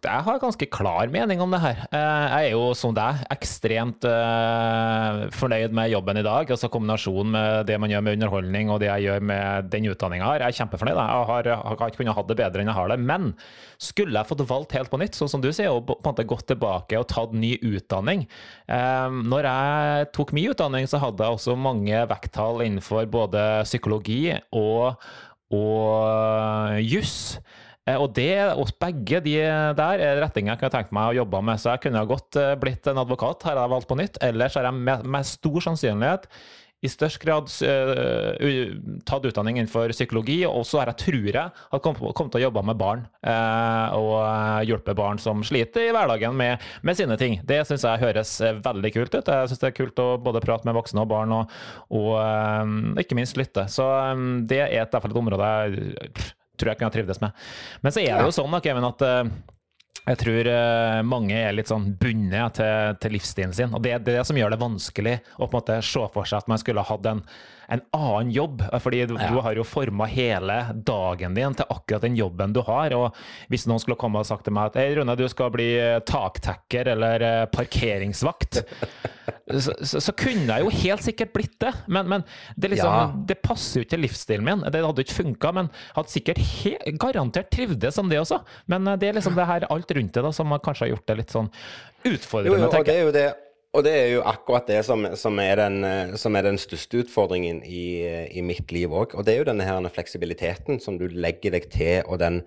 jeg, 0.05 0.20
har 0.29 0.40
ganske 0.42 0.68
klar 0.70 1.11
mening 1.11 1.42
om 1.42 1.55
det 1.55 1.61
her. 1.62 1.81
Eh, 1.88 2.24
jeg 2.29 2.50
er 2.50 2.55
jo 2.55 2.68
som 2.79 2.94
deg 2.94 3.24
ekstremt 3.35 4.07
uh, 4.07 5.24
fornøyd 5.35 5.74
med 5.74 5.90
jobben 5.90 6.20
i 6.20 6.27
dag. 6.27 6.53
altså 6.55 6.70
Kombinasjonen 6.70 7.35
med 7.35 7.66
det 7.70 7.81
man 7.83 7.90
gjør 7.90 8.05
med 8.07 8.18
underholdning 8.18 8.70
og 8.70 8.81
det 8.83 8.90
jeg 8.92 9.09
gjør 9.09 9.27
med 9.33 9.72
den 9.72 9.90
utdanninga 9.90 10.24
jeg 10.24 10.31
har. 10.31 10.44
Jeg 10.44 10.55
er 10.55 10.59
kjempefornøyd. 10.61 11.00
Jeg 11.00 11.29
har, 11.33 11.50
har 11.64 11.81
ikke 11.81 12.03
kunnet 12.03 12.18
ha 12.18 12.27
det 12.29 12.38
bedre 12.44 12.62
enn 12.62 12.70
jeg 12.70 12.79
har 12.79 12.94
det. 12.94 13.00
Men 13.11 13.31
skulle 13.83 14.14
jeg 14.14 14.31
fått 14.31 14.46
valgt 14.48 14.79
helt 14.79 14.92
på 14.92 15.00
nytt, 15.03 15.18
sånn 15.18 15.33
som 15.33 15.42
du 15.42 15.50
sier, 15.50 15.72
og 15.74 15.88
på 15.88 15.98
en 15.98 16.07
måte 16.12 16.29
gått 16.29 16.46
tilbake 16.53 17.00
og 17.00 17.09
tatt 17.11 17.35
ny 17.35 17.57
utdanning 17.64 18.24
um, 18.68 19.22
Når 19.31 19.48
jeg 19.48 20.09
tok 20.14 20.35
min 20.37 20.53
utdanning, 20.53 20.87
så 20.90 21.00
hadde 21.03 21.27
jeg 21.27 21.38
også 21.38 21.59
mange 21.59 22.05
vekttall 22.11 22.62
innenfor 22.64 23.09
både 23.11 23.44
psykologi 23.66 24.37
og 24.55 25.00
og 25.55 26.81
juss. 26.83 27.38
Eh, 27.85 27.99
og 28.01 28.14
det, 28.17 28.33
oss 28.57 28.73
begge 28.81 29.21
de 29.25 29.37
der 29.77 30.03
er 30.03 30.21
retninger 30.25 30.55
jeg 30.55 30.62
kunne 30.62 30.75
tenkt 30.75 30.95
meg 30.97 31.12
å 31.12 31.19
jobbe 31.21 31.43
med. 31.45 31.61
Så 31.61 31.75
jeg 31.75 31.85
kunne 31.87 32.05
godt 32.09 32.40
eh, 32.40 32.55
blitt 32.61 32.90
en 32.90 33.03
advokat, 33.05 33.47
har 33.49 33.61
jeg 33.61 33.75
valgt 33.75 33.90
på 33.90 33.99
nytt. 34.01 34.21
Ellers 34.25 34.59
har 34.59 34.69
jeg 34.71 34.79
med, 34.81 35.09
med 35.17 35.29
stor 35.29 35.67
sannsynlighet 35.69 36.29
i 36.85 36.90
størst 36.90 37.20
grad 37.23 37.49
uh, 37.64 38.75
tatt 39.09 39.29
utdanning 39.29 39.59
innenfor 39.59 39.94
psykologi, 39.94 40.40
og 40.49 40.66
så 40.68 40.83
har 40.83 40.92
jeg, 40.92 41.01
tror 41.05 41.31
jeg, 41.31 41.55
har 41.73 41.83
kommet, 41.85 42.05
kom 42.18 42.31
til 42.33 42.42
å 42.42 42.44
jobbe 42.47 42.64
med 42.68 42.81
barn. 42.81 43.07
Uh, 43.25 43.97
og 43.97 44.68
hjelpe 44.68 44.97
barn 44.99 45.20
som 45.23 45.42
sliter 45.47 45.88
i 45.88 45.94
hverdagen 45.94 46.37
med, 46.38 46.62
med 46.85 46.99
sine 46.99 47.18
ting. 47.20 47.38
Det 47.47 47.62
syns 47.68 47.87
jeg 47.88 48.03
høres 48.05 48.37
veldig 48.64 48.94
kult 48.94 49.16
ut. 49.16 49.33
Jeg 49.33 49.51
syns 49.51 49.64
det 49.64 49.70
er 49.73 49.79
kult 49.79 50.05
å 50.05 50.09
både 50.20 50.44
prate 50.44 50.68
med 50.68 50.77
voksne 50.77 51.05
og 51.05 51.11
barn, 51.12 51.35
og, 51.35 51.59
og 51.94 52.12
uh, 52.20 53.01
ikke 53.01 53.18
minst 53.18 53.40
lytte. 53.40 53.66
Så 53.73 53.88
um, 54.12 54.44
det 54.49 54.62
er 54.66 54.77
i 54.77 54.81
hvert 54.85 55.01
fall 55.01 55.14
et 55.14 55.23
område 55.25 55.53
jeg 55.55 56.31
tror 56.55 56.70
jeg 56.70 56.79
kunne 56.79 56.90
ha 56.92 56.94
trivdes 56.94 57.20
med. 57.23 57.44
Men 57.83 57.94
så 57.94 58.03
er 58.05 58.14
det 58.14 58.29
jo 58.29 58.35
sånn 58.37 58.53
da, 58.55 58.61
Kevin, 58.62 58.87
at 58.87 59.03
jeg 60.05 60.21
tror 60.21 60.49
uh, 60.53 61.01
mange 61.07 61.37
er 61.38 61.55
litt 61.57 61.71
sånn 61.71 61.95
bundet 62.01 62.59
til, 62.59 62.97
til, 63.01 63.14
livsstilen 63.17 63.55
sin. 63.57 63.73
Og 63.73 63.81
det 63.85 63.95
er 63.97 64.05
det 64.05 64.19
som 64.29 64.37
gjør 64.37 64.53
det 64.53 64.61
vanskelig 64.61 65.14
å 65.38 65.47
på 65.47 65.49
en 65.49 65.57
måte 65.57 65.79
se 65.87 66.03
for 66.12 66.29
seg 66.29 66.43
at 66.43 66.51
man 66.53 66.61
skulle 66.61 66.85
hatt 66.85 67.09
en, 67.09 67.23
en 67.68 67.83
annen 67.96 68.31
jobb. 68.35 68.62
Fordi 68.83 69.05
du, 69.07 69.14
ja. 69.18 69.29
du 69.31 69.40
har 69.44 69.57
jo 69.59 69.64
forma 69.66 70.09
hele 70.11 70.59
dagen 70.87 71.37
din 71.37 71.57
til 71.57 71.68
akkurat 71.70 72.05
den 72.05 72.18
jobben 72.18 72.55
du 72.55 72.62
har. 72.66 72.94
Og 72.96 73.16
hvis 73.53 73.66
noen 73.70 73.83
skulle 73.83 73.98
komme 74.00 74.22
og 74.22 74.29
sagt 74.29 74.46
til 74.48 74.57
meg 74.57 74.72
at 74.72 74.81
Hei, 74.81 74.90
Rune, 74.98 75.16
du 75.18 75.27
skal 75.31 75.53
bli 75.55 75.68
taktekker 76.09 76.92
eller 76.94 77.24
uh, 77.24 77.44
parkeringsvakt, 77.53 78.62
så, 79.64 79.74
så, 79.81 80.00
så, 80.00 80.14
kunne 80.18 80.48
jeg 80.48 80.64
jo 80.64 80.74
helt 80.85 81.07
sikkert 81.07 81.35
blitt 81.37 81.57
det. 81.62 81.72
Men, 81.87 82.11
men 82.11 82.27
det, 82.57 82.74
liksom, 82.74 82.92
ja. 82.92 83.07
det, 83.31 83.40
passer 83.44 83.81
jo 83.81 83.87
ikke 83.87 83.94
til 83.96 84.05
livsstilen 84.07 84.48
min. 84.48 84.66
Det 84.68 84.85
hadde 84.85 85.07
ikke 85.07 85.20
funka. 85.22 85.55
Men 85.61 85.72
hadde 85.96 86.14
sikkert 86.14 86.42
garantert 87.00 87.53
trivdes 87.55 87.96
som 87.96 88.11
det 88.12 88.20
også. 88.22 88.42
Men 88.70 88.94
det 89.00 89.11
er 89.11 89.18
liksom 89.18 89.38
det 89.38 89.48
her 89.48 89.68
alt 89.70 89.96
rundt 89.96 90.14
det 90.14 90.27
da, 90.27 90.35
som 90.35 90.59
kanskje 90.64 90.88
har 90.88 90.94
gjort 90.96 91.09
det 91.11 91.20
litt 91.22 91.35
sånn 91.35 91.50
utfordrende. 92.05 92.53
Jo, 92.53 92.61
jo, 92.61 92.68
og 92.68 92.87
det 92.87 92.94
er 92.94 93.05
jo 93.07 93.14
det. 93.14 93.29
Og 93.74 93.82
det 93.82 93.92
er 93.98 94.08
jo 94.12 94.22
akkurat 94.22 94.68
det 94.70 94.84
som, 94.87 95.02
som, 95.18 95.38
er, 95.42 95.58
den, 95.58 96.14
som 96.20 96.37
er, 96.38 96.46
den, 96.46 96.60
største 96.62 97.00
utfordringen 97.02 97.58
i, 97.66 98.06
i 98.30 98.44
mitt 98.46 98.70
liv 98.70 98.92
òg. 98.94 99.16
Og 99.18 99.26
det 99.26 99.34
er 99.34 99.42
jo 99.42 99.48
denne 99.48 99.66
her 99.66 99.88
fleksibiliteten 99.90 100.78
som 100.82 101.00
du 101.00 101.08
legger 101.10 101.56
deg 101.56 101.66
til, 101.72 102.04
og 102.06 102.20
den 102.22 102.44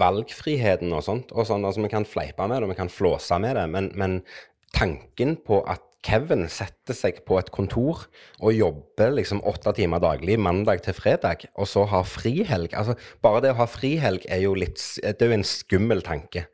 valgfriheten 0.00 0.94
og 0.96 1.04
sånt. 1.04 1.34
Og 1.36 1.48
sånn, 1.48 1.66
altså 1.68 1.84
Vi 1.84 1.92
kan 1.92 2.08
fleipe 2.08 2.46
med 2.48 2.56
det, 2.56 2.64
og 2.64 2.72
vi 2.72 2.80
kan 2.80 2.92
flåse 2.92 3.38
med 3.42 3.58
det, 3.58 3.66
men, 3.72 3.90
men 4.00 4.20
tanken 4.76 5.38
på 5.46 5.62
at 5.64 5.82
Kevin 6.06 6.44
setter 6.52 6.94
seg 6.94 7.22
på 7.26 7.38
et 7.40 7.48
kontor 7.54 8.04
og 8.38 8.54
jobber 8.54 9.14
liksom 9.16 9.40
åtte 9.48 9.72
timer 9.74 9.98
daglig 10.02 10.36
mandag 10.38 10.84
til 10.84 10.94
fredag, 10.94 11.48
og 11.58 11.66
så 11.66 11.82
har 11.90 12.06
frihelg. 12.06 12.76
Altså, 12.78 12.94
bare 13.24 13.40
det 13.42 13.52
å 13.54 13.58
ha 13.58 13.66
frihelg 13.70 14.26
er 14.30 14.44
jo 14.44 14.54
litt 14.58 14.78
Det 15.02 15.24
er 15.24 15.32
jo 15.32 15.38
en 15.40 15.46
skummel 15.46 16.04
tanke. 16.06 16.46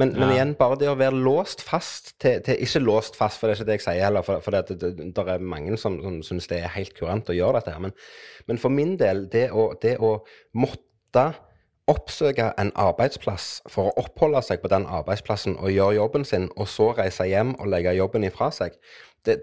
Men, 0.00 0.14
ja. 0.14 0.22
men 0.22 0.34
igjen, 0.34 0.54
bare 0.60 0.78
det 0.80 0.88
å 0.88 0.96
være 1.00 1.20
låst 1.20 1.64
fast 1.66 2.14
til, 2.22 2.40
til, 2.46 2.62
Ikke 2.64 2.84
låst 2.84 3.18
fast, 3.18 3.40
for 3.40 3.50
det 3.50 3.58
er 3.58 3.60
ikke 3.60 3.70
det 3.70 3.78
jeg 3.78 3.86
sier 3.88 4.06
heller, 4.06 4.24
for, 4.26 4.44
for 4.44 4.56
det, 4.56 4.78
det, 4.80 4.94
det, 5.04 5.26
er 5.34 5.48
mange 5.54 5.76
som, 5.80 6.00
som 6.04 6.22
syns 6.24 6.48
det 6.50 6.62
er 6.62 6.76
helt 6.78 6.96
kurant 6.96 7.28
å 7.28 7.36
gjøre 7.36 7.60
dette 7.60 7.76
her. 7.76 7.84
Men, 7.84 7.96
men 8.48 8.62
for 8.62 8.72
min 8.72 8.96
del, 9.00 9.26
det 9.32 9.50
å, 9.52 9.72
det 9.82 9.98
å 10.00 10.16
måtte 10.56 11.28
oppsøke 11.90 12.46
en 12.58 12.70
arbeidsplass 12.80 13.62
for 13.68 13.90
å 13.90 14.04
oppholde 14.04 14.40
seg 14.44 14.62
på 14.62 14.70
den 14.72 14.86
arbeidsplassen 14.88 15.58
og 15.58 15.72
gjøre 15.72 15.98
jobben 15.98 16.24
sin, 16.24 16.48
og 16.56 16.68
så 16.70 16.92
reise 16.96 17.26
hjem 17.28 17.54
og 17.58 17.68
legge 17.72 17.92
jobben 17.96 18.24
ifra 18.24 18.50
seg, 18.54 18.76
det, 19.24 19.36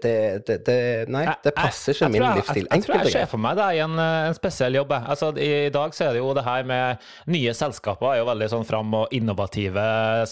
det, 0.46 0.56
det, 0.66 0.76
Nei, 1.10 1.24
det 1.42 1.52
passer 1.56 1.94
ikke 1.94 2.06
jeg, 2.06 2.12
min 2.14 2.22
jeg, 2.22 2.38
livsstil. 2.38 2.66
Jeg, 2.68 2.70
jeg, 2.70 2.84
tror 2.86 3.00
jeg 3.00 3.14
ser 3.16 3.30
for 3.30 3.42
meg 3.42 3.56
det 3.58 3.66
i 3.74 3.80
en, 3.82 3.96
eh, 3.98 4.26
en, 4.28 4.36
spesiell 4.36 4.78
jobb. 4.78 4.94
Altså, 5.00 5.30
i, 5.34 5.48
I 5.66 5.72
dag 5.74 5.96
så 5.96 6.06
er 6.06 6.14
det 6.14 6.22
jo 6.22 6.30
det 6.36 6.44
her 6.46 6.66
med 6.68 7.08
nye 7.34 7.54
selskaper 7.56 8.12
er 8.12 8.20
jo 8.20 8.28
veldig 8.28 8.48
sånn 8.52 8.66
fram 8.68 8.94
og 9.00 9.14
innovative, 9.16 9.86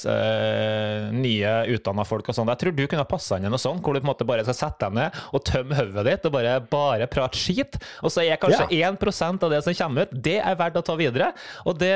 uh, 0.06 1.08
nye 1.14 1.54
utdanna 1.74 2.06
folk 2.06 2.30
og 2.30 2.36
sånn. 2.36 2.52
Jeg 2.54 2.62
tror 2.62 2.76
du 2.78 2.84
kunne 2.92 3.06
passa 3.10 3.40
inn 3.40 3.48
i 3.48 3.52
noe 3.52 3.60
sånt, 3.60 3.82
hvor 3.82 3.96
du 3.96 4.00
på 4.00 4.06
en 4.06 4.12
måte 4.12 4.28
bare 4.28 4.44
skal 4.46 4.58
sette 4.58 4.86
deg 4.86 4.98
ned 5.00 5.18
og 5.34 5.44
tømme 5.46 5.78
hodet 5.80 6.06
ditt 6.06 6.28
og 6.30 6.34
bare, 6.36 6.54
bare 6.70 7.10
prate 7.10 7.40
skit. 7.40 7.80
Og 8.04 8.14
så 8.14 8.24
er 8.24 8.38
kanskje 8.40 8.68
ja. 8.70 8.92
1 8.92 9.42
av 9.42 9.50
det 9.50 9.62
som 9.66 9.76
kommer 9.82 10.06
ut, 10.06 10.14
det 10.14 10.38
er 10.38 10.58
verdt 10.60 10.78
å 10.78 10.84
ta 10.86 10.96
videre. 10.98 11.32
Og 11.66 11.78
det, 11.80 11.92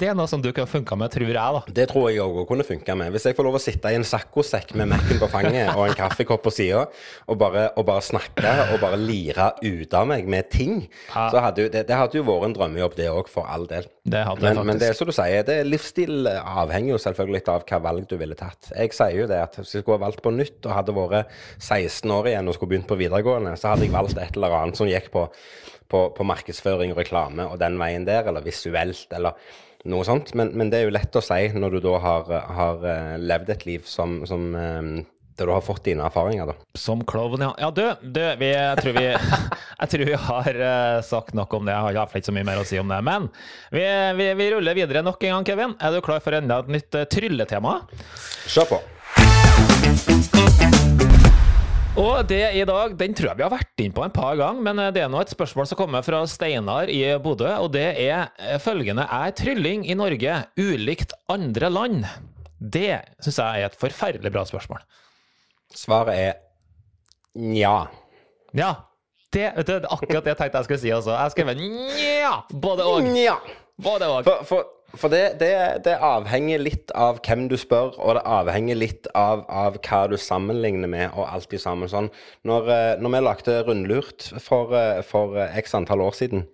det 0.00 0.12
er 0.12 0.18
noe 0.18 0.28
som 0.30 0.44
du 0.44 0.50
kunne 0.52 0.68
funka 0.68 0.98
med, 0.98 1.12
tror 1.14 1.32
jeg. 1.32 1.36
da. 1.38 1.64
Det 1.80 1.88
tror 1.92 2.10
jeg 2.12 2.20
òg 2.24 2.44
kunne 2.50 2.66
funka 2.66 2.98
med. 3.00 3.14
Hvis 3.16 3.30
jeg 3.30 3.38
får 3.38 3.48
lov 3.48 3.56
å 3.56 3.62
sitte 3.62 3.92
i 3.92 3.98
en 3.98 4.06
saccosekk 4.06 4.76
med 4.78 4.92
Mac-en 4.92 5.20
på 5.22 5.30
fanget 5.32 5.72
og 5.74 5.88
en 5.88 5.96
kaffekopp 5.98 6.44
på 6.44 6.54
sida 6.54 6.84
og 7.28 7.38
bare, 7.40 7.68
og 7.78 7.86
bare 7.88 8.04
snakke 8.04 8.52
og 8.72 8.78
bare 8.82 8.98
lire 9.00 9.50
ut 9.62 9.94
av 9.94 10.08
meg 10.10 10.28
med 10.30 10.50
ting. 10.52 10.80
Ja. 11.12 11.28
Så 11.32 11.42
hadde 11.44 11.66
jo, 11.66 11.72
det, 11.72 11.84
det, 11.88 11.98
hadde 11.98 12.18
jo 12.18 12.24
vært 12.26 12.48
en 12.48 12.56
drømmejobb, 12.56 12.96
det 12.98 13.10
òg, 13.12 13.30
for 13.32 13.48
all 13.48 13.68
del. 13.70 13.88
Det 14.08 14.24
hadde 14.24 14.44
men, 14.44 14.62
men 14.70 14.80
det 14.80 14.90
er 14.90 14.98
som 14.98 15.08
du 15.08 15.14
sier, 15.16 15.44
det 15.46 15.60
livsstil 15.68 16.28
avhenger 16.28 16.94
jo 16.94 17.02
selvfølgelig 17.02 17.40
litt 17.40 17.52
av 17.52 17.66
hva 17.68 17.82
valg 17.88 18.08
du 18.10 18.16
ville 18.20 18.38
tatt. 18.38 18.72
Jeg 18.74 18.96
sier 18.96 19.22
jo 19.22 19.30
det 19.30 19.40
at 19.44 19.60
hvis 19.60 19.76
jeg 19.76 19.84
skulle 19.84 20.00
ha 20.00 20.06
valgt 20.06 20.24
på 20.24 20.34
nytt 20.34 20.66
og 20.66 20.76
hadde 20.76 20.96
vært 20.96 21.38
16 21.60 22.16
år 22.18 22.32
igjen 22.32 22.50
og 22.50 22.58
skulle 22.58 22.74
begynt 22.74 22.90
på 22.90 22.98
videregående, 23.00 23.54
så 23.60 23.74
hadde 23.74 23.88
jeg 23.88 23.94
valgt 23.94 24.18
et 24.18 24.36
eller 24.36 24.58
annet 24.62 24.80
som 24.80 24.90
gikk 24.90 25.10
på, 25.14 25.28
på, 25.92 26.04
på 26.16 26.28
markedsføring 26.28 26.94
og 26.94 27.02
reklame 27.02 27.48
og 27.48 27.58
den 27.60 27.78
veien 27.80 28.06
der, 28.08 28.28
eller 28.28 28.44
visuelt, 28.44 29.08
eller 29.14 29.36
noe 29.88 30.06
sånt. 30.06 30.34
Men, 30.38 30.52
men, 30.58 30.72
det 30.72 30.80
er 30.80 30.88
jo 30.88 30.96
lett 30.96 31.18
å 31.18 31.24
si 31.24 31.52
når 31.54 31.76
du 31.76 31.80
da 31.84 31.94
har, 32.02 32.32
har 32.56 32.88
eh, 32.88 33.14
levd 33.20 33.54
et 33.54 33.66
liv 33.68 33.86
som, 33.88 34.20
som 34.28 34.50
um, 34.54 34.92
der 35.38 35.46
du 35.46 35.54
har 35.54 35.62
fått 35.62 35.84
dine 35.86 36.04
erfaringer, 36.06 36.50
da. 36.50 36.54
Som 36.78 37.04
klovn, 37.06 37.42
ja. 37.42 37.52
Ja, 37.62 37.70
du, 37.70 37.84
du 38.02 38.20
vi, 38.40 38.50
jeg, 38.50 38.82
tror 38.82 38.96
vi, 38.98 39.06
jeg 39.82 39.92
tror 39.94 40.04
vi 40.10 40.18
har 40.26 40.60
uh, 40.60 41.00
sagt 41.06 41.34
nok 41.38 41.54
om 41.54 41.68
det. 41.68 41.74
Jeg 41.76 41.86
har 41.86 41.98
iallfall 42.00 42.22
ikke 42.22 42.30
så 42.30 42.36
mye 42.36 42.48
mer 42.48 42.62
å 42.62 42.66
si 42.68 42.80
om 42.80 42.90
det. 42.90 43.00
Men 43.06 43.30
vi, 43.74 43.86
vi, 44.18 44.28
vi, 44.38 44.50
ruller 44.54 44.78
videre 44.78 45.04
nok 45.06 45.22
en 45.24 45.38
gang, 45.38 45.48
Kevin. 45.48 45.74
Er 45.78 45.94
du 45.94 46.02
klar 46.04 46.22
for 46.24 46.36
enda 46.38 46.60
et 46.64 46.72
nytt 46.78 46.98
uh, 46.98 47.06
trylletema? 47.10 47.80
Kjør 48.50 48.72
på. 48.74 48.84
Og 51.98 52.22
det 52.30 52.44
i 52.54 52.62
dag, 52.62 52.92
den 52.94 53.14
tror 53.16 53.32
jeg 53.32 53.38
vi 53.40 53.42
har 53.42 53.50
vært 53.50 53.82
inn 53.82 53.94
på 53.94 54.04
en 54.04 54.14
par 54.14 54.36
ganger, 54.38 54.62
men 54.62 54.78
eh, 54.78 54.92
det 54.94 55.02
er 55.02 55.08
nå 55.10 55.18
et 55.18 55.32
spørsmål 55.32 55.66
som 55.66 55.80
kommer 55.80 56.04
fra 56.06 56.20
Steinar 56.30 56.86
i 56.94 57.00
Bodø, 57.18 57.48
og 57.58 57.72
det 57.74 57.88
er 58.04 58.30
følgende 58.62 59.02
Er 59.02 59.34
trylling 59.34 59.82
i 59.82 59.96
Norge 59.98 60.36
ulikt 60.60 61.16
andre 61.34 61.72
land? 61.74 62.06
Det 62.58 63.00
syns 63.22 63.38
jeg 63.38 63.64
er 63.64 63.66
et 63.66 63.78
forferdelig 63.78 64.30
bra 64.34 64.44
spørsmål. 64.46 64.82
Svaret 65.74 66.18
er 66.18 66.32
nja. 67.38 67.88
Ja. 68.56 68.74
Det, 69.28 69.50
vet 69.58 69.66
du, 69.68 69.74
det 69.74 69.84
er 69.84 69.92
akkurat 69.92 70.24
det 70.24 70.32
jeg 70.32 70.40
tenkte 70.40 70.60
jeg 70.62 70.68
skulle 70.68 70.80
si 70.80 70.92
også. 70.96 71.12
Jeg 71.12 71.34
skrev 71.34 71.50
nja, 71.58 72.32
både 72.64 72.88
og. 72.88 73.04
Nja. 73.04 73.36
Både 73.84 74.08
og. 74.08 74.22
For, 74.24 74.46
for, 74.48 74.70
for 74.96 75.12
det, 75.12 75.36
det, 75.42 75.52
det, 75.84 75.98
avhenger 76.00 76.62
litt 76.62 76.92
av 76.96 77.20
hvem 77.26 77.44
du 77.50 77.58
spør, 77.60 77.92
og 78.00 78.16
det 78.16 78.24
avhenger 78.24 78.78
litt 78.80 79.08
av, 79.12 79.44
av 79.52 79.76
hva 79.84 80.06
du 80.08 80.16
sammenligner 80.16 80.88
med, 80.88 81.10
og 81.12 81.28
alt 81.28 81.52
i 81.52 81.60
sammen 81.60 81.92
sånn. 81.92 82.08
Når, 82.48 82.72
eh, 82.72 82.94
når 83.04 83.14
vi 83.14 83.24
lagde 83.26 83.58
Rundlurt 83.68 84.30
for, 84.40 84.72
eh, 84.78 85.02
for 85.04 85.36
x 85.60 85.76
antall 85.76 86.06
år 86.08 86.16
siden, 86.16 86.48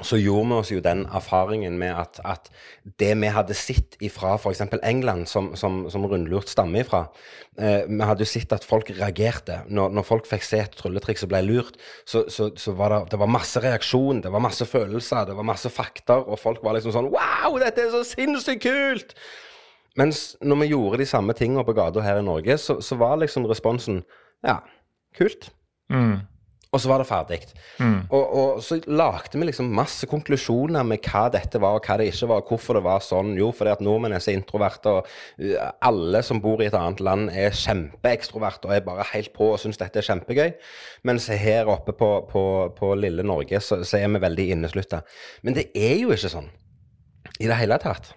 så 0.00 0.16
gjorde 0.16 0.48
vi 0.48 0.56
oss 0.56 0.70
jo 0.72 0.80
den 0.80 1.02
erfaringen 1.12 1.74
med 1.76 1.92
at, 1.92 2.20
at 2.24 2.48
det 3.00 3.10
vi 3.20 3.28
hadde 3.28 3.52
sett 3.52 3.98
ifra 4.00 4.38
f.eks. 4.38 4.62
England, 4.80 5.28
som, 5.28 5.50
som, 5.58 5.82
som 5.92 6.06
rundlurt 6.08 6.48
stammer 6.48 6.80
ifra 6.80 7.02
eh, 7.60 7.84
Vi 7.84 8.00
hadde 8.00 8.24
jo 8.24 8.30
sett 8.30 8.54
at 8.56 8.64
folk 8.64 8.88
reagerte. 8.96 9.60
Når, 9.68 9.92
når 9.92 10.08
folk 10.08 10.30
fikk 10.30 10.48
se 10.48 10.62
et 10.64 10.78
trylletriks 10.80 11.26
og 11.26 11.34
ble 11.34 11.42
lurt, 11.44 11.76
så, 12.08 12.24
så, 12.32 12.48
så, 12.56 12.72
var 12.78 12.94
det, 12.94 13.02
det 13.12 13.20
var 13.20 13.34
masse 13.36 13.60
reaksjon, 13.60 14.24
det 14.24 14.32
var 14.32 14.40
masse 14.40 14.64
følelser, 14.64 15.28
det 15.28 15.36
var 15.36 15.50
masse 15.52 15.68
fakter, 15.68 16.24
og 16.24 16.40
folk 16.40 16.64
var 16.64 16.78
liksom 16.78 16.96
sånn 16.96 17.12
Wow, 17.12 17.60
dette 17.60 17.84
er 17.84 17.92
så 17.92 18.04
sinnssykt 18.14 18.64
kult! 18.64 19.16
Mens 20.00 20.30
når 20.40 20.62
vi 20.62 20.72
gjorde 20.72 21.02
de 21.02 21.10
samme 21.10 21.36
tingene 21.36 21.68
på 21.68 21.76
gata 21.76 22.00
her 22.00 22.22
i 22.22 22.24
Norge, 22.24 22.56
så, 22.56 22.80
så 22.80 22.96
var 22.96 23.20
liksom 23.20 23.44
responsen 23.50 24.06
Ja, 24.40 24.62
kult. 25.20 25.50
Mm. 25.92 26.22
Og 26.72 26.80
så 26.80 26.88
var 26.88 27.02
det 27.02 27.04
ferdig. 27.04 27.36
Mm. 27.84 28.06
Og, 28.08 28.22
og, 28.40 28.60
så 28.64 28.78
lagde 28.88 29.36
vi 29.36 29.44
liksom 29.44 29.66
masse 29.76 30.06
konklusjoner 30.08 30.86
med 30.88 31.04
hva 31.04 31.26
dette 31.34 31.60
var, 31.60 31.76
og 31.76 31.84
hva 31.84 31.98
det 32.00 32.06
ikke 32.08 32.28
var, 32.30 32.40
og 32.40 32.48
hvorfor 32.48 32.78
det 32.78 32.82
var 32.86 33.04
sånn. 33.04 33.34
Jo, 33.36 33.50
fordi 33.52 33.74
at 33.74 33.82
nordmenn 33.84 34.16
er 34.16 34.24
så 34.24 34.32
introverte, 34.32 34.94
og 34.96 35.10
uh, 35.44 35.66
alle 35.84 36.22
som 36.24 36.40
bor 36.40 36.62
i 36.64 36.70
et 36.70 36.78
annet 36.78 37.02
land 37.04 37.28
er 37.28 37.52
kjempeekstroverte 37.60 38.70
og 38.70 38.74
er 38.78 38.86
bare 38.88 39.04
helt 39.10 39.34
på 39.36 39.50
og 39.52 39.60
syns 39.60 39.80
dette 39.82 40.00
er 40.00 40.08
kjempegøy. 40.08 40.56
Mens 41.08 41.28
her 41.28 41.68
oppe 41.68 41.92
på, 41.98 42.10
på, 42.32 42.46
på 42.78 42.94
lille 42.96 43.26
Norge 43.26 43.60
så, 43.60 43.82
så, 43.84 44.00
er 44.00 44.08
vi 44.16 44.24
veldig 44.24 44.48
inneslutta. 44.56 45.04
Men 45.44 45.60
det 45.60 45.68
er 45.76 45.98
jo 46.00 46.16
ikke 46.16 46.32
sånn 46.38 46.48
i 47.36 47.52
det 47.52 47.60
hele 47.60 47.76
tatt. 47.84 48.14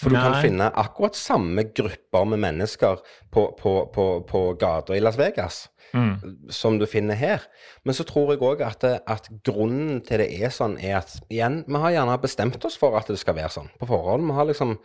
For 0.00 0.12
du 0.12 0.16
Nei. 0.16 0.26
kan 0.26 0.40
finne 0.44 0.68
akkurat 0.80 1.16
samme 1.16 1.64
grupper 1.76 2.28
med 2.28 2.44
mennesker 2.44 3.00
på, 3.32 3.50
på, 3.56 3.74
på, 3.92 4.10
på 4.28 4.46
gata 4.60 4.96
i 4.96 5.00
Las 5.00 5.16
Vegas 5.20 5.64
mm. 5.92 6.48
som 6.52 6.78
du 6.80 6.86
finner 6.90 7.18
her. 7.18 7.44
Men 7.84 7.96
så 7.96 8.06
tror 8.08 8.32
jeg 8.34 8.42
òg 8.44 8.64
at, 8.66 8.84
at, 8.84 9.28
grunnen 9.46 10.00
til 10.06 10.22
det 10.22 10.30
er 10.40 10.54
sånn, 10.54 10.78
er 10.78 11.00
at 11.00 11.16
igjen, 11.28 11.62
vi 11.68 11.82
har 11.84 11.96
gjerne 11.96 12.16
bestemt 12.22 12.64
oss 12.66 12.78
for 12.80 12.98
at 12.98 13.10
det 13.10 13.20
skal 13.20 13.38
være 13.38 13.54
sånn 13.56 13.70
på 13.80 13.90
forhånd. 13.90 14.28
Vi 14.30 14.38
har 14.38 14.50
liksom 14.50 14.78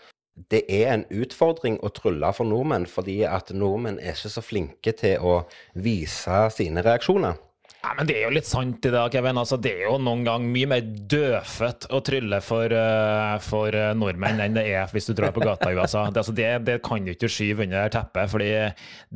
det 0.51 0.65
er 0.67 0.89
en 0.91 1.05
utfordring 1.15 1.77
å 1.79 1.89
trylle 1.95 2.27
for 2.35 2.47
nordmenn, 2.47 2.89
fordi 2.91 3.21
at 3.23 3.53
nordmenn 3.55 4.01
er 4.03 4.17
ikke 4.17 4.33
så 4.33 4.43
flinke 4.43 4.91
til 4.99 5.23
å 5.23 5.35
vise 5.79 6.41
sine 6.51 6.83
reaksjoner. 6.83 7.37
Ja, 7.85 7.91
men 7.93 8.07
Det 8.09 8.15
er 8.17 8.23
jo 8.25 8.33
litt 8.33 8.47
sant 8.49 8.85
i 8.87 8.89
dag, 8.89 9.13
Kevin. 9.13 9.37
Altså, 9.37 9.59
det 9.61 9.75
er 9.75 9.83
jo 9.85 9.99
noen 10.01 10.23
gang 10.25 10.45
mye 10.49 10.69
mer 10.71 10.85
dødfødt 11.13 11.85
å 11.93 11.99
trylle 12.05 12.39
for, 12.41 12.73
uh, 12.73 13.35
for 13.45 13.75
uh, 13.77 13.91
nordmenn 13.93 14.41
enn 14.41 14.55
det 14.57 14.63
er 14.73 14.89
hvis 14.89 15.05
du 15.11 15.13
drar 15.13 15.35
på 15.35 15.43
gata 15.45 15.69
i 15.69 15.77
USA. 15.77 16.07
Det, 16.09 16.23
altså, 16.23 16.33
det, 16.33 16.47
det 16.65 16.79
kan 16.85 17.05
du 17.05 17.11
ikke 17.13 17.29
skyve 17.29 17.67
under 17.67 17.91
teppet, 17.93 18.31
fordi 18.31 18.47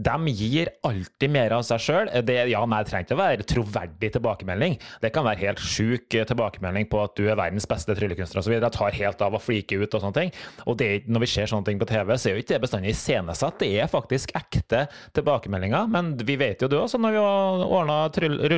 de 0.09 0.35
gir 0.37 0.69
alltid 0.85 1.33
mer 1.33 1.55
av 1.57 1.63
seg 1.65 1.81
sjøl. 1.81 2.11
Ja, 2.29 2.61
nei, 2.69 2.83
det 2.83 2.91
trenger 2.91 3.07
ikke 3.07 3.17
å 3.17 3.21
være 3.23 3.47
troverdig 3.49 4.11
tilbakemelding. 4.19 4.77
Det 5.01 5.11
kan 5.15 5.25
være 5.25 5.47
helt 5.47 5.65
sjuk 5.65 6.05
tilbakemelding 6.13 6.85
på 6.93 7.01
at 7.01 7.17
du 7.17 7.25
er 7.25 7.41
verdens 7.41 7.65
beste 7.69 7.97
tryllekunstner 7.97 8.43
osv. 8.43 8.57
Det 8.61 8.71
tar 8.77 8.99
helt 8.99 9.25
av 9.25 9.33
å 9.33 9.41
flike 9.41 9.81
ut 9.81 9.97
og 9.97 10.05
sånne 10.05 10.17
ting. 10.19 10.33
Og 10.69 10.77
det, 10.77 10.91
når 11.09 11.25
vi 11.25 11.31
ser 11.33 11.49
sånne 11.49 11.65
ting 11.71 11.81
på 11.81 11.89
TV, 11.89 12.13
så 12.13 12.29
er 12.29 12.37
jo 12.37 12.45
ikke 12.45 12.53
det 12.53 12.61
bestandig 12.67 12.93
iscenesatt. 12.93 13.57
Det 13.65 13.73
er 13.81 13.89
faktisk 13.89 14.37
ekte 14.37 14.85
tilbakemeldinger. 15.17 15.89
Men 15.89 16.13
vi 16.21 16.37
vet 16.37 16.61
jo 16.61 16.69
det 16.69 16.77
også, 16.83 17.01
når 17.01 17.17
vi 17.17 17.25
har 17.25 17.65
ordna 17.65 17.99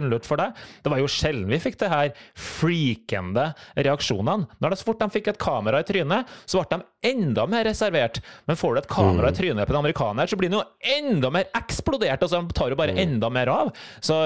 grunnlurt 0.02 0.28
for 0.28 0.42
deg. 0.42 0.58
Det 0.84 0.92
var 0.94 1.02
jo 1.02 1.10
sjelden 1.12 1.50
vi 1.52 1.62
fikk 1.62 1.80
det 1.82 1.92
her 1.92 2.12
freakende 2.38 3.52
reaksjonene. 3.78 4.50
Når 4.62 4.74
det 4.74 4.82
så 4.82 4.90
fort 4.90 5.02
de 5.02 5.10
fikk 5.14 5.32
et 5.32 5.42
kamera 5.42 5.82
i 5.82 5.88
trynet, 5.88 6.30
så 6.46 6.62
ble 6.62 6.82
de 6.82 7.12
enda 7.12 7.48
mer 7.50 7.66
reservert. 7.66 8.22
Men 8.50 8.60
får 8.60 8.76
du 8.76 8.82
et 8.82 8.92
kamera 8.92 9.32
i 9.32 9.36
mm. 9.36 9.40
trynet 9.40 9.68
på 9.68 9.74
en 9.74 9.82
amerikaner, 9.82 10.30
så 10.30 10.38
blir 10.38 10.52
den 10.52 10.60
jo 10.60 10.98
enda 10.98 11.32
mer 11.34 11.50
eksplodert. 11.58 12.22
Altså, 12.22 12.42
så 12.42 12.58
tar 12.58 12.74
jo 12.74 12.80
bare 12.80 12.96
mm. 12.96 13.02
enda 13.06 13.32
mer 13.34 13.52
av. 13.52 13.72
Så, 14.04 14.18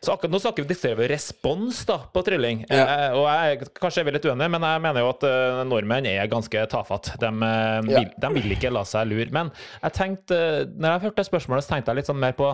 så 0.00 0.14
akkurat 0.14 0.34
nå 0.34 0.40
snakker 0.42 0.64
vi 0.64 0.72
diskuterer 0.72 1.12
respons 1.12 1.82
da, 1.88 2.00
på 2.12 2.24
trylling. 2.26 2.64
Ja. 2.70 2.86
Eh, 2.86 3.18
og 3.18 3.26
jeg 3.28 3.70
kanskje 3.78 4.04
er 4.04 4.16
litt 4.16 4.28
uenig, 4.28 4.50
men 4.56 4.66
jeg 4.66 4.84
mener 4.86 5.04
jo 5.04 5.12
at 5.12 5.28
uh, 5.28 5.60
nordmenn 5.68 6.08
er 6.10 6.30
ganske 6.32 6.64
tafatt. 6.72 7.12
De, 7.20 7.30
uh, 7.30 7.78
vil, 7.86 8.10
de, 8.16 8.32
vil, 8.38 8.56
ikke 8.56 8.72
la 8.74 8.84
seg 8.88 9.10
lure. 9.10 9.30
Men 9.34 9.52
jeg 9.80 9.96
tenkte, 9.96 10.40
når 10.74 10.96
jeg 10.96 11.06
hørte 11.08 11.28
spørsmålet, 11.28 11.66
så 11.66 11.76
tenkte 11.76 11.92
jeg 11.92 12.02
litt 12.02 12.10
sånn 12.10 12.22
mer 12.22 12.36
på 12.38 12.50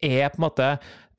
Er 0.00 0.30
på 0.32 0.38
en 0.38 0.44
måte 0.46 0.68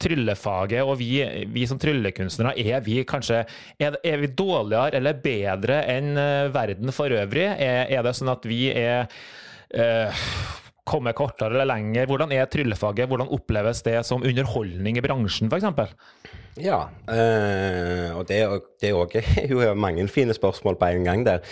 tryllefaget, 0.01 0.83
og 0.83 0.97
vi, 0.99 1.11
vi 1.51 1.65
som 1.69 1.79
tryllekunstnere, 1.81 2.55
er 2.59 2.83
vi 2.85 2.99
kanskje 3.07 3.43
er, 3.43 3.97
er, 4.01 4.19
vi 4.21 4.31
dårligere 4.31 4.99
eller 4.99 5.19
bedre 5.23 5.81
enn 5.91 6.13
uh, 6.17 6.53
verden 6.55 6.93
for 6.95 7.13
øvrig? 7.13 7.47
Er, 7.53 7.85
er, 7.89 8.05
det 8.05 8.15
sånn 8.17 8.33
at 8.33 8.47
vi 8.49 8.61
er 8.73 9.05
uh, 9.75 10.25
kommer 10.85 11.17
kortere 11.17 11.55
eller 11.55 11.69
lenger? 11.73 12.09
Hvordan 12.09 12.33
er 12.35 12.49
tryllefaget? 12.51 13.09
Hvordan 13.09 13.31
oppleves 13.35 13.83
det 13.85 13.99
som 14.07 14.25
underholdning 14.25 14.99
i 14.99 15.05
bransjen, 15.05 15.51
f.eks.? 15.51 16.43
Ja, 16.55 16.87
øh, 17.11 18.15
og 18.15 18.29
det, 18.29 18.93
òg 18.95 19.15
er 19.19 19.47
jo 19.51 19.73
mange 19.75 20.07
fine 20.07 20.33
spørsmål 20.33 20.77
på 20.79 20.87
en 20.87 21.03
gang 21.03 21.25
der. 21.25 21.43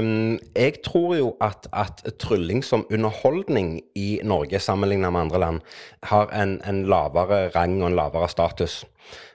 Um, 0.00 0.38
jeg 0.56 0.80
tror 0.84 1.16
jo 1.16 1.34
at, 1.40 1.68
at, 1.72 2.14
trylling 2.18 2.64
som 2.64 2.86
underholdning 2.92 3.82
i 3.94 4.20
Norge 4.24 4.58
sammenlignet 4.58 5.12
med 5.12 5.20
andre 5.20 5.40
land 5.40 5.60
har 6.02 6.32
en, 6.42 6.62
en 6.64 6.86
lavere 6.88 7.48
rang 7.48 7.82
og 7.82 7.88
en 7.88 7.96
lavere 7.96 8.28
status. 8.28 8.84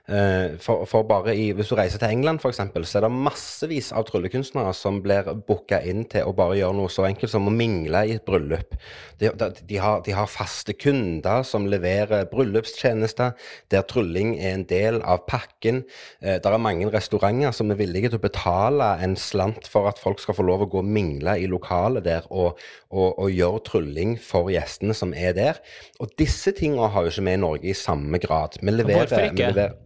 Eh, 0.03 0.57
for, 0.59 0.83
for, 0.83 1.05
bare 1.07 1.31
i, 1.31 1.45
Hvis 1.55 1.69
du 1.71 1.77
reiser 1.79 2.01
til 2.01 2.11
England 2.11 2.41
f.eks., 2.43 2.57
så 2.59 2.97
er 2.99 3.05
det 3.05 3.09
massevis 3.15 3.93
av 3.95 4.03
tryllekunstnere 4.09 4.73
som 4.75 4.97
blir 5.03 5.29
booka 5.47 5.77
inn 5.79 6.01
til 6.11 6.27
å 6.27 6.33
bare 6.35 6.57
gjøre 6.57 6.75
noe 6.75 6.91
så 6.91 7.05
enkelt 7.07 7.31
som 7.31 7.47
å 7.47 7.53
mingle 7.55 8.01
i 8.09 8.17
et 8.17 8.25
bryllup. 8.27 8.75
De, 9.21 9.29
de, 9.31 9.77
har, 9.79 10.01
de 10.03 10.11
har, 10.11 10.27
faste 10.27 10.75
kunder 10.75 11.45
som 11.47 11.69
leverer 11.71 12.25
bryllupstjenester, 12.27 13.31
der 13.71 13.85
trylling 13.87 14.33
er 14.41 14.57
en 14.57 14.65
del 14.67 14.99
av 15.07 15.23
pakken. 15.29 15.85
Eh, 16.19 16.35
det 16.35 16.51
er 16.51 16.59
mange 16.59 16.91
restauranter 16.91 17.55
som 17.55 17.71
er 17.71 17.79
villige 17.79 18.11
til 18.11 18.19
å 18.19 18.25
betale 18.25 18.89
en 19.05 19.15
slant 19.15 19.71
for 19.71 19.87
at 19.87 20.03
folk 20.03 20.19
skal 20.19 20.35
få 20.35 20.43
lov 20.49 20.65
å 20.65 20.69
gå 20.73 20.83
og 20.83 20.91
mingle 20.99 21.37
i 21.39 21.47
lokalet 21.47 22.03
der 22.03 22.27
og, 22.27 22.59
og, 22.91 23.07
og 23.23 23.31
gjøre 23.31 23.63
trylling 23.71 24.17
for 24.19 24.51
gjestene 24.51 24.97
som 24.99 25.15
er 25.15 25.31
der. 25.39 25.63
Og 26.03 26.11
disse 26.19 26.51
tingene 26.59 26.91
har 26.91 27.07
jo 27.07 27.15
ikke 27.15 27.27
vi 27.29 27.39
i 27.39 27.43
Norge 27.47 27.71
i 27.71 27.77
samme 27.77 28.19
grad. 28.19 28.59
Vi 28.59 28.75
leverer, 28.75 29.07
Hvorfor 29.07 29.29
ikke? 29.29 29.39
Vi 29.39 29.49
leverer, 29.53 29.79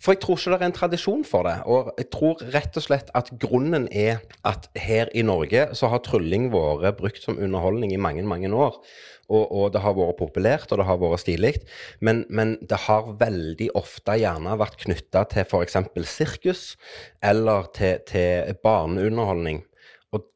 for 0.00 0.14
jeg 0.14 0.22
tror 0.24 0.38
ikke 0.38 0.52
det 0.54 0.58
er 0.60 0.68
en 0.70 0.76
tradisjon 0.76 1.22
for 1.28 1.48
det. 1.48 1.56
Og 1.70 1.92
jeg 2.00 2.10
tror 2.14 2.42
rett 2.54 2.76
og 2.80 2.86
slett 2.86 3.12
at 3.18 3.30
grunnen 3.42 3.88
er 3.92 4.20
at 4.46 4.68
her 4.78 5.12
i 5.14 5.24
Norge 5.26 5.68
så 5.78 5.90
har 5.92 6.04
trylling 6.06 6.50
vært 6.54 6.98
brukt 7.00 7.22
som 7.24 7.38
underholdning 7.38 7.94
i 7.94 8.00
mange, 8.00 8.26
mange 8.26 8.50
år. 8.50 8.78
Og, 9.30 9.44
og, 9.46 9.66
det 9.70 9.82
har 9.84 9.94
vært 9.94 10.18
populært, 10.18 10.72
og 10.72 10.80
det 10.80 10.86
har 10.88 10.98
vært 10.98 11.22
stilig. 11.22 11.52
Men, 12.02 12.24
men, 12.28 12.56
det 12.66 12.80
har 12.88 13.12
veldig 13.20 13.70
ofte 13.78 14.16
gjerne 14.18 14.56
vært 14.58 14.80
knytta 14.82 15.22
til 15.30 15.46
f.eks. 15.46 15.78
sirkus 16.10 16.64
eller 17.22 17.70
til, 17.76 18.02
til 18.10 18.58
barneunderholdning. 18.64 19.62
Og 20.10 20.26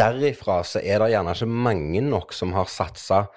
derifra 0.00 0.64
så 0.66 0.82
er 0.82 0.98
det 0.98 1.12
gjerne 1.14 1.36
ikke 1.36 1.62
mange 1.68 2.02
nok 2.08 2.34
som 2.34 2.56
har 2.58 2.70
satsa 2.70 3.28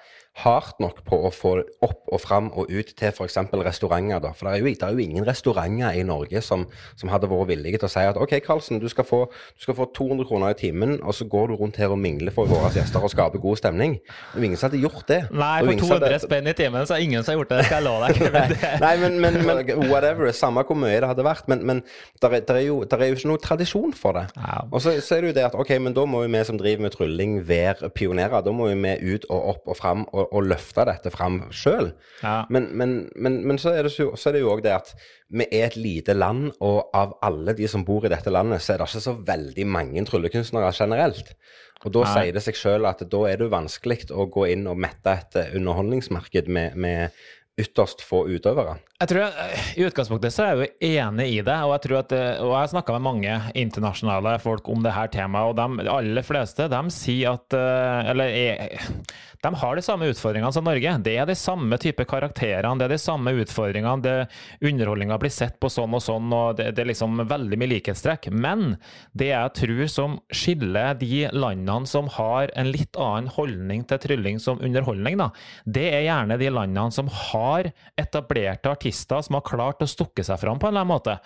hardt 0.42 0.80
nok 0.82 1.04
på 1.06 1.18
å 1.28 1.30
få 1.30 1.52
opp 1.84 2.08
og 2.10 2.18
fram 2.18 2.48
og 2.58 2.70
ut 2.72 2.88
til 2.98 3.10
f.eks. 3.12 3.36
restauranter. 3.54 4.18
Da. 4.22 4.32
For 4.34 4.48
det 4.48 4.54
er, 4.56 4.62
jo, 4.64 4.72
det 4.72 4.82
er, 4.82 4.96
jo, 4.96 5.04
ingen 5.04 5.26
restauranter 5.26 5.94
i 5.94 6.02
Norge 6.06 6.42
som, 6.42 6.64
som, 6.98 7.10
hadde 7.12 7.30
vært 7.30 7.52
villige 7.52 7.78
til 7.78 7.86
å 7.86 7.92
si 7.92 8.02
at 8.02 8.18
OK, 8.18 8.34
Karlsen, 8.42 8.80
du 8.82 8.88
skal, 8.90 9.06
få, 9.06 9.20
du 9.30 9.62
skal, 9.62 9.76
få, 9.78 9.86
200 9.94 10.26
kroner 10.26 10.54
i 10.54 10.58
timen, 10.58 10.96
og 11.06 11.14
så 11.14 11.28
går 11.30 11.52
du 11.52 11.58
rundt 11.60 11.78
her 11.78 11.94
og 11.94 12.00
mingler 12.02 12.34
for 12.34 12.50
våre 12.50 12.72
gjester 12.74 13.04
og 13.04 13.12
skaper 13.12 13.42
god 13.42 13.60
stemning. 13.62 14.00
Det 14.02 14.34
er 14.34 14.42
jo 14.42 14.48
ingen 14.50 14.60
som 14.60 14.68
hadde 14.68 14.82
gjort 14.82 15.06
det. 15.12 15.20
Nei, 15.30 15.52
for 15.62 15.84
200 15.84 16.08
hadde... 16.08 16.20
spenn 16.24 16.50
i 16.50 16.56
timen, 16.58 16.88
så 16.88 16.96
er 16.96 17.06
ingen 17.06 17.22
som 17.22 17.34
har 17.34 17.38
gjort 17.38 17.52
det. 17.52 17.60
Det 17.62 17.68
skal 17.68 17.78
jeg 17.78 17.86
love 17.86 18.10
deg. 18.10 18.56
Nei, 18.84 18.92
men, 19.04 19.20
men, 19.22 19.40
men, 19.46 19.72
whatever. 19.86 20.32
Samme 20.34 20.66
hvor 20.66 20.78
mye 20.78 20.98
det 20.98 21.12
hadde 21.12 21.26
vært. 21.26 21.46
Men, 21.50 21.62
men 21.62 21.84
der, 22.18 22.40
er, 22.40 22.42
der, 22.42 22.58
er 22.58 22.66
jo, 22.66 22.80
der, 22.90 22.98
er, 22.98 23.12
jo, 23.12 23.20
ikke 23.20 23.30
noe 23.30 23.42
tradisjon 23.44 23.94
for 23.94 24.18
det. 24.18 24.26
Ja. 24.34 24.64
Og 24.66 24.82
så, 24.82 24.96
så, 24.98 25.16
er 25.16 25.22
det 25.22 25.32
jo 25.32 25.38
det 25.38 25.46
at 25.46 25.58
OK, 25.58 25.70
men 25.78 25.94
da 25.94 26.06
må 26.10 26.24
jo 26.24 26.32
vi 26.34 26.42
som 26.48 26.58
driver 26.58 26.88
med 26.88 26.96
trylling, 26.96 27.38
være 27.46 27.92
pionerer. 27.94 28.42
Da 28.42 28.54
må 28.54 28.72
jo 28.72 28.80
vi 28.82 29.14
ut 29.14 29.28
og 29.30 29.50
opp 29.54 29.70
og 29.70 29.78
fram. 29.78 30.06
og 30.10 30.23
å, 30.24 30.28
å 30.32 30.42
løfte 30.44 30.86
dette 30.88 31.12
fram 31.14 31.42
sjøl. 31.54 31.92
Ja. 32.22 32.40
Men, 32.52 32.70
men, 32.72 32.96
men, 33.14 33.42
men 33.46 33.60
så, 33.60 33.74
er 33.76 33.86
det, 33.86 33.94
så, 33.94 34.10
så 34.16 34.30
er 34.30 34.38
det 34.38 34.44
jo 34.44 34.54
òg 34.54 34.64
det 34.64 34.74
at 34.76 34.94
vi 35.34 35.46
er 35.50 35.68
et 35.68 35.78
lite 35.78 36.16
land, 36.16 36.50
og 36.64 36.90
av 36.96 37.16
alle 37.24 37.54
de 37.56 37.68
som 37.70 37.84
bor 37.86 38.06
i 38.06 38.12
dette 38.12 38.32
landet, 38.32 38.62
så 38.62 38.74
er 38.74 38.82
det 38.82 38.90
ikke 38.90 39.06
så 39.06 39.16
veldig 39.28 39.68
mange 39.76 40.04
tryllekunstnere 40.08 40.72
generelt. 40.76 41.34
Og 41.84 41.92
da 41.92 42.04
Nei. 42.04 42.12
sier 42.16 42.36
det 42.36 42.44
seg 42.44 42.58
sjøl 42.58 42.88
at 42.88 43.02
da 43.12 43.22
er 43.28 43.40
det 43.40 43.52
vanskelig 43.52 44.06
å 44.14 44.28
gå 44.32 44.48
inn 44.54 44.68
og 44.70 44.80
mette 44.80 45.18
et 45.20 45.40
eh, 45.40 45.56
underholdningsmarked 45.58 46.48
med, 46.52 46.78
med 46.80 47.24
ytterst 47.60 48.02
få 48.02 48.24
utøvere. 48.26 48.78
Jeg 48.98 49.10
tror 49.10 49.20
jeg, 49.20 49.58
I 49.78 49.84
utgangspunktet 49.86 50.34
så 50.34 50.42
er 50.42 50.48
jeg 50.48 50.58
jo 50.64 50.94
enig 51.04 51.26
i 51.36 51.42
det, 51.44 51.58
og 51.62 51.74
jeg 51.76 51.84
tror 51.84 51.98
at, 52.00 52.14
eh, 52.16 52.40
og 52.42 52.50
jeg 52.50 52.56
har 52.56 52.72
snakka 52.72 52.96
med 52.96 53.04
mange 53.06 53.36
internasjonale 53.60 54.32
folk 54.42 54.70
om 54.72 54.82
det 54.86 54.94
her 54.96 55.12
temaet, 55.12 55.52
og 55.52 55.58
de 55.60 55.90
aller 55.92 56.26
fleste 56.26 56.66
de 56.72 56.82
sier 56.94 57.36
at 57.36 57.58
eh, 57.58 58.10
Eller 58.10 58.38
er, 58.40 58.80
de 59.44 59.52
har 59.60 59.76
de 59.76 59.84
samme 59.84 60.08
utfordringene 60.08 60.52
som 60.54 60.64
Norge. 60.64 60.94
Det 61.04 61.16
er 61.20 61.28
de 61.28 61.36
samme 61.36 61.76
type 61.80 62.06
karakterene, 62.08 62.78
det 62.80 62.88
er 62.88 62.94
de 62.94 63.00
samme 63.02 63.34
utfordringene. 63.42 64.02
det 64.04 64.14
Underholdninga 64.64 65.18
blir 65.20 65.32
sett 65.32 65.58
på 65.60 65.68
sånn 65.72 65.94
og 65.96 66.02
sånn, 66.02 66.32
og 66.32 66.56
det, 66.58 66.70
det 66.76 66.84
er 66.84 66.90
liksom 66.92 67.20
veldig 67.28 67.58
mye 67.60 67.72
likhetstrekk. 67.74 68.30
Men 68.32 68.76
det 69.12 69.30
jeg 69.32 69.54
tror 69.60 69.84
som 69.92 70.16
skiller 70.32 70.96
de 71.00 71.26
landene 71.34 71.90
som 71.90 72.08
har 72.16 72.52
en 72.56 72.72
litt 72.72 72.96
annen 73.00 73.28
holdning 73.34 73.84
til 73.88 74.00
trylling 74.00 74.40
som 74.42 74.62
underholdning, 74.64 75.18
da, 75.20 75.30
det 75.68 75.86
er 75.92 76.06
gjerne 76.06 76.40
de 76.40 76.50
landene 76.52 76.94
som 76.94 77.10
har 77.12 77.70
etablerte 78.00 78.72
artister 78.72 79.22
som 79.24 79.38
har 79.38 79.46
klart 79.46 79.84
å 79.84 79.90
stukke 79.90 80.24
seg 80.24 80.40
fram 80.40 80.60
på 80.60 80.68
en 80.68 80.74
eller 80.74 80.86
annen 80.86 80.94
måte. 80.94 81.18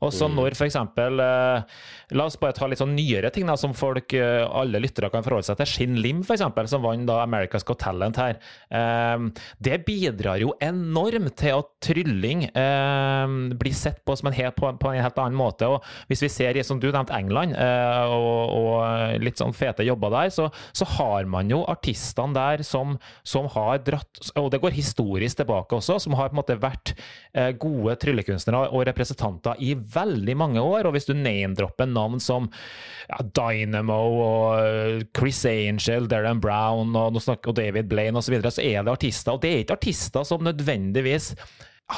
Og 0.00 0.14
så 0.16 0.26
når 0.30 0.56
for 0.56 0.66
eksempel 0.66 1.20
eh, 1.20 1.80
La 2.16 2.24
oss 2.26 2.38
bare 2.40 2.56
ta 2.56 2.66
litt 2.66 2.80
sånn 2.80 2.96
nyere 2.96 3.30
ting 3.30 3.46
da, 3.46 3.54
som 3.60 3.74
folk, 3.76 4.14
eh, 4.16 4.42
alle 4.42 4.80
lyttere 4.82 5.10
kan 5.12 5.22
forholde 5.22 5.46
seg 5.46 5.60
til. 5.60 5.68
Shin 5.70 5.98
Lim, 6.02 6.24
eksempel, 6.26 6.66
som 6.70 6.82
vant 6.82 7.06
da 7.06 7.20
America's 7.22 7.59
Got 7.66 7.82
Talent 7.84 8.20
her. 8.20 8.38
Eh, 8.70 9.26
det 9.58 9.80
bidrar 9.86 10.40
jo 10.42 10.54
enormt 10.62 11.36
til 11.40 11.60
at 11.60 11.70
trylling 11.84 12.46
eh, 12.48 13.36
blir 13.60 13.76
sett 13.76 14.02
på 14.04 14.16
en 14.18 14.36
helt, 14.36 14.56
på, 14.56 14.92
en 14.92 15.02
helt 15.02 15.20
annen 15.20 15.38
måte. 15.38 15.68
Og 15.68 15.84
hvis 16.10 16.24
vi 16.24 16.32
ser 16.32 16.58
i, 16.58 16.64
som 16.66 16.80
du 16.80 16.88
nevnte, 16.90 17.16
England, 17.16 17.56
eh, 17.58 18.12
og, 18.14 18.54
og 18.56 19.22
litt 19.22 19.40
sånn 19.40 19.54
fete 19.56 19.86
jobber 19.86 20.12
der, 20.14 20.32
så, 20.34 20.48
så 20.76 20.88
har 20.96 21.28
man 21.30 21.50
jo 21.50 21.62
artistene 21.70 22.36
der 22.36 22.64
som, 22.66 22.96
som 23.26 23.48
har 23.54 23.80
dratt 23.84 24.30
Og 24.38 24.50
det 24.52 24.60
går 24.62 24.74
historisk 24.76 25.40
tilbake 25.40 25.76
også, 25.78 25.98
som 26.02 26.16
har 26.18 26.30
på 26.30 26.36
en 26.36 26.40
måte 26.40 26.58
vært 26.60 26.94
eh, 27.34 27.50
gode 27.60 27.96
tryllekunstnere 28.02 28.70
og 28.70 28.84
representanter 28.88 29.60
i 29.62 29.74
veldig 29.74 30.36
mange 30.38 30.62
år. 30.62 30.88
Og 30.88 30.96
hvis 30.96 31.08
du 31.08 31.14
name-dropper 31.16 31.90
navn 31.90 32.20
som 32.22 32.48
ja, 33.10 33.20
Dynamo 33.24 34.00
og 34.20 34.60
eh, 34.60 35.04
Chris 35.16 35.42
Angel, 35.48 36.08
Darren 36.10 36.40
Brown 36.42 36.94
og, 36.94 37.14
nå 37.14 37.22
snakker- 37.40 37.50
og 37.50 37.56
David 37.56 37.88
Blaine 37.88 38.18
osv., 38.18 38.24
så, 38.24 38.30
videre, 38.30 38.50
så 38.50 38.62
er 38.62 38.82
det 38.82 38.90
artister. 38.90 39.32
Og 39.32 39.42
det 39.42 39.52
er 39.52 39.58
ikke 39.58 39.72
artister 39.72 40.22
som 40.24 40.42
nødvendigvis 40.42 41.34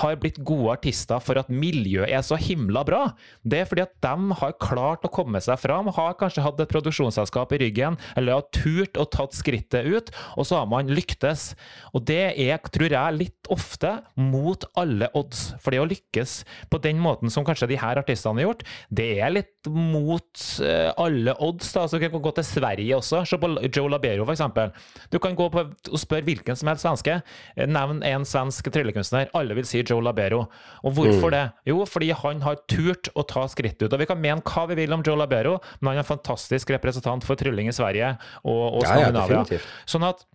har 0.00 0.16
blitt 0.20 0.40
gode 0.46 0.72
artister 0.76 1.20
for 1.22 1.40
at 1.40 1.50
miljøet 1.52 2.10
er 2.12 2.24
så 2.24 2.38
himla 2.40 2.82
bra. 2.86 3.02
Det 3.44 3.62
er 3.62 3.68
fordi 3.68 3.84
at 3.84 3.94
de 4.04 4.36
har 4.40 4.56
klart 4.62 5.04
å 5.06 5.12
komme 5.12 5.40
seg 5.44 5.60
fram, 5.60 5.90
har 5.92 6.16
kanskje 6.20 6.44
hatt 6.44 6.60
et 6.62 6.72
produksjonsselskap 6.72 7.52
i 7.56 7.60
ryggen, 7.64 7.98
eller 8.16 8.38
har 8.40 8.48
turt 8.54 8.98
og 9.00 9.10
tatt 9.14 9.36
skrittet 9.36 9.88
ut, 9.88 10.12
og 10.36 10.48
så 10.48 10.62
har 10.62 10.70
man 10.70 10.90
lyktes. 10.92 11.52
Og 11.92 12.06
det 12.08 12.22
er, 12.40 12.56
tror 12.72 12.94
jeg, 12.94 13.18
litt 13.18 13.52
ofte 13.52 13.98
mot 14.16 14.64
alle 14.78 15.10
odds. 15.18 15.50
For 15.62 15.74
det 15.74 15.82
å 15.82 15.88
lykkes 15.90 16.38
på 16.72 16.80
den 16.84 17.00
måten 17.02 17.32
som 17.32 17.46
kanskje 17.46 17.70
de 17.72 17.80
her 17.80 18.00
artistene 18.00 18.40
har 18.40 18.50
gjort, 18.50 18.64
det 18.88 19.10
er 19.22 19.34
litt 19.34 19.70
mot 19.72 20.46
eh, 20.64 20.90
alle 20.98 21.36
odds. 21.42 21.72
da, 21.74 21.86
så 21.86 22.00
Du 22.00 22.08
kan 22.08 22.24
gå 22.24 22.34
til 22.38 22.48
Sverige 22.48 22.96
også. 22.98 23.22
Se 23.28 23.38
på 23.38 23.52
Joe 23.68 23.90
Labero, 23.92 24.26
eksempel. 24.32 24.72
Du 25.12 25.18
kan 25.22 25.36
gå 25.38 25.48
på 25.52 25.66
og 25.68 26.00
spørre 26.00 26.26
hvilken 26.26 26.58
som 26.58 26.70
helst 26.70 26.86
svenske. 26.86 27.20
Eh, 27.56 27.68
Nevn 27.68 28.02
en 28.06 28.26
svensk 28.28 28.72
tryllekunstner. 28.72 29.30
Alle 29.38 29.56
vil 29.58 29.68
si 29.68 29.81
Joe 29.88 30.02
Labero. 30.04 30.44
Og 30.82 30.96
hvorfor 30.96 31.32
det? 31.34 31.44
Jo, 31.68 31.82
fordi 31.88 32.10
han 32.16 32.42
har 32.44 32.60
turt 32.70 33.10
å 33.14 33.24
ta 33.28 33.46
skrittet 33.50 33.86
ut. 33.86 33.92
Og 33.92 34.02
Vi 34.02 34.08
kan 34.10 34.20
mene 34.20 34.44
hva 34.46 34.66
vi 34.70 34.78
vil 34.82 34.94
om 34.94 35.04
Joe 35.06 35.18
Labero, 35.20 35.58
men 35.80 35.92
han 35.92 36.00
er 36.00 36.04
en 36.04 36.12
fantastisk 36.12 36.70
representant 36.74 37.24
for 37.26 37.38
trylling 37.38 37.70
i 37.70 37.76
Sverige 37.76 38.14
og, 38.44 38.62
og 38.78 38.86
Ja, 38.86 39.10
ja, 39.10 39.62
sånn 39.88 40.06
at 40.08 40.26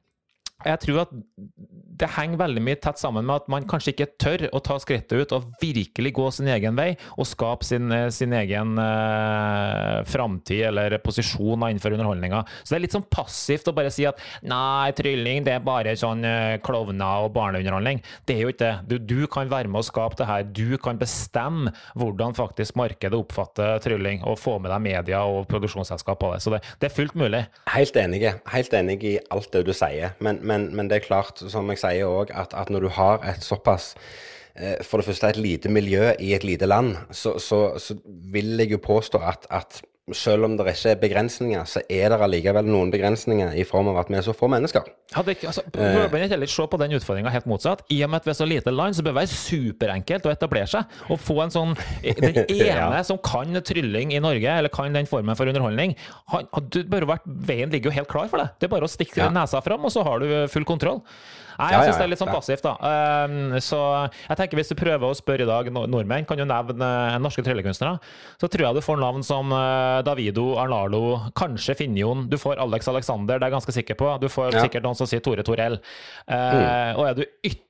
jeg 0.66 0.82
tror 0.84 1.03
at 1.05 1.14
det 1.97 2.10
henger 2.14 2.39
veldig 2.39 2.62
mye 2.62 2.78
tett 2.82 2.99
sammen 3.01 3.26
med 3.26 3.41
at 3.41 3.47
man 3.51 3.66
kanskje 3.70 3.93
ikke 3.93 4.08
tør 4.22 4.43
å 4.53 4.62
ta 4.64 4.78
skrittet 4.82 5.18
ut 5.18 5.34
og 5.34 5.47
virkelig 5.62 6.12
gå 6.18 6.28
sin 6.34 6.49
egen 6.53 6.78
vei 6.78 6.91
og 7.18 7.28
skape 7.30 7.66
sin, 7.66 7.91
eh, 7.93 8.10
sin 8.14 8.36
egen 8.38 8.78
eh, 8.82 10.03
framtid 10.05 10.68
eller 10.70 10.97
posisjon 11.03 11.66
innenfor 11.68 11.95
underholdninga. 11.95 12.43
Så 12.62 12.74
det 12.74 12.78
er 12.78 12.84
litt 12.86 12.97
sånn 12.97 13.08
passivt 13.10 13.70
å 13.72 13.76
bare 13.78 13.91
si 13.93 14.05
at 14.10 14.22
nei, 14.45 14.91
trylling 14.97 15.45
det 15.47 15.55
er 15.58 15.66
bare 15.66 15.95
sånn 15.97 16.26
eh, 16.28 16.60
klovner 16.66 17.26
og 17.26 17.34
barneunderholdning. 17.38 18.03
Det 18.30 18.38
er 18.38 18.45
jo 18.45 18.53
ikke 18.53 18.64
det. 18.64 18.74
Du, 18.89 18.97
du 19.01 19.28
kan 19.32 19.49
være 19.49 19.72
med 19.72 19.82
å 19.82 19.88
skape 19.88 20.20
det 20.20 20.30
her. 20.30 20.45
Du 20.45 20.78
kan 20.82 21.01
bestemme 21.01 21.74
hvordan 21.97 22.38
faktisk 22.38 22.78
markedet 22.78 23.18
oppfatter 23.18 23.82
trylling, 23.84 24.22
og 24.28 24.39
få 24.41 24.58
med 24.62 24.72
deg 24.74 24.84
media 24.86 25.24
og 25.26 25.47
produksjonsselskap 25.49 26.22
på 26.22 26.34
det. 26.34 26.41
Så 26.43 26.53
det, 26.53 26.62
det 26.82 26.89
er 26.89 26.95
fullt 26.95 27.18
mulig. 27.18 27.43
Helt 27.74 27.97
enig. 27.99 28.24
Helt 28.53 28.74
enig 28.78 28.99
i 29.05 29.18
alt 29.34 29.49
det 29.53 29.66
du 29.68 29.74
sier. 29.76 30.14
Men, 30.24 30.39
men, 30.48 30.70
men 30.76 30.89
det 30.89 31.00
er 31.00 31.08
klart, 31.08 31.43
som 31.52 31.70
jeg 31.74 31.82
sier 31.82 32.08
òg, 32.10 32.32
at, 32.36 32.56
at 32.58 32.72
når 32.74 32.88
du 32.88 32.89
har 32.95 33.22
et 33.28 33.43
såpass 33.45 33.93
eh, 34.56 34.80
for 34.84 35.02
det 35.02 35.10
første 35.10 35.34
et 35.34 35.41
lite 35.41 35.72
miljø 35.74 36.14
i 36.20 36.34
et 36.38 36.48
lite 36.48 36.70
land, 36.70 36.95
så, 37.12 37.38
så, 37.43 37.62
så 37.82 37.98
vil 38.06 38.56
jeg 38.58 38.74
jo 38.76 38.82
påstå 38.84 39.22
at, 39.22 39.48
at 39.52 39.82
selv 40.16 40.45
om 40.47 40.53
det 40.55 40.66
ikke 40.72 40.91
er 40.93 40.99
begrensninger, 41.01 41.66
så 41.68 41.82
er 41.91 42.14
det 42.14 42.18
allikevel 42.24 42.68
noen 42.70 42.91
begrensninger 42.93 43.51
i 43.60 43.66
form 43.68 43.89
av 43.91 43.97
at 44.05 44.12
vi 44.12 44.16
er 44.16 44.24
så 44.24 44.32
få 44.38 44.47
mennesker. 44.51 44.86
Hadde 45.12 45.34
ikke, 45.36 45.49
altså, 45.51 45.64
Bør 45.74 46.08
man 46.14 46.24
ikke 46.24 46.34
heller 46.38 46.51
se 46.51 46.68
på 46.72 46.80
den 46.80 46.95
utfordringa 46.95 47.34
helt 47.34 47.49
motsatt? 47.51 47.84
I 47.91 47.97
og 48.05 48.12
med 48.14 48.22
at 48.22 48.28
vi 48.30 48.32
er 48.32 48.38
så 48.39 48.47
lite 48.47 48.72
land, 48.72 48.95
så 48.95 49.03
bør 49.03 49.12
det 49.18 49.20
være 49.20 49.34
superenkelt 49.34 50.30
å 50.30 50.32
etablere 50.32 50.70
seg. 50.72 50.95
Og 51.12 51.20
få 51.20 51.41
en 51.43 51.51
sånn 51.51 51.76
Den 52.05 52.39
ene 52.70 53.01
som 53.08 53.20
kan 53.20 53.51
trylling 53.68 54.14
i 54.16 54.22
Norge, 54.24 54.47
eller 54.62 54.72
kan 54.72 54.95
den 54.95 55.10
formen 55.12 55.36
for 55.36 55.51
underholdning, 55.51 55.97
han, 56.32 56.47
du 56.72 56.80
bør 56.88 57.10
vært, 57.12 57.28
Veien 57.47 57.74
ligger 57.74 57.91
jo 57.91 57.97
helt 57.99 58.12
klar 58.12 58.32
for 58.32 58.39
det. 58.43 58.47
Det 58.62 58.70
er 58.70 58.74
bare 58.78 58.88
å 58.88 58.91
stikke 58.91 59.26
Ja. 59.26 59.30
nesa 59.34 59.60
fram, 59.66 59.84
og 59.84 59.91
så 59.91 60.05
har 60.08 60.24
du 60.24 60.30
full 60.53 60.64
kontroll. 60.68 61.01
Nei, 61.58 61.70
jeg 61.74 61.88
syns 61.88 61.99
det 61.99 62.05
er 62.05 62.12
litt 62.12 62.22
sånn 62.22 62.34
passivt, 62.34 62.66
da. 62.66 62.74
Um, 63.28 63.58
så 63.64 63.80
jeg 64.12 64.39
tenker 64.39 64.62
hvis 64.62 64.72
du 64.72 64.78
prøver 64.80 65.08
å 65.08 65.18
spørre 65.18 65.45
i 65.45 65.49
dag 65.49 65.72
nordmenn, 65.74 66.28
kan 66.30 66.39
jo 66.41 66.47
nevne 66.47 66.89
eh, 67.12 67.18
norske 67.24 67.43
tryllekunstnere, 67.45 67.97
så 68.41 68.49
tror 68.51 68.68
jeg 68.68 68.78
du 68.78 68.86
får 68.86 69.01
navn 69.01 69.26
som 69.26 69.53
eh, 69.55 69.99
Davido, 70.08 70.49
Arnarlo, 70.62 71.32
kanskje 71.38 71.78
Finjon. 71.82 72.28
Du 72.32 72.38
får 72.41 72.62
Alex 72.64 72.89
Alexander, 72.91 73.38
det 73.38 73.47
er 73.47 73.51
jeg 73.51 73.58
ganske 73.58 73.78
sikker 73.80 73.99
på. 73.99 74.12
Du 74.22 74.30
får 74.32 74.60
sikkert 74.62 74.86
noen 74.86 74.97
som 74.99 75.10
sier 75.10 75.24
Tore 75.26 75.45
Torell. 75.45 75.80
Mm. 76.28 76.97
Og 76.97 77.08
er 77.08 77.18
du 77.18 77.26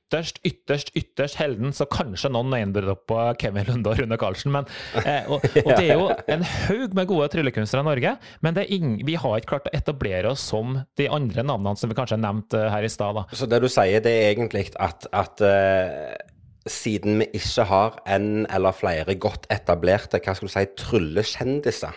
ytterst, 0.08 0.40
ytterst, 0.44 0.90
ytterst 0.96 1.36
helden, 1.36 1.72
så 1.76 1.84
kanskje 1.84 2.30
noen 2.32 2.48
name 2.52 2.84
opp 2.88 3.04
på 3.10 3.18
Kevin 3.40 3.66
Lunde 3.68 3.92
og 3.92 4.00
Rune 4.00 4.16
Karlsen. 4.20 4.52
Men, 4.54 4.68
eh, 5.04 5.28
og, 5.28 5.44
og 5.44 5.68
det 5.74 5.84
er 5.84 6.00
jo 6.00 6.08
en 6.32 6.46
haug 6.48 6.96
med 6.96 7.10
gode 7.10 7.28
tryllekunstnere 7.34 7.84
i 7.84 7.88
Norge, 7.90 8.14
men 8.40 8.56
det 8.56 8.64
er 8.64 8.72
ing, 8.78 8.96
vi 9.04 9.18
har 9.20 9.36
ikke 9.36 9.52
klart 9.52 9.68
å 9.68 9.76
etablere 9.76 10.32
oss 10.32 10.46
som 10.48 10.80
de 10.96 11.10
andre 11.12 11.44
navnene 11.44 11.76
som 11.76 11.92
vi 11.92 11.98
kanskje 11.98 12.16
har 12.16 12.24
nevnt 12.24 12.56
her 12.56 12.86
i 12.86 12.92
stad. 12.92 13.20
Så 13.36 13.48
det 13.50 13.60
du 13.60 13.68
sier, 13.68 14.00
det 14.04 14.14
er 14.14 14.32
egentlig 14.32 14.68
at, 14.80 15.08
at 15.12 15.44
uh 15.44 16.34
siden 16.68 17.22
vi 17.22 17.28
ikke 17.38 17.64
har 17.64 17.94
en 18.12 18.44
eller 18.52 18.76
flere 18.76 19.14
godt 19.20 19.46
etablerte 19.52 20.20
hva 20.20 20.34
skal 20.36 20.50
du 20.50 20.52
si, 20.52 20.64
tryllekjendiser, 20.76 21.96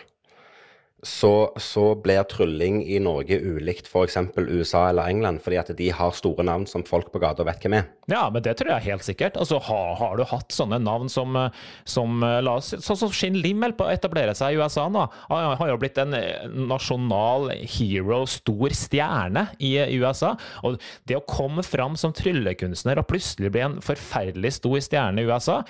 så, 1.02 1.52
så 1.58 1.94
blir 1.98 2.22
trylling 2.30 2.84
i 2.86 3.00
Norge 3.02 3.34
ulikt 3.42 3.88
f.eks. 3.90 4.16
USA 4.38 4.84
eller 4.88 5.10
England, 5.10 5.42
fordi 5.42 5.58
at 5.58 5.72
de 5.74 5.88
har 5.90 6.14
store 6.14 6.44
navn 6.46 6.66
som 6.70 6.84
folk 6.86 7.10
på 7.10 7.18
gata 7.22 7.42
vet 7.46 7.64
hvem 7.64 7.74
er. 7.80 7.88
Ja, 8.10 8.28
men 8.30 8.44
det 8.44 8.54
tror 8.58 8.70
jeg 8.70 8.86
helt 8.86 9.06
sikkert. 9.06 9.38
Altså, 9.40 9.58
har, 9.66 9.96
har 9.98 10.14
du 10.18 10.22
hatt 10.30 10.54
sånne 10.54 10.78
navn 10.82 11.10
som, 11.10 11.34
eh, 11.38 11.64
som 11.88 12.22
eh, 12.22 12.38
la 12.44 12.54
oss, 12.60 12.70
Sånn 12.82 13.00
som 13.00 13.10
Shin 13.14 13.38
Lim 13.38 13.64
holder 13.64 13.78
på 13.78 13.88
å 13.88 13.92
etablere 13.94 14.34
seg 14.38 14.54
i 14.54 14.62
USA 14.62 14.86
nå. 14.90 15.08
Han 15.30 15.56
har 15.58 15.72
jo 15.72 15.80
blitt 15.82 15.98
en 16.02 16.14
eh, 16.18 16.46
nasjonal 16.70 17.50
hero, 17.60 18.22
stor 18.30 18.74
stjerne 18.76 19.48
i 19.58 19.72
i 19.82 19.98
USA. 19.98 20.36
Og 20.62 20.78
det 21.08 21.18
å 21.18 21.24
komme 21.26 21.64
fram 21.66 21.96
som 21.98 22.14
tryllekunstner 22.14 23.00
og 23.00 23.08
plutselig 23.10 23.50
bli 23.54 23.64
en 23.64 23.80
forferdelig 23.84 24.56
stor 24.60 24.78
stjerne 24.84 25.22
i 25.22 25.26
USA, 25.26 25.62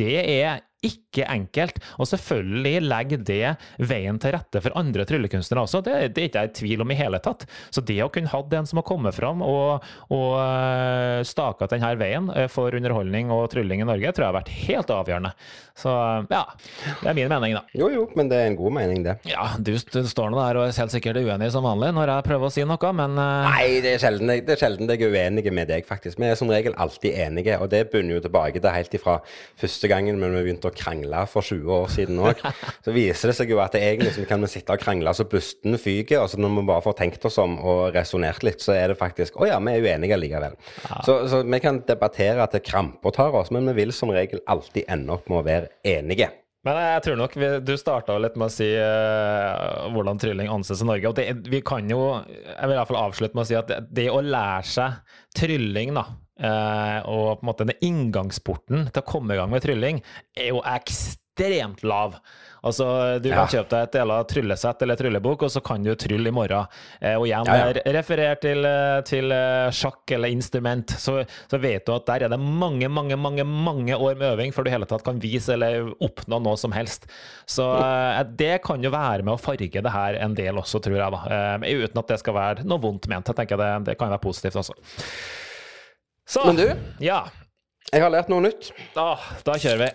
det 0.00 0.16
er 0.38 0.62
ikke 0.84 1.26
enkelt. 1.26 1.80
Og 1.98 2.08
selvfølgelig 2.10 2.82
legger 2.86 3.22
det 3.26 3.54
veien 3.90 4.18
til 4.22 4.34
rette 4.36 4.62
for 4.62 4.76
andre 4.78 5.06
tryllekunstnere 5.08 5.64
også. 5.66 5.82
Det, 5.84 5.96
det 6.14 6.22
er 6.22 6.28
ikke 6.30 6.44
jeg 6.44 6.52
i 6.52 6.56
tvil 6.60 6.84
om 6.84 6.92
i 6.94 6.98
hele 6.98 7.20
tatt. 7.22 7.46
Så 7.74 7.82
det 7.84 7.98
å 8.04 8.10
kunne 8.14 8.30
hatt 8.30 8.54
en 8.54 8.68
som 8.68 8.80
har 8.80 8.86
kommet 8.86 9.16
fram 9.16 9.42
og, 9.44 9.86
og 10.14 10.28
øh, 10.38 11.22
staka 11.26 11.68
denne 11.72 11.94
veien 11.98 12.30
eh, 12.34 12.46
for 12.52 12.74
underholdning 12.78 13.32
og 13.34 13.48
trylling 13.52 13.82
i 13.82 13.88
Norge, 13.88 14.12
tror 14.14 14.26
jeg 14.26 14.32
har 14.32 14.38
vært 14.38 14.54
helt 14.68 14.92
avgjørende. 14.94 15.34
Så 15.78 15.94
ja, 16.30 16.44
det 17.02 17.10
er 17.10 17.18
min 17.18 17.30
mening, 17.30 17.56
da. 17.58 17.64
Jo, 17.78 17.90
jo, 17.92 18.06
men 18.18 18.30
det 18.30 18.38
er 18.38 18.52
en 18.52 18.58
god 18.58 18.74
mening, 18.78 19.02
det. 19.06 19.18
Ja, 19.30 19.50
du, 19.58 19.72
du 19.74 20.00
står 20.10 20.32
nå 20.32 20.40
der 20.40 20.60
og 20.60 20.68
er 20.68 20.78
helt 20.78 20.94
sikkert 20.94 21.20
uenig 21.22 21.50
som 21.54 21.66
vanlig 21.66 21.90
når 21.94 22.14
jeg 22.14 22.26
prøver 22.26 22.48
å 22.48 22.54
si 22.54 22.66
noe, 22.66 22.92
men. 22.98 23.18
Nei, 23.18 23.78
det 23.84 23.96
er, 23.96 24.02
sjelden, 24.02 24.30
det 24.46 24.54
er 24.54 24.62
sjelden 24.62 24.90
jeg 24.90 25.06
er 25.06 25.14
uenig 25.14 25.46
med 25.54 25.70
deg, 25.70 25.86
faktisk. 25.88 26.18
Vi 26.18 26.30
er 26.30 26.38
som 26.38 26.50
regel 26.50 26.74
alltid 26.78 27.18
enige, 27.26 27.58
og 27.62 27.70
det 27.72 27.84
bunner 27.92 28.18
jo 28.18 28.24
tilbake 28.24 28.62
til 28.62 28.74
helt 28.74 28.98
ifra 28.98 29.18
første 29.58 29.90
gangen 29.90 30.18
vi 30.18 30.30
begynte 30.36 30.67
å 30.70 30.74
krangle 30.76 31.24
for 31.30 31.46
20 31.46 31.74
år 31.74 31.92
siden 31.92 32.22
òg. 32.22 32.42
Så 32.84 32.94
viser 32.94 33.32
det 33.32 33.36
seg 33.38 33.52
jo 33.52 33.60
at 33.62 33.74
det 33.76 33.82
egentlig 33.84 34.14
så 34.16 34.24
kan 34.28 34.42
vi 34.44 34.50
sitte 34.52 34.74
og 34.74 34.82
krangle 34.82 35.12
så 35.16 35.26
busten 35.28 35.78
fyker, 35.80 36.22
og 36.22 36.30
så 36.32 36.40
når 36.40 36.56
vi 36.56 36.66
bare 36.70 36.84
får 36.84 36.98
tenkt 37.00 37.24
oss 37.28 37.38
om 37.42 37.58
og 37.58 37.94
resonnert 37.96 38.44
litt, 38.46 38.62
så 38.64 38.74
er 38.76 38.92
det 38.92 38.98
faktisk 39.00 39.38
Å 39.38 39.48
ja, 39.48 39.60
vi 39.62 39.74
er 39.74 39.84
uenige 39.84 40.18
likevel. 40.20 40.58
Ja. 40.84 41.00
Så, 41.06 41.20
så 41.30 41.42
vi 41.44 41.60
kan 41.62 41.82
debattere 41.88 42.46
til 42.52 42.64
krampa 42.64 43.12
tar 43.14 43.36
oss, 43.36 43.52
men 43.54 43.68
vi 43.70 43.80
vil 43.82 43.94
som 43.94 44.12
regel 44.14 44.42
alltid 44.50 44.88
ende 44.90 45.16
opp 45.16 45.28
med 45.30 45.42
å 45.42 45.46
være 45.46 45.72
enige. 45.86 46.30
Men 46.66 46.78
jeg 46.82 47.02
tror 47.06 47.18
nok 47.20 47.36
vi, 47.38 47.48
Du 47.64 47.74
starta 47.78 48.16
litt 48.20 48.36
med 48.38 48.50
å 48.50 48.52
si 48.52 48.66
uh, 48.74 49.88
hvordan 49.94 50.18
trylling 50.20 50.50
anses 50.52 50.82
i 50.82 50.88
Norge. 50.88 51.10
og 51.10 51.18
det, 51.18 51.28
vi 51.48 51.62
kan 51.64 51.86
jo, 51.90 52.00
Jeg 52.28 52.64
vil 52.64 52.74
i 52.74 52.80
hvert 52.80 52.90
fall 52.90 53.04
avslutte 53.04 53.38
med 53.38 53.46
å 53.46 53.48
si 53.48 53.58
at 53.58 53.70
det, 53.70 53.78
det 53.94 54.08
å 54.12 54.22
lære 54.24 54.66
seg 54.68 55.14
trylling, 55.38 55.94
da, 55.96 56.04
uh, 56.42 56.98
og 57.08 57.38
på 57.38 57.44
en 57.44 57.50
måte 57.50 57.68
den 57.68 57.88
inngangsporten 57.88 58.88
til 58.90 59.02
å 59.02 59.08
komme 59.08 59.34
i 59.34 59.40
gang 59.40 59.50
med 59.52 59.64
trylling, 59.64 60.02
er 60.36 60.52
jo 60.52 60.62
ekstremt 60.66 61.84
lav. 61.86 62.18
Altså, 62.66 63.18
Du 63.22 63.28
kan 63.30 63.48
kjøpe 63.50 63.70
deg 63.70 63.86
et 63.86 63.96
del 63.98 64.12
av 64.12 64.24
tryllesett 64.28 64.82
eller 64.82 64.98
tryllebok, 64.98 65.44
og 65.46 65.52
så 65.52 65.62
kan 65.64 65.84
du 65.84 65.92
trylle 65.98 66.30
i 66.30 66.34
morgen. 66.34 66.66
Eh, 67.00 67.14
og 67.14 67.26
igjen, 67.28 67.46
ja, 67.46 67.68
ja. 67.70 67.84
referer 67.94 68.40
til, 68.42 68.66
eh, 68.66 68.98
til, 69.06 69.34
sjakk 69.74 70.14
eller 70.16 70.34
instrument, 70.34 70.94
så, 70.98 71.20
så, 71.50 71.60
vet 71.62 71.86
du 71.86 71.94
at 71.94 72.06
der 72.08 72.26
er 72.26 72.32
det 72.32 72.40
mange, 72.40 72.88
mange, 72.90 73.18
mange 73.20 73.46
mange 73.46 73.96
år 73.96 74.18
med 74.18 74.32
øving 74.32 74.54
før 74.54 74.66
du 74.66 74.72
i 74.72 74.74
hele 74.74 74.88
tatt 74.90 75.04
kan 75.06 75.20
vise 75.22 75.54
eller 75.54 75.92
oppnå 76.04 76.40
noe 76.42 76.58
som 76.60 76.74
helst. 76.74 77.08
Så 77.48 77.66
det 78.38 78.58
kan 78.66 78.82
jo 78.84 78.92
være 78.94 79.24
med 79.24 79.36
å 79.36 79.40
farge 79.40 79.84
det 79.84 79.94
her 79.94 80.18
en 80.18 80.36
del 80.38 80.58
også, 80.58 80.82
tror 80.82 80.98
jeg. 80.98 81.14
da. 81.14 81.58
Eh, 81.62 81.84
uten 81.84 82.02
at 82.02 82.14
det 82.14 82.22
skal 82.22 82.36
være 82.38 82.66
noe 82.68 82.82
vondt 82.82 83.10
ment. 83.10 83.28
Jeg 83.28 83.38
tenker 83.38 83.60
det, 83.60 83.74
det 83.92 84.00
kan 84.00 84.10
være 84.10 84.26
positivt 84.26 84.58
også. 84.58 84.76
Så, 86.28 86.42
Men 86.44 86.56
du, 86.56 86.66
ja. 87.00 87.22
jeg 87.88 88.02
har 88.04 88.10
lært 88.12 88.28
noe 88.28 88.44
nytt. 88.44 88.66
Da, 88.92 89.14
da 89.46 89.54
kjører 89.56 89.80
vi. 89.80 89.88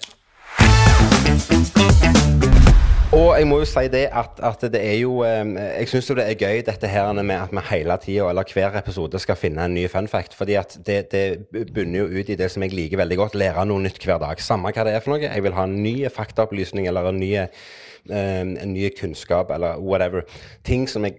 Og 3.14 3.28
jeg 3.38 3.46
må 3.46 3.60
jo 3.62 3.68
si 3.70 3.84
det 3.94 4.08
at, 4.10 4.40
at 4.42 4.64
det 4.74 4.80
er 4.82 4.96
jo 5.04 5.20
Jeg 5.22 5.86
syns 5.92 6.10
jo 6.10 6.16
det 6.18 6.26
er 6.26 6.40
gøy 6.40 6.64
dette 6.66 6.90
her 6.90 7.14
med 7.20 7.36
at 7.38 7.54
vi 7.54 7.62
hele 7.70 7.98
tida, 8.02 8.32
eller 8.32 8.50
hver 8.50 8.80
episode, 8.82 9.22
skal 9.22 9.38
finne 9.38 9.68
en 9.68 9.78
ny 9.78 9.86
fun 9.86 10.10
fact. 10.10 10.34
fordi 10.34 10.58
at 10.58 10.74
det, 10.88 11.12
det 11.12 11.68
bunner 11.76 12.00
jo 12.02 12.10
ut 12.10 12.34
i 12.34 12.40
det 12.40 12.50
som 12.50 12.66
jeg 12.66 12.74
liker 12.74 12.98
veldig 12.98 13.20
godt, 13.22 13.38
lære 13.38 13.68
noe 13.70 13.86
nytt 13.86 14.02
hver 14.02 14.18
dag. 14.26 14.42
Samme 14.42 14.74
hva 14.74 14.88
det 14.90 14.98
er 14.98 15.06
for 15.06 15.14
noe. 15.14 15.22
Jeg 15.22 15.46
vil 15.46 15.54
ha 15.54 15.70
en 15.70 15.78
ny 15.86 16.10
faktaopplysning 16.10 16.90
eller 16.90 17.14
en 17.14 17.22
ny 17.22 17.36
en 18.10 18.74
ny 18.74 18.90
kunnskap 18.98 19.52
eller 19.52 19.80
whatever. 19.80 20.26
Ting 20.68 20.90
som 20.90 21.06
jeg 21.08 21.16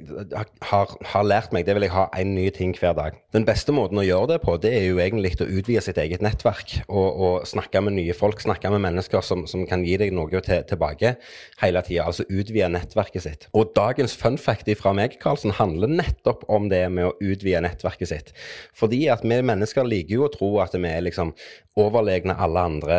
har, 0.62 0.91
har, 1.01 1.24
lært 1.24 1.53
meg, 1.55 1.64
det 1.66 1.76
vil 1.76 1.87
jeg 1.87 1.95
ha 1.95 2.07
en 2.18 2.35
ny 2.37 2.49
ting 2.55 2.74
hver 2.76 2.93
dag. 2.97 3.16
Den 3.32 3.47
beste 3.49 3.72
måten 3.72 3.99
å 4.01 4.05
gjøre 4.05 4.35
det 4.35 4.41
på, 4.45 4.57
det 4.61 4.72
er 4.76 4.85
jo 4.89 5.01
egentlig 5.03 5.35
å 5.41 5.49
utvide 5.49 5.82
sitt 5.85 5.99
eget 6.01 6.24
nettverk 6.24 6.76
og, 6.89 7.09
og 7.09 7.49
snakke 7.49 7.80
med 7.85 7.97
nye 7.97 8.16
folk. 8.16 8.43
Snakke 8.45 8.72
med 8.74 8.85
mennesker 8.85 9.24
som, 9.24 9.47
som 9.51 9.64
kan 9.68 9.85
gi 9.87 9.97
deg 10.01 10.12
noe 10.14 10.43
til, 10.45 10.62
tilbake 10.68 11.14
hele 11.62 11.85
tida. 11.87 12.09
Altså 12.09 12.26
utvide 12.28 12.70
nettverket 12.74 13.26
sitt. 13.26 13.49
Og 13.57 13.72
dagens 13.76 14.16
fun 14.18 14.39
fact 14.41 14.68
fra 14.80 14.95
meg, 14.97 15.18
Karlsen, 15.22 15.55
handler 15.57 15.93
nettopp 15.93 16.45
om 16.53 16.68
det 16.72 16.85
med 16.93 17.11
å 17.11 17.16
utvide 17.20 17.64
nettverket 17.64 18.11
sitt. 18.11 18.32
Fordi 18.76 19.07
at 19.12 19.24
vi 19.24 19.41
mennesker 19.45 19.87
liker 19.87 20.18
jo 20.18 20.28
å 20.28 20.32
tro 20.32 20.51
at 20.64 20.76
vi 20.76 20.89
er 20.91 21.05
liksom 21.05 21.32
overlegne 21.80 22.37
alle 22.39 22.62
andre, 22.68 22.99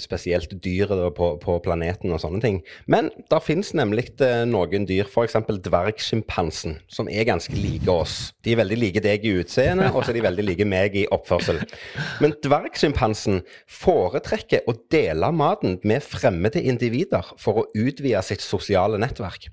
spesielt 0.00 0.56
dyret 0.64 1.14
på, 1.14 1.30
på 1.42 1.58
planeten 1.62 2.12
og 2.14 2.22
sånne 2.22 2.42
ting. 2.42 2.60
Men 2.90 3.12
det 3.30 3.40
finnes 3.44 3.70
nemlig 3.76 4.06
eh, 4.24 4.44
noen 4.48 4.86
dyr, 4.88 5.08
f.eks. 5.08 5.36
dvergsjimpansen, 5.66 6.78
som 6.92 7.10
er 7.10 7.26
ganske 7.28 7.54
like 7.56 7.90
oss. 7.90 8.30
De 8.44 8.54
er 8.54 8.60
veldig 8.62 8.78
like 8.78 9.02
deg 9.04 9.26
i 9.26 9.34
utseende, 9.40 9.90
og 9.92 10.04
så 10.04 10.12
er 10.12 10.18
de 10.18 10.24
veldig 10.28 10.46
like 10.46 10.68
meg 10.68 10.96
i 10.98 11.06
oppførsel. 11.14 11.60
Men 12.22 12.36
dvergsjimpansen 12.44 13.42
foretrekker 13.80 14.68
å 14.70 14.76
dele 14.92 15.32
maten 15.34 15.78
med 15.88 16.04
fremmede 16.06 16.62
individer 16.62 17.34
for 17.40 17.62
å 17.62 17.68
utvide 17.76 18.22
sitt 18.26 18.44
sosiale 18.44 19.00
nettverk. 19.00 19.50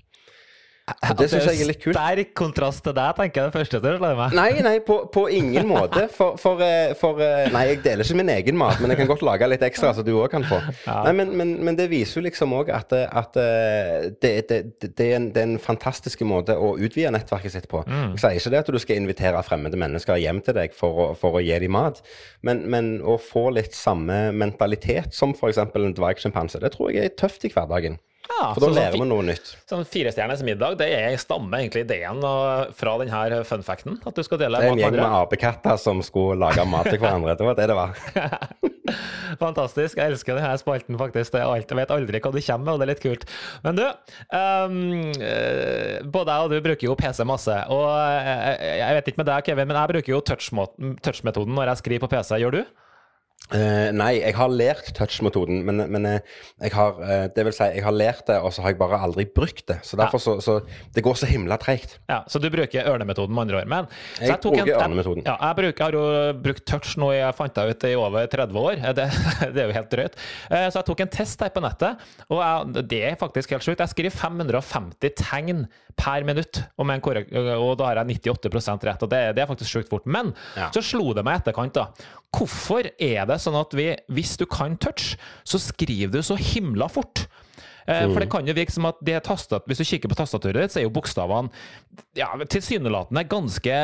Og 0.86 1.18
det 1.18 1.26
syns 1.32 1.48
jeg 1.48 1.64
er 1.64 1.68
litt 1.72 1.80
kult. 1.82 1.96
Sterk 1.96 2.28
kontrast 2.38 2.84
til 2.86 2.94
deg, 2.94 3.16
tenker 3.18 3.40
jeg 3.40 3.50
det 3.50 3.56
første 3.56 3.80
du 3.82 3.86
meg. 4.04 4.34
Nei, 4.38 4.50
nei, 4.62 4.74
på, 4.86 5.00
på 5.10 5.24
ingen 5.34 5.66
måte. 5.74 6.04
For, 6.14 6.36
for, 6.38 6.62
eh, 6.62 6.92
for, 6.98 7.18
eh, 7.24 7.48
Nei, 7.50 7.64
jeg 7.72 7.80
deler 7.82 8.06
ikke 8.06 8.18
min 8.20 8.30
egen 8.36 8.58
mat, 8.60 8.78
men 8.78 8.94
jeg 8.94 9.00
kan 9.00 9.10
godt 9.10 9.24
lage 9.26 9.48
litt 9.50 9.64
ekstra, 9.66 9.90
så 9.96 10.04
du 10.06 10.12
òg 10.14 10.30
kan 10.30 10.46
få. 10.46 10.60
Ja. 10.86 11.00
Nei, 11.08 11.16
men, 11.18 11.32
men, 11.40 11.56
men, 11.66 11.78
det 11.78 11.88
viser 11.90 12.20
jo 12.20 12.26
liksom 12.28 12.54
òg 12.54 12.70
at, 12.74 12.94
at 12.94 13.38
eh, 13.42 14.06
det, 14.22 14.32
det, 14.52 14.60
det, 14.86 15.08
er 15.08 15.18
en, 15.18 15.28
det, 15.34 15.42
er 15.42 15.50
en, 15.50 15.58
fantastisk 15.66 16.22
måte 16.28 16.54
å 16.54 16.76
utvide 16.78 17.10
nettverket 17.16 17.56
sitt 17.56 17.66
på. 17.72 17.82
Mm. 17.90 18.14
Jeg 18.14 18.22
sier 18.22 18.38
ikke 18.38 18.54
det 18.54 18.62
at 18.62 18.74
du 18.78 18.82
skal 18.86 19.02
invitere 19.02 19.42
fremmede 19.46 19.80
mennesker 19.82 20.22
hjem 20.22 20.44
til 20.46 20.54
deg 20.60 20.76
for 20.76 21.02
å, 21.02 21.12
for 21.18 21.40
å 21.40 21.42
gi 21.42 21.58
dem 21.66 21.74
mat, 21.74 21.98
men, 22.46 22.62
men, 22.70 22.96
å 23.02 23.18
få 23.18 23.48
litt 23.56 23.74
samme 23.74 24.28
mentalitet 24.36 25.16
som 25.16 25.34
f.eks. 25.34 25.58
en 25.66 25.98
dvergsjimpanse, 25.98 26.62
det 26.62 26.76
tror 26.76 26.94
jeg 26.94 27.10
er 27.10 27.18
tøft 27.18 27.48
i 27.48 27.50
hverdagen. 27.50 27.98
Ja, 28.26 28.50
For 28.56 28.66
da 28.66 28.70
lærer 28.74 28.98
vi 28.98 29.06
noe 29.08 29.24
nytt. 29.26 29.52
Sånn 29.70 29.84
Firestjerners 29.88 30.42
middag 30.46 30.76
det 30.80 30.88
er 30.92 31.16
stammer 31.20 31.62
egentlig 31.62 31.84
ideen 31.86 32.22
fra 32.76 32.94
denne 33.00 33.42
funfacten? 33.48 34.00
At 34.06 34.18
du 34.18 34.24
skal 34.26 34.40
dele 34.42 34.60
Det 34.60 34.70
er 34.70 34.74
en 34.74 34.82
gjeng 34.82 34.96
med 34.98 35.18
apekatter 35.22 35.78
som 35.80 36.02
skulle 36.04 36.38
lage 36.42 36.64
mat 36.68 36.90
til 36.90 37.00
hverandre. 37.02 37.36
Det 37.38 37.46
var 37.46 37.58
det 37.58 37.68
det 37.70 37.78
var. 37.78 37.94
Fantastisk. 39.40 39.98
Jeg 39.98 40.14
elsker 40.14 40.38
denne 40.38 40.54
spalten, 40.60 40.98
faktisk. 41.00 41.36
Jeg 41.38 41.78
vet 41.78 41.92
aldri 41.94 42.20
hva 42.22 42.32
du 42.32 42.40
kommer 42.40 42.64
med, 42.64 42.72
og 42.72 42.80
det 42.80 42.86
er 42.86 42.92
litt 42.92 43.04
kult. 43.04 43.26
Men 43.66 43.78
du, 43.78 43.84
um, 44.30 44.80
både 46.14 46.36
jeg 46.36 46.46
og 46.46 46.54
du 46.54 46.58
bruker 46.68 46.88
jo 46.88 46.96
PC 46.98 47.26
masse. 47.28 47.58
Og 47.72 47.86
eh, 47.90 48.80
jeg 48.80 48.98
vet 48.98 49.12
ikke 49.12 49.22
med 49.22 49.30
deg, 49.30 49.46
Kevin, 49.48 49.70
men 49.70 49.80
jeg 49.80 49.94
bruker 49.94 50.14
jo 50.14 50.24
touch-metoden 50.32 51.56
når 51.56 51.72
jeg 51.72 51.82
skriver 51.82 52.06
på 52.06 52.12
PC. 52.16 52.36
Gjør 52.42 52.60
du? 52.60 52.62
Uh, 53.46 53.92
nei, 53.94 54.16
jeg 54.18 54.34
har 54.34 54.50
lært 54.50 54.88
touch-metoden, 54.96 55.60
men, 55.68 55.84
men 55.94 56.08
uh, 56.08 56.38
jeg 56.58 56.72
har 56.74 56.96
uh, 56.98 57.26
Det 57.30 57.44
vil 57.46 57.54
si, 57.54 57.68
jeg 57.76 57.84
har 57.86 57.94
lært 57.94 58.24
det, 58.26 58.40
og 58.42 58.50
så 58.50 58.64
har 58.64 58.72
jeg 58.72 58.80
bare 58.80 58.98
aldri 58.98 59.22
brukt 59.30 59.62
det. 59.70 59.76
Så 59.86 59.98
derfor 60.00 60.18
ja. 60.18 60.24
så, 60.24 60.34
så, 60.42 60.88
Det 60.94 61.04
går 61.06 61.20
så 61.20 61.28
himla 61.30 61.58
treigt. 61.62 61.98
Ja, 62.10 62.24
så 62.26 62.42
du 62.42 62.48
bruker 62.50 62.90
ørnemetoden, 62.90 63.34
med 63.36 63.46
andre 63.46 63.60
ord. 63.60 63.70
Men 63.70 63.86
jeg, 64.18 64.32
jeg 64.32 64.40
bruker 64.42 64.64
en, 64.64 64.82
ørnemetoden. 64.88 65.22
Ja, 65.28 65.36
jeg, 65.38 65.58
bruker, 65.60 65.78
jeg, 65.78 65.86
har 65.86 65.98
jo 66.00 66.42
brukt 66.42 66.66
touch 66.66 66.96
nå, 66.98 67.12
jeg 67.14 67.38
fant 67.38 67.54
det 67.54 67.68
ut 67.70 67.86
i 67.86 67.94
over 68.00 68.30
30 68.34 68.62
år. 68.64 68.82
Det, 68.96 69.04
det 69.52 69.60
er 69.60 69.68
jo 69.68 69.74
helt 69.76 69.90
drøyt. 69.92 70.14
så 70.48 70.78
jeg 70.78 70.86
tok 70.88 71.00
en 71.04 71.10
test 71.12 71.42
her 71.44 71.50
på 71.52 71.60
nettet, 71.60 72.04
og 72.32 72.38
jeg, 72.40 72.84
det 72.88 73.00
er 73.10 73.18
faktisk 73.20 73.52
helt 73.52 73.66
sjukt. 73.66 73.82
Jeg 73.82 73.92
skriver 73.92 74.14
550 74.14 75.12
tegn 75.20 75.66
per 75.96 76.24
minutt, 76.28 76.60
og, 76.76 76.90
og 76.92 77.72
da 77.80 77.88
har 77.88 78.00
jeg 78.02 78.18
98% 78.20 78.86
rett. 78.88 79.04
og 79.04 79.10
Det, 79.12 79.20
det 79.36 79.44
er 79.44 79.50
faktisk 79.50 79.78
sjukt 79.78 79.92
fort. 79.92 80.06
Men 80.08 80.32
ja. 80.56 80.68
så 80.74 80.84
slo 80.84 81.12
det 81.16 81.24
meg 81.26 81.38
i 81.38 81.44
etterkant, 81.44 81.76
da. 81.76 82.12
Hvorfor 82.36 82.84
er 82.84 83.28
det 83.28 83.35
sånn 83.42 83.58
at 83.58 83.74
vi, 83.76 83.90
hvis 84.12 84.36
du 84.40 84.46
kan 84.50 84.78
touch, 84.80 85.14
så 85.46 85.60
skriver 85.62 86.18
du 86.18 86.22
så 86.26 86.38
himla 86.40 86.90
fort? 86.92 87.26
Mm. 87.86 88.12
for 88.12 88.18
det 88.18 88.26
mm. 88.26 88.32
kan 88.32 88.48
jo 88.48 88.54
virke 88.56 88.74
som 88.74 88.88
at 88.88 88.98
det 89.06 89.20
tastat, 89.22 89.62
Hvis 89.66 89.78
du 89.78 89.84
kikker 89.86 90.10
på 90.10 90.18
tastaturet 90.18 90.64
ditt, 90.64 90.74
så 90.74 90.80
er 90.80 90.86
jo 90.88 90.94
bokstavene 90.94 91.52
ja, 92.18 92.28
tilsynelatende 92.50 93.22
ganske 93.30 93.76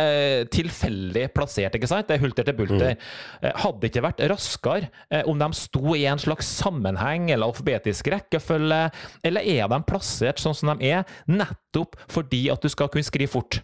tilfeldig 0.53 1.29
plassert. 1.37 1.77
ikke 1.77 1.87
sant? 1.87 2.09
Det 2.09 2.17
er 2.17 2.25
hulter 2.25 2.49
til 2.49 2.57
bulter. 2.59 2.97
Mm. 2.97 3.47
Eh, 3.47 3.55
hadde 3.63 3.81
det 3.81 3.93
ikke 3.93 4.05
vært 4.09 4.25
raskere 4.33 4.91
eh, 5.09 5.23
om 5.29 5.39
de 5.39 5.51
sto 5.55 5.95
i 5.95 6.05
en 6.11 6.21
slags 6.21 6.51
sammenheng 6.59 7.31
eller 7.31 7.47
alfabetisk 7.47 8.11
rekkefølge, 8.13 8.83
eller 9.23 9.53
er 9.55 9.71
de 9.71 9.83
plassert 9.87 10.43
sånn 10.43 10.57
som 10.57 10.75
de 10.75 10.91
er, 10.91 11.07
nettopp 11.31 11.95
fordi 12.11 12.49
at 12.53 12.65
du 12.65 12.73
skal 12.73 12.91
kunne 12.91 13.07
skrive 13.07 13.31
fort? 13.31 13.63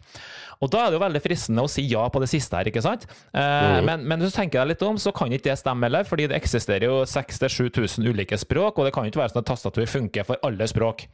Og 0.65 0.73
da 0.73 0.85
er 0.85 0.91
det 0.91 0.99
jo 0.99 1.05
veldig 1.05 1.23
fristende 1.23 1.65
å 1.65 1.71
si 1.71 1.85
ja 1.91 2.05
på 2.11 2.23
det 2.23 2.31
siste 2.33 2.59
her, 2.59 2.71
ikke 2.71 2.83
sant? 2.85 3.07
Eh, 3.31 3.39
mm. 3.39 3.87
men, 3.87 4.05
men, 4.05 4.23
hvis 4.23 4.35
du 4.35 4.41
tenker 4.41 4.63
deg 4.63 4.75
litt 4.75 4.85
om, 4.87 4.99
så 5.01 5.15
kan 5.15 5.33
ikke 5.33 5.51
det 5.51 5.59
stemme 5.61 5.87
heller, 5.87 6.07
fordi 6.09 6.29
det 6.31 6.39
eksisterer 6.39 6.89
jo 6.89 7.01
6000-7000 7.09 8.11
ulike 8.11 8.39
språk, 8.41 8.79
og 8.79 8.89
det 8.89 8.95
kan 8.97 9.09
ikke 9.09 9.23
være 9.23 9.35
sånn 9.35 9.45
at 9.45 9.51
tastatur 9.53 9.89
funker 9.91 10.27
for 10.29 10.41
alle 10.47 10.69
språk. 10.71 11.07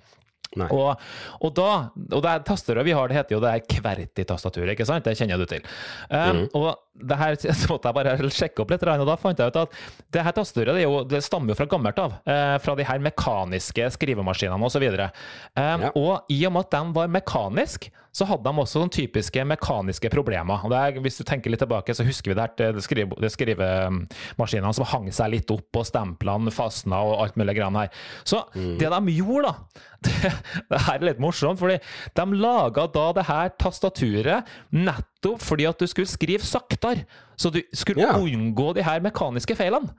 Og, 0.55 1.01
og, 1.40 1.51
da, 1.57 1.70
og 2.14 2.22
det 2.24 2.34
tastaturet 2.47 2.86
vi 2.86 2.95
har, 2.95 3.11
det 3.11 3.18
heter 3.18 3.36
jo 3.36 3.40
det 3.42 3.53
her 3.55 3.64
Kverti-tastaturet, 3.74 4.74
ikke 4.74 4.86
sant? 4.88 5.07
Det 5.07 5.16
kjenner 5.18 5.40
du 5.40 5.47
til. 5.51 5.64
Um, 6.09 6.45
mm. 6.45 6.45
Og 6.59 6.68
det 7.11 7.18
her 7.18 7.38
så 7.61 7.72
måtte 7.72 7.90
jeg 7.90 7.99
bare 7.99 8.30
sjekke 8.38 8.64
opp 8.64 8.74
litt, 8.74 8.86
og 8.95 9.09
da 9.09 9.18
fant 9.20 9.42
jeg 9.42 9.51
ut 9.51 9.61
at 9.64 9.80
det 10.14 10.26
her 10.26 10.36
tastaturet 10.36 10.78
det, 10.78 10.86
jo, 10.86 11.03
det 11.11 11.24
stammer 11.26 11.53
jo 11.53 11.59
fra 11.59 11.68
gammelt 11.70 11.99
av. 12.01 12.16
Eh, 12.22 12.55
fra 12.62 12.76
de 12.78 12.86
her 12.86 13.03
mekaniske 13.03 13.90
skrivemaskinene 13.97 14.70
osv. 14.70 14.86
Um, 14.86 15.88
ja. 15.88 15.92
Og 15.99 16.32
i 16.32 16.40
og 16.47 16.55
med 16.55 16.68
at 16.68 16.78
de 16.78 16.99
var 17.01 17.12
mekaniske, 17.18 17.90
så 18.14 18.26
hadde 18.28 18.46
de 18.46 18.62
også 18.62 18.78
sånne 18.78 18.94
typiske 18.94 19.42
mekaniske 19.50 20.10
problemer. 20.12 20.62
Er, 20.70 21.00
hvis 21.02 21.18
du 21.18 21.24
tenker 21.26 21.50
litt 21.50 21.62
tilbake, 21.64 21.96
så 21.96 22.06
husker 22.06 22.30
vi 22.30 22.36
det 22.38 22.44
her 22.46 22.78
skrive, 22.84 23.18
det 23.18 23.30
skrivemaskinene 23.34 24.70
som 24.76 24.86
hang 24.92 25.08
seg 25.14 25.32
litt 25.32 25.50
opp, 25.50 25.66
og 25.80 25.88
stemplene 25.88 26.54
fastna 26.54 27.02
og 27.02 27.16
alt 27.24 27.40
mulig 27.40 27.56
grann 27.58 27.80
her. 27.80 27.90
Så 28.22 28.44
mm. 28.54 28.76
det 28.78 28.92
de 28.94 29.16
gjorde, 29.16 29.50
da 29.50 29.82
det, 30.04 30.30
det 30.70 30.80
her 30.86 30.98
er 30.98 31.08
litt 31.08 31.22
morsomt, 31.22 31.58
fordi 31.58 31.80
de 32.14 32.38
laga 32.38 32.86
da 32.94 33.06
det 33.16 33.26
her 33.26 33.52
tastaturet 33.60 34.50
nettopp 34.70 35.42
fordi 35.42 35.66
at 35.70 35.80
du 35.80 35.88
skulle 35.90 36.10
skrive 36.10 36.46
saktere. 36.46 37.08
Så 37.40 37.50
du 37.50 37.62
skulle 37.74 38.04
yeah. 38.04 38.20
unngå 38.20 38.74
de 38.76 38.84
her 38.86 39.02
mekaniske 39.02 39.56
feilene. 39.58 39.90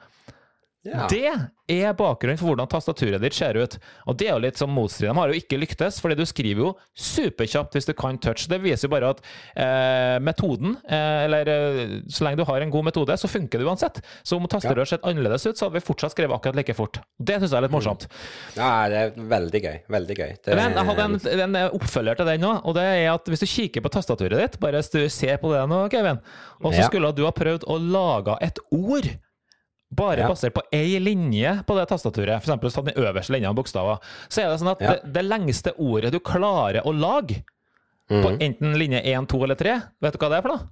Ja. 0.85 1.07
Det 1.09 1.25
er 1.71 1.95
bakgrunnen 1.97 2.37
for 2.37 2.51
hvordan 2.51 2.69
tastaturet 2.69 3.23
ditt 3.23 3.33
ser 3.33 3.57
ut. 3.57 3.77
Og 4.05 4.17
det 4.19 4.27
er 4.27 4.35
jo 4.35 4.43
litt 4.43 4.59
som 4.59 4.69
motstridende. 4.69 5.15
De 5.15 5.21
har 5.23 5.31
jo 5.31 5.39
ikke 5.39 5.57
lyktes, 5.57 5.97
fordi 6.03 6.17
du 6.19 6.25
skriver 6.29 6.61
jo 6.61 6.71
superkjapt 6.93 7.73
hvis 7.73 7.89
du 7.89 7.93
kan 7.97 8.19
touch. 8.21 8.45
Det 8.51 8.59
viser 8.61 8.85
jo 8.85 8.93
bare 8.93 9.09
at 9.15 9.23
eh, 9.57 10.17
metoden, 10.21 10.75
eh, 10.85 11.25
eller 11.25 11.49
eh, 11.49 11.95
så 12.05 12.27
lenge 12.27 12.37
du 12.41 12.45
har 12.45 12.61
en 12.61 12.73
god 12.73 12.85
metode, 12.91 13.17
så 13.17 13.29
funker 13.31 13.61
det 13.61 13.65
uansett. 13.65 13.97
Så 14.21 14.37
om 14.37 14.45
tastaturet 14.45 14.83
hadde 14.83 14.93
sett 14.93 15.09
annerledes 15.09 15.47
ut, 15.47 15.57
så 15.57 15.67
hadde 15.67 15.79
vi 15.79 15.85
fortsatt 15.87 16.13
skrevet 16.13 16.37
akkurat 16.37 16.61
like 16.61 16.77
fort. 16.77 17.01
Det 17.17 17.39
syns 17.39 17.49
jeg 17.49 17.59
er 17.59 17.65
litt 17.65 17.75
morsomt. 17.75 18.05
Mm. 18.05 18.61
Ja, 18.61 18.71
det 18.91 19.01
er 19.01 19.29
veldig 19.35 19.65
gøy. 19.65 19.77
Veldig 19.97 20.21
gøy. 20.21 20.31
Det... 20.37 20.61
Men 20.61 20.77
jeg 20.77 20.89
hadde 20.91 21.09
en, 21.09 21.45
en 21.49 21.61
oppfølger 21.79 22.21
til 22.21 22.29
den 22.29 22.45
nå, 22.45 22.55
og 22.61 22.77
det 22.77 22.85
er 22.93 23.09
at 23.15 23.33
hvis 23.33 23.41
du 23.41 23.49
kikker 23.49 23.81
på 23.81 23.95
tastaturet 23.97 24.37
ditt, 24.37 24.61
bare 24.61 24.83
hvis 24.83 24.93
du 24.93 25.01
ser 25.09 25.41
på 25.41 25.49
det 25.55 25.65
nå, 25.71 25.87
Kevin, 25.89 26.21
og 26.61 26.75
så 26.77 26.85
skulle 26.91 27.09
du 27.15 27.25
ha 27.25 27.33
prøvd 27.33 27.65
å 27.65 27.81
lage 27.81 28.37
et 28.45 28.61
ord 28.75 29.15
bare 29.89 30.23
ja. 30.23 30.29
basert 30.29 30.55
på 30.55 30.63
ei 30.73 30.99
linje 30.99 31.51
på 31.67 31.77
det 31.77 31.85
tastaturet, 31.89 32.43
f.eks. 32.43 32.77
den 32.89 32.97
øverste 32.97 33.35
linja 33.35 33.51
av 33.51 33.57
bokstaver, 33.57 34.01
så 34.27 34.43
er 34.43 34.49
det 34.49 34.59
sånn 34.61 34.73
at 34.73 34.83
ja. 34.83 34.95
det, 34.95 35.13
det, 35.17 35.25
lengste 35.27 35.75
ordet 35.77 36.13
du 36.15 36.19
klarer 36.23 36.85
å 36.87 36.93
lage, 36.95 37.43
mm. 38.11 38.21
på 38.21 38.33
enten 38.35 38.77
linje 38.81 39.01
1, 39.01 39.29
2 39.31 39.43
eller 39.47 39.59
3, 39.59 39.79
vet 40.05 40.15
du 40.15 40.21
hva 40.21 40.31
det 40.31 40.39
er 40.39 40.45
for 40.47 40.55
noe? 40.55 40.69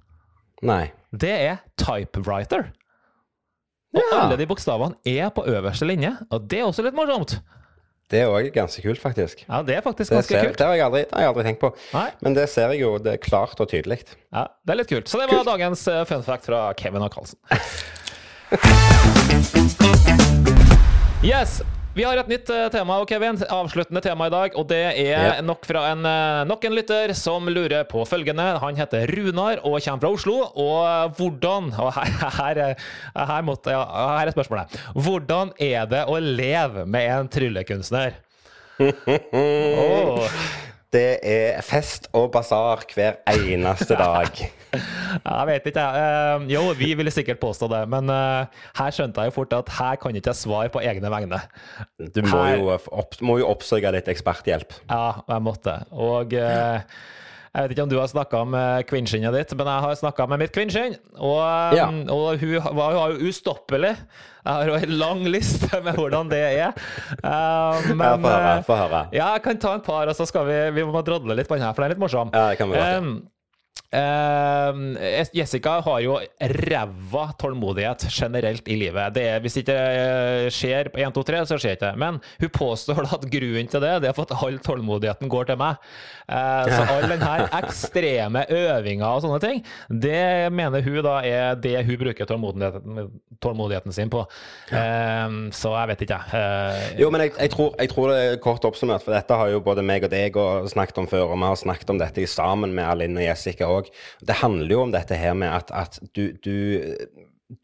Nei. 0.64 0.84
Det 1.14 1.34
er 1.34 1.60
typewriter. 1.80 2.70
Og 3.94 4.00
ja. 4.02 4.22
alle 4.24 4.38
de 4.40 4.46
bokstavene 4.50 4.98
er 5.06 5.28
på 5.34 5.44
øverste 5.46 5.86
linje, 5.86 6.16
og 6.34 6.48
det 6.50 6.62
er 6.62 6.70
også 6.70 6.86
litt 6.86 6.96
morsomt. 6.98 7.38
Det 8.12 8.20
er 8.20 8.28
òg 8.28 8.50
ganske 8.52 8.82
kult, 8.84 9.00
faktisk. 9.00 9.46
Ja, 9.46 9.62
Det 9.64 9.78
er 9.78 9.82
faktisk 9.82 10.12
ganske 10.12 10.34
ser, 10.34 10.44
kult. 10.44 10.58
Det 10.60 10.66
har 10.66 10.76
jeg 10.76 10.84
aldri, 10.84 11.04
har 11.08 11.24
jeg 11.24 11.30
aldri 11.32 11.44
tenkt 11.46 11.60
på. 11.62 11.70
Nei. 11.94 12.08
Men 12.20 12.36
det 12.36 12.44
ser 12.52 12.74
jeg 12.74 12.84
jo, 12.84 12.94
det 13.00 13.16
er 13.16 13.22
klart 13.22 13.60
og 13.62 13.70
tydelig. 13.70 14.02
Ja, 14.28 14.44
det 14.60 14.74
er 14.74 14.80
litt 14.82 14.92
kult. 14.92 15.08
Så 15.08 15.22
det 15.22 15.30
var 15.30 15.40
kult. 15.40 15.48
dagens 15.48 15.86
uh, 15.88 16.02
fun 16.08 16.24
fact 16.26 16.50
fra 16.50 16.66
Kevin 16.78 17.06
og 17.06 17.14
Karlsen. 17.14 17.40
Yes. 21.24 21.62
Vi 21.94 22.02
har 22.02 22.18
et 22.18 22.26
nytt 22.26 22.48
tema 22.74 22.96
og 22.98 23.06
Kevin. 23.06 23.36
Avsluttende 23.54 24.00
tema 24.02 24.26
i 24.26 24.32
dag. 24.34 24.56
Og 24.58 24.66
det 24.66 24.80
er 24.98 25.38
nok 25.46 25.62
fra 25.66 25.84
en, 25.92 26.02
uh, 26.02 26.42
nok 26.42 26.64
en 26.66 26.74
lytter 26.74 27.14
som 27.14 27.46
lurer 27.46 27.86
på 27.86 28.02
følgende. 28.10 28.42
Han 28.62 28.74
heter 28.74 29.06
Runar 29.14 29.62
og 29.62 29.78
kommer 29.78 30.02
fra 30.02 30.10
Oslo. 30.16 30.34
Og 30.58 31.14
hvordan 31.20 31.70
Og 31.78 31.92
her, 31.94 32.10
her, 32.40 32.74
her, 33.14 33.46
måtte, 33.46 33.70
ja, 33.70 33.84
her 34.18 34.26
er 34.26 34.34
spørsmålet. 34.34 34.74
Hvordan 35.06 35.54
er 35.62 35.86
det 35.86 36.02
å 36.10 36.18
leve 36.18 36.82
med 36.84 37.08
en 37.14 37.30
tryllekunstner? 37.30 38.18
oh. 39.38 40.26
Det 40.94 41.18
er 41.26 41.56
fest 41.66 42.06
og 42.14 42.28
basar 42.34 42.84
hver 42.94 43.16
eneste 43.32 43.96
dag. 43.98 44.30
jeg 45.26 45.46
vet 45.48 45.66
ikke, 45.66 45.82
jeg. 45.82 46.38
Uh, 46.38 46.44
jo, 46.52 46.62
vi 46.78 46.92
ville 46.94 47.10
sikkert 47.10 47.40
påstå 47.42 47.66
det, 47.72 47.80
men 47.90 48.12
uh, 48.12 48.46
her 48.78 48.94
skjønte 48.94 49.24
jeg 49.24 49.32
jo 49.32 49.36
fort 49.40 49.56
at 49.58 49.72
her 49.74 49.98
kan 49.98 50.14
ikke 50.14 50.30
jeg 50.30 50.38
svare 50.38 50.70
på 50.70 50.84
egne 50.86 51.10
vegne. 51.10 51.40
Du 51.98 52.22
må, 52.22 52.38
her... 52.38 52.54
jo, 52.60 52.78
opp, 52.94 53.18
må 53.26 53.40
jo 53.42 53.50
oppsøke 53.50 53.90
litt 53.96 54.10
eksperthjelp. 54.12 54.78
Ja, 54.86 55.18
jeg 55.34 55.46
måtte. 55.48 55.80
Og 55.90 56.38
uh, 56.38 56.78
jeg 57.54 57.68
vet 57.68 57.72
ikke 57.76 57.84
om 57.86 57.90
du 57.92 57.98
har 58.00 58.08
snakka 58.10 58.38
med 58.50 58.86
kvinnskinnet 58.90 59.34
ditt, 59.36 59.52
men 59.54 59.68
jeg 59.70 59.82
har 59.84 59.98
snakka 60.00 60.24
med 60.26 60.40
mitt 60.42 60.54
kvinnskinn. 60.54 60.96
Og, 61.14 61.76
ja. 61.78 61.84
og 62.10 62.40
hun 62.40 62.56
var 62.74 63.12
jo 63.12 63.28
ustoppelig. 63.30 63.92
Jeg 63.94 64.50
har 64.50 64.72
jo 64.72 64.74
en 64.80 64.94
lang 64.98 65.22
liste 65.30 65.70
med 65.86 65.94
hvordan 65.94 66.32
det 66.32 66.40
er. 66.48 66.74
Uh, 67.22 67.92
men, 67.94 68.26
ja, 68.26 68.56
få 68.66 68.80
høre. 68.80 69.04
Ja, 69.14 69.30
jeg 69.36 69.44
kan 69.46 69.62
ta 69.62 69.76
en 69.78 69.86
par, 69.86 70.10
og 70.10 70.18
så 70.18 70.26
skal 70.26 70.48
vi, 70.50 70.58
vi 70.80 70.88
må 70.88 71.04
drodle 71.06 71.38
litt 71.38 71.46
på 71.46 71.54
den 71.54 71.62
her, 71.62 71.76
for 71.76 71.84
den 71.84 71.92
er 71.92 71.94
litt 71.94 72.02
morsom. 72.02 72.34
Ja, 72.34 72.50
det 72.50 72.58
kan 72.58 72.74
vi 72.74 72.80
godt. 72.80 73.06
um, 73.06 73.14
Uh, 73.94 74.96
Jessica 75.34 75.76
har 75.86 76.00
jo 76.02 76.16
ræva 76.40 77.24
tålmodighet 77.38 78.06
generelt 78.10 78.66
i 78.68 78.76
livet. 78.80 79.14
Det 79.14 79.26
er, 79.30 79.42
hvis 79.44 79.54
det 79.54 79.62
ikke 79.64 80.50
skjer 80.54 80.90
på 80.90 80.98
1, 80.98 81.14
2, 81.14 81.22
3, 81.28 81.42
så 81.46 81.58
skjer 81.62 81.76
det 81.76 81.78
ikke. 81.78 82.00
Men 82.02 82.18
hun 82.42 82.52
påstår 82.54 83.04
at 83.06 83.28
grunnen 83.30 83.70
til 83.70 83.84
det, 83.84 83.92
det 84.02 84.10
er 84.10 84.16
for 84.16 84.26
at 84.26 84.34
all 84.42 84.58
tålmodigheten 84.66 85.30
går 85.30 85.50
til 85.50 85.60
meg. 85.60 85.78
Uh, 86.26 86.64
så 86.72 86.80
all 86.96 87.06
den 87.12 87.22
her 87.22 87.46
ekstreme 87.60 88.44
øvinga 88.50 89.12
og 89.12 89.22
sånne 89.22 89.38
ting, 89.44 89.62
det 89.90 90.50
mener 90.54 90.82
hun 90.82 91.00
da 91.04 91.18
er 91.28 91.58
det 91.60 91.76
hun 91.84 92.00
bruker 92.00 92.26
tålmodigheten, 92.26 93.10
tålmodigheten 93.44 93.94
sin 93.94 94.10
på. 94.10 94.24
Uh, 94.72 95.52
så 95.54 95.74
jeg 95.76 95.92
vet 95.92 96.04
ikke, 96.08 96.20
jeg. 96.34 96.98
jo, 97.04 97.12
men 97.14 97.26
jeg, 97.26 97.34
jeg, 97.38 97.54
tror, 97.54 97.70
jeg, 97.78 97.92
tror, 97.94 98.10
det 98.10 98.18
er 98.24 98.42
kort 98.42 98.66
oppsummert, 98.66 99.06
for 99.06 99.14
dette 99.14 99.38
har 99.38 99.54
jo 99.54 99.62
både 99.62 99.86
meg 99.86 100.08
og 100.08 100.10
deg 100.14 100.42
snakket 100.72 101.04
om 101.04 101.10
før, 101.10 101.28
og 101.30 101.38
vi 101.38 101.46
har 101.46 101.62
snakket 101.62 101.94
om 101.94 102.02
dette 102.02 102.26
sammen 102.30 102.74
med 102.74 102.86
Aline 102.88 103.20
og 103.20 103.28
Jessica 103.28 103.68
òg 103.70 103.83
òg. 103.84 103.92
Det 104.26 104.40
handler 104.42 104.76
jo 104.76 104.82
om 104.88 104.94
dette 104.94 105.18
her 105.18 105.36
med 105.38 105.52
at, 105.52 105.70
at 105.74 106.00
du, 106.16 106.32
du, 106.44 106.56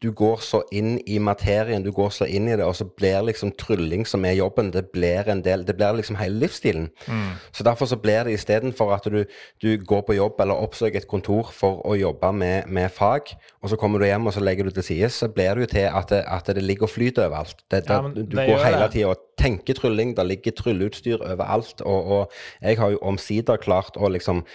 du, 0.01 0.11
går 0.11 0.41
så 0.45 0.61
inn 0.71 0.99
i 1.09 1.17
materien, 1.19 1.83
du 1.83 1.91
går 1.95 2.11
så 2.13 2.27
inn 2.29 2.47
i 2.49 2.55
det, 2.55 2.65
og 2.65 2.75
så 2.77 2.85
blir 2.85 3.23
liksom 3.25 3.53
trylling 3.59 4.05
som 4.07 4.25
er 4.25 4.37
jobben, 4.37 4.71
det 4.73 4.87
blir 4.93 5.29
en 5.31 5.43
del, 5.45 5.65
det 5.67 5.75
blir 5.79 5.97
liksom 5.97 6.19
hele 6.19 6.43
livsstilen. 6.43 6.89
Mm. 7.07 7.31
Så 7.51 7.65
derfor 7.67 7.89
så 7.89 7.97
blir 8.01 8.27
det 8.27 8.37
istedenfor 8.37 8.93
at 8.95 9.09
du, 9.11 9.23
du 9.61 9.69
går 9.77 10.05
på 10.07 10.17
jobb 10.17 10.41
eller 10.43 10.61
oppsøker 10.67 11.01
et 11.01 11.09
kontor 11.11 11.51
for 11.55 11.81
å 11.87 11.97
jobbe 11.97 12.31
med, 12.37 12.69
med 12.69 12.93
fag, 12.93 13.33
og 13.61 13.73
så 13.73 13.79
kommer 13.79 14.01
du 14.01 14.07
hjem 14.09 14.29
og 14.29 14.37
så 14.37 14.43
legger 14.43 14.69
du 14.69 14.75
til 14.75 14.87
side, 14.91 15.11
så 15.13 15.31
blir 15.31 15.55
det 15.55 15.67
jo 15.67 15.73
til 15.75 15.89
at 15.89 16.13
det, 16.13 16.23
at 16.27 16.53
det 16.55 16.65
ligger 16.65 16.89
og 16.89 16.95
flyter 16.95 17.27
overalt. 17.27 17.57
Det, 17.67 17.83
det, 17.87 17.97
ja, 17.97 18.13
du 18.15 18.37
går 18.37 18.65
hele 18.67 18.91
tida 18.93 19.15
og 19.15 19.27
tenker 19.41 19.77
trylling, 19.77 20.13
det 20.17 20.27
ligger 20.27 20.55
trylleutstyr 20.57 21.23
overalt, 21.25 21.81
og, 21.81 22.11
og 22.17 22.31
jeg 22.61 22.77
har 22.77 22.93
jo 22.93 23.01
omsider 23.11 23.57
klart 23.61 23.97
å 23.97 24.11
liksom 24.13 24.45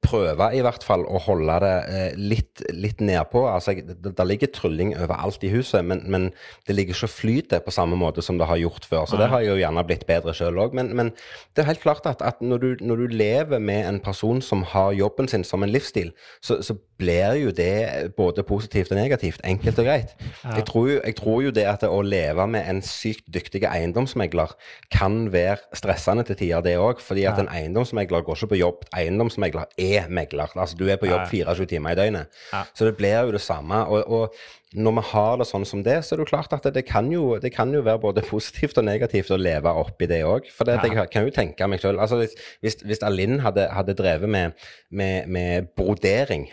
prøve 0.00 0.46
i 0.56 0.62
hvert 0.64 0.84
fall 0.86 1.02
å 1.04 1.18
holde 1.20 1.56
det 1.64 1.72
eh, 1.90 2.18
litt, 2.18 2.62
litt 2.72 3.02
nedpå. 3.04 3.42
Altså, 3.50 3.74
det, 3.74 4.12
det, 4.16 4.26
ligger 4.26 4.52
trylling 4.54 4.94
overalt 4.96 5.42
i 5.44 5.50
huset, 5.52 5.82
men, 5.84 6.04
men 6.10 6.28
det 6.68 6.76
ligger 6.76 6.96
ikke 6.96 7.08
og 7.10 7.12
flyter 7.12 7.64
på 7.64 7.74
samme 7.74 7.98
måte 8.00 8.24
som 8.24 8.38
det 8.40 8.48
har 8.48 8.60
gjort 8.60 8.86
før. 8.88 9.08
Så 9.10 9.18
Nei. 9.18 9.24
det 9.24 9.30
har 9.34 9.44
jo 9.44 9.58
gjerne 9.60 9.84
blitt 9.88 10.06
bedre 10.08 10.34
sjøl 10.36 10.60
òg. 10.62 10.76
Men, 10.78 10.92
men, 10.96 11.12
det 11.56 11.64
er 11.64 11.72
helt 11.72 11.82
klart 11.82 12.06
at, 12.08 12.22
at 12.24 12.40
når, 12.40 12.62
du, 12.62 12.84
når, 12.86 13.02
du, 13.02 13.16
lever 13.20 13.58
med 13.58 13.88
en 13.88 13.98
person 14.00 14.40
som 14.44 14.62
har 14.70 14.94
jobben 14.96 15.28
sin 15.28 15.44
som 15.44 15.66
en 15.66 15.72
livsstil, 15.72 16.14
så, 16.40 16.60
så 16.64 16.78
blir 17.00 17.36
jo 17.40 17.52
det 17.56 18.12
både 18.16 18.44
positivt 18.46 18.92
og 18.94 19.00
negativt. 19.00 19.42
Enkelt 19.44 19.78
og 19.82 19.88
greit. 19.88 20.14
Ja. 20.44 20.54
Jeg, 20.60 20.66
tror 20.70 20.88
jeg, 20.92 21.16
tror 21.18 21.42
jo, 21.44 21.52
det 21.54 21.66
at 21.68 21.84
det 21.84 21.90
å 21.90 22.00
leve 22.04 22.46
med 22.50 22.68
en 22.70 22.82
sykt 22.84 23.26
dyktig 23.32 23.64
eiendomsmegler 23.68 24.54
kan 24.92 25.26
være 25.32 25.60
stressende 25.76 26.24
til 26.28 26.38
tider, 26.44 26.64
det 26.64 26.76
òg. 26.80 27.02
Fordi 27.04 27.26
at 27.26 27.40
ja. 27.40 27.44
en 27.44 27.52
eiendomsmegler 27.52 28.24
går 28.26 28.38
ikke 28.38 28.52
på 28.54 28.60
jobb. 28.62 28.84
Eiendomsmegler 28.96 29.68
er 29.80 30.08
megler. 30.08 30.52
Altså 30.56 30.76
du 30.76 30.86
er 30.88 30.96
på 31.00 31.06
jobb 31.10 31.28
24 31.30 31.66
timer 31.66 31.90
i 31.90 31.98
døgnet. 32.00 32.40
Så 32.74 32.84
det 32.88 32.96
blir 32.96 33.20
jo 33.26 33.32
det 33.36 33.40
samme. 33.40 33.84
og, 33.86 34.10
og 34.10 34.34
når 34.70 34.92
vi 35.00 35.02
har 35.10 35.38
det 35.40 35.46
sånn 35.48 35.64
som 35.66 35.80
det, 35.82 35.96
så 36.06 36.14
er 36.14 36.20
det 36.20 36.24
jo 36.28 36.30
klart 36.30 36.52
at 36.54 36.66
det, 36.70 36.84
kan, 36.86 37.08
jo, 37.10 37.34
det 37.42 37.50
kan, 37.50 37.72
jo, 37.74 37.80
være 37.82 37.98
både 38.04 38.22
positivt 38.28 38.78
og 38.78 38.84
negativt 38.86 39.32
å 39.34 39.38
leve 39.40 39.72
oppi 39.80 40.06
det 40.10 40.20
òg. 40.22 40.46
For 40.54 40.68
det, 40.68 40.76
ja. 40.78 41.00
jeg 41.00 41.10
kan 41.10 41.26
jo 41.26 41.32
tenke 41.34 41.66
meg 41.66 41.82
sjøl 41.82 41.98
altså 41.98 42.20
Hvis, 42.20 42.76
hvis 42.86 43.02
Alinn 43.06 43.40
hadde, 43.42 43.66
hadde, 43.74 43.96
drevet 43.98 44.30
med, 44.30 44.54
med, 44.94 45.26
med, 45.26 45.70
brodering 45.76 46.46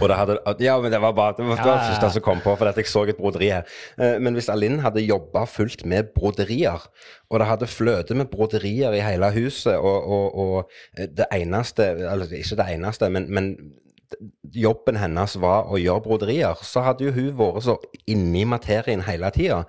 og 0.00 0.08
det 0.10 0.16
hadde, 0.18 0.38
Ja, 0.64 0.74
men 0.82 0.90
det 0.92 1.00
var 1.02 1.14
bare 1.14 1.36
det 1.38 1.46
var, 1.46 1.60
det 1.60 1.68
var 1.68 1.84
første 1.86 2.10
som 2.16 2.24
kom 2.24 2.42
på, 2.42 2.56
for 2.58 2.72
jeg 2.72 2.88
så 2.90 3.04
et 3.06 3.18
broderi 3.18 3.52
her. 3.52 3.68
Eh, 4.00 4.18
men 4.22 4.34
hvis 4.34 4.50
Alinn 4.50 4.80
hadde 4.82 5.04
jobba 5.04 5.44
fullt 5.46 5.84
med 5.86 6.10
broderier, 6.16 6.82
og 7.30 7.40
det 7.40 7.48
hadde 7.48 7.70
fløte 7.70 8.16
med 8.18 8.30
broderier 8.32 8.94
i 8.96 9.04
hele 9.04 9.30
huset, 9.36 9.76
og, 9.78 10.08
og, 10.10 10.34
og 10.34 11.06
det 11.16 11.28
eneste 11.32 11.86
Eller 12.10 12.34
ikke 12.34 12.58
det 12.58 12.68
eneste, 12.74 13.08
men, 13.12 13.30
men 13.30 13.54
jobben 14.52 14.98
hennes 15.00 15.36
var 15.40 15.70
å 15.70 15.80
gjøre 15.80 16.04
broderier, 16.04 16.60
så 16.62 16.84
hadde 16.86 17.08
jo 17.08 17.14
hun 17.16 17.32
vært 17.38 17.66
så 17.66 17.76
inni 18.10 18.44
materien 18.48 19.04
hele 19.06 19.30
tida 19.34 19.62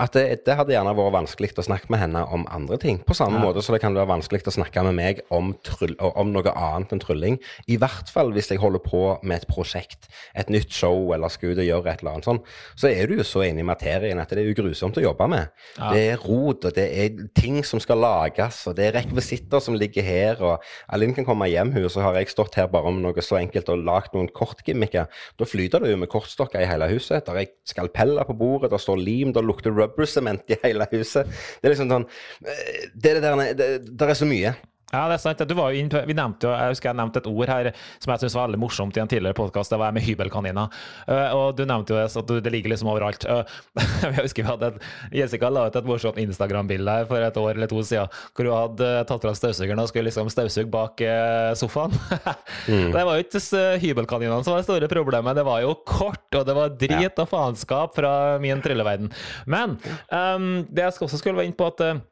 at 0.00 0.16
det, 0.16 0.24
det, 0.46 0.54
hadde 0.56 0.72
gjerne 0.72 0.94
vært 0.96 1.14
vanskelig 1.18 1.50
å 1.60 1.64
snakke 1.66 1.90
med 1.92 2.00
henne 2.00 2.22
om 2.32 2.46
andre 2.52 2.78
ting. 2.80 3.00
På 3.04 3.16
samme 3.16 3.36
ja. 3.36 3.44
måte 3.44 3.62
så 3.64 3.74
det 3.74 3.82
kan 3.82 3.96
være 3.96 4.08
vanskelig 4.08 4.46
å 4.48 4.54
snakke 4.54 4.84
med 4.86 4.96
meg 4.96 5.20
om, 5.34 5.52
trull, 5.66 5.92
om, 6.00 6.30
noe 6.32 6.54
annet 6.54 6.94
enn 6.94 7.02
trylling. 7.02 7.36
I 7.68 7.76
hvert 7.80 8.08
fall 8.12 8.32
hvis 8.32 8.50
jeg 8.52 8.62
holder 8.62 8.82
på 8.84 9.02
med 9.20 9.40
et 9.40 9.48
prosjekt, 9.50 10.08
et 10.38 10.48
nytt 10.52 10.72
show 10.72 11.12
eller 11.14 11.32
skal 11.32 11.52
ut 11.52 11.60
og 11.60 11.68
gjøre 11.68 11.92
et 11.92 12.04
eller 12.04 12.16
annet 12.16 12.28
sånn. 12.30 12.40
Så 12.80 12.88
er 12.88 13.10
du 13.10 13.18
jo 13.18 13.26
så 13.26 13.44
inne 13.44 13.60
i 13.64 13.66
materien 13.66 14.22
at 14.22 14.32
det 14.32 14.44
er 14.44 14.48
jo 14.48 14.56
grusomt 14.62 14.96
å 14.96 15.04
jobbe 15.04 15.28
med. 15.32 15.52
Ja. 15.76 15.92
Det 15.92 16.06
er 16.14 16.24
rot, 16.24 16.64
og 16.70 16.76
det 16.76 16.86
er 17.04 17.20
ting 17.36 17.60
som 17.66 17.82
skal 17.82 18.00
lages, 18.00 18.62
og 18.70 18.78
det 18.78 18.88
er 18.88 18.96
rekvisitter 19.00 19.60
som 19.64 19.76
ligger 19.76 20.06
her. 20.06 20.40
og 20.40 20.64
Alin 20.94 21.14
kan 21.16 21.28
komme 21.28 21.50
hjem, 21.50 21.74
hun, 21.76 21.90
så 21.92 22.06
har 22.06 22.16
jeg 22.16 22.32
stått 22.32 22.56
her 22.60 22.70
bare 22.72 22.88
om 22.88 23.02
noe 23.04 23.24
så 23.24 23.40
enkelt 23.40 23.68
og 23.72 23.84
lagd 23.84 24.16
noen 24.16 24.32
kortgimmicker. 24.32 25.10
Da 25.36 25.48
flyter 25.48 25.84
det 25.84 25.92
jo 25.92 26.00
med 26.00 26.12
kortstokker 26.12 26.64
i 26.64 26.70
hele 26.70 26.88
huset. 26.94 27.26
Der 27.28 27.42
er 27.42 27.52
skalpeller 27.68 28.24
på 28.28 28.38
bordet, 28.38 28.72
der 28.72 28.80
står 28.80 29.00
lim, 29.00 29.34
der 29.36 29.44
lukter 29.44 29.74
rubber 29.74 29.89
rubbersement 29.90 30.42
i 30.50 30.58
hele 30.64 30.86
huset. 30.92 31.28
Det 31.60 31.68
er 31.68 31.74
liksom 31.74 31.90
sånn 31.90 32.08
det 32.40 32.54
Det, 32.94 33.14
det 33.20 33.22
der, 33.24 33.54
det, 33.58 33.70
det 33.90 34.08
er 34.08 34.18
så 34.18 34.28
mye. 34.28 34.54
Ja, 34.90 35.04
det 35.06 35.16
er 35.18 35.22
sant. 35.22 35.42
Du 35.46 35.54
var 35.54 35.70
jo 35.70 35.80
inn 35.80 35.90
vi 35.90 36.16
nevnte 36.16 36.48
jo, 36.48 36.52
jeg 36.54 36.74
husker 36.74 36.90
jeg 36.90 36.98
nevnte 36.98 37.20
et 37.22 37.28
ord 37.30 37.50
her 37.52 37.68
som 38.02 38.10
jeg 38.10 38.22
syntes 38.22 38.36
var 38.36 38.48
veldig 38.48 38.60
morsomt 38.62 38.96
i 38.98 39.02
en 39.02 39.10
tidligere 39.10 39.38
podkast. 39.38 39.70
Det 39.70 39.78
var 39.78 39.90
jeg 39.90 39.98
med 40.00 40.06
hybelkaniner. 40.06 40.80
Uh, 41.06 41.28
og 41.36 41.46
du 41.58 41.62
nevnte 41.68 41.94
jo 41.94 42.00
at 42.02 42.32
det 42.44 42.52
ligger 42.54 42.74
liksom 42.74 42.90
overalt. 42.90 43.26
Uh, 43.28 43.44
jeg 44.02 44.16
husker 44.18 44.42
vi 44.42 44.48
hadde 44.48 44.72
et, 44.72 44.88
Jessica 45.20 45.50
la 45.52 45.68
ut 45.68 45.78
et 45.78 45.86
morsomt 45.86 46.18
Instagram-bilde 46.22 46.96
her 46.98 47.08
for 47.10 47.22
et 47.22 47.40
år 47.44 47.52
eller 47.54 47.70
to 47.70 47.84
siden 47.86 48.10
hvor 48.34 48.48
hun 48.48 48.56
hadde 48.56 48.90
tatt 49.06 49.26
fra 49.26 49.34
støvsugeren 49.38 49.82
og 49.82 49.90
skulle 49.92 50.08
liksom 50.10 50.30
støvsuge 50.32 50.70
bak 50.74 51.04
uh, 51.06 51.52
sofaen. 51.58 51.94
mm. 52.70 52.90
Det 52.90 53.06
var 53.06 53.14
jo 53.14 53.26
ikke 53.26 53.64
hybelkaninene 53.84 54.42
som 54.42 54.56
var 54.56 54.64
det 54.64 54.68
store 54.68 54.90
problemet, 54.90 55.38
det 55.38 55.46
var 55.46 55.62
jo 55.62 55.74
kort, 55.86 56.26
og 56.34 56.46
det 56.46 56.56
var 56.56 56.74
drit 56.74 57.06
ja. 57.06 57.14
og 57.14 57.30
faenskap 57.30 57.94
fra 57.98 58.14
min 58.42 58.62
trylleverden. 58.64 59.12
Men 59.50 59.78
um, 60.10 60.64
det 60.66 60.88
jeg 60.88 60.98
også 61.06 61.20
skulle 61.20 61.38
være 61.38 61.52
inne 61.52 61.58
på, 61.58 61.70
at 61.70 62.02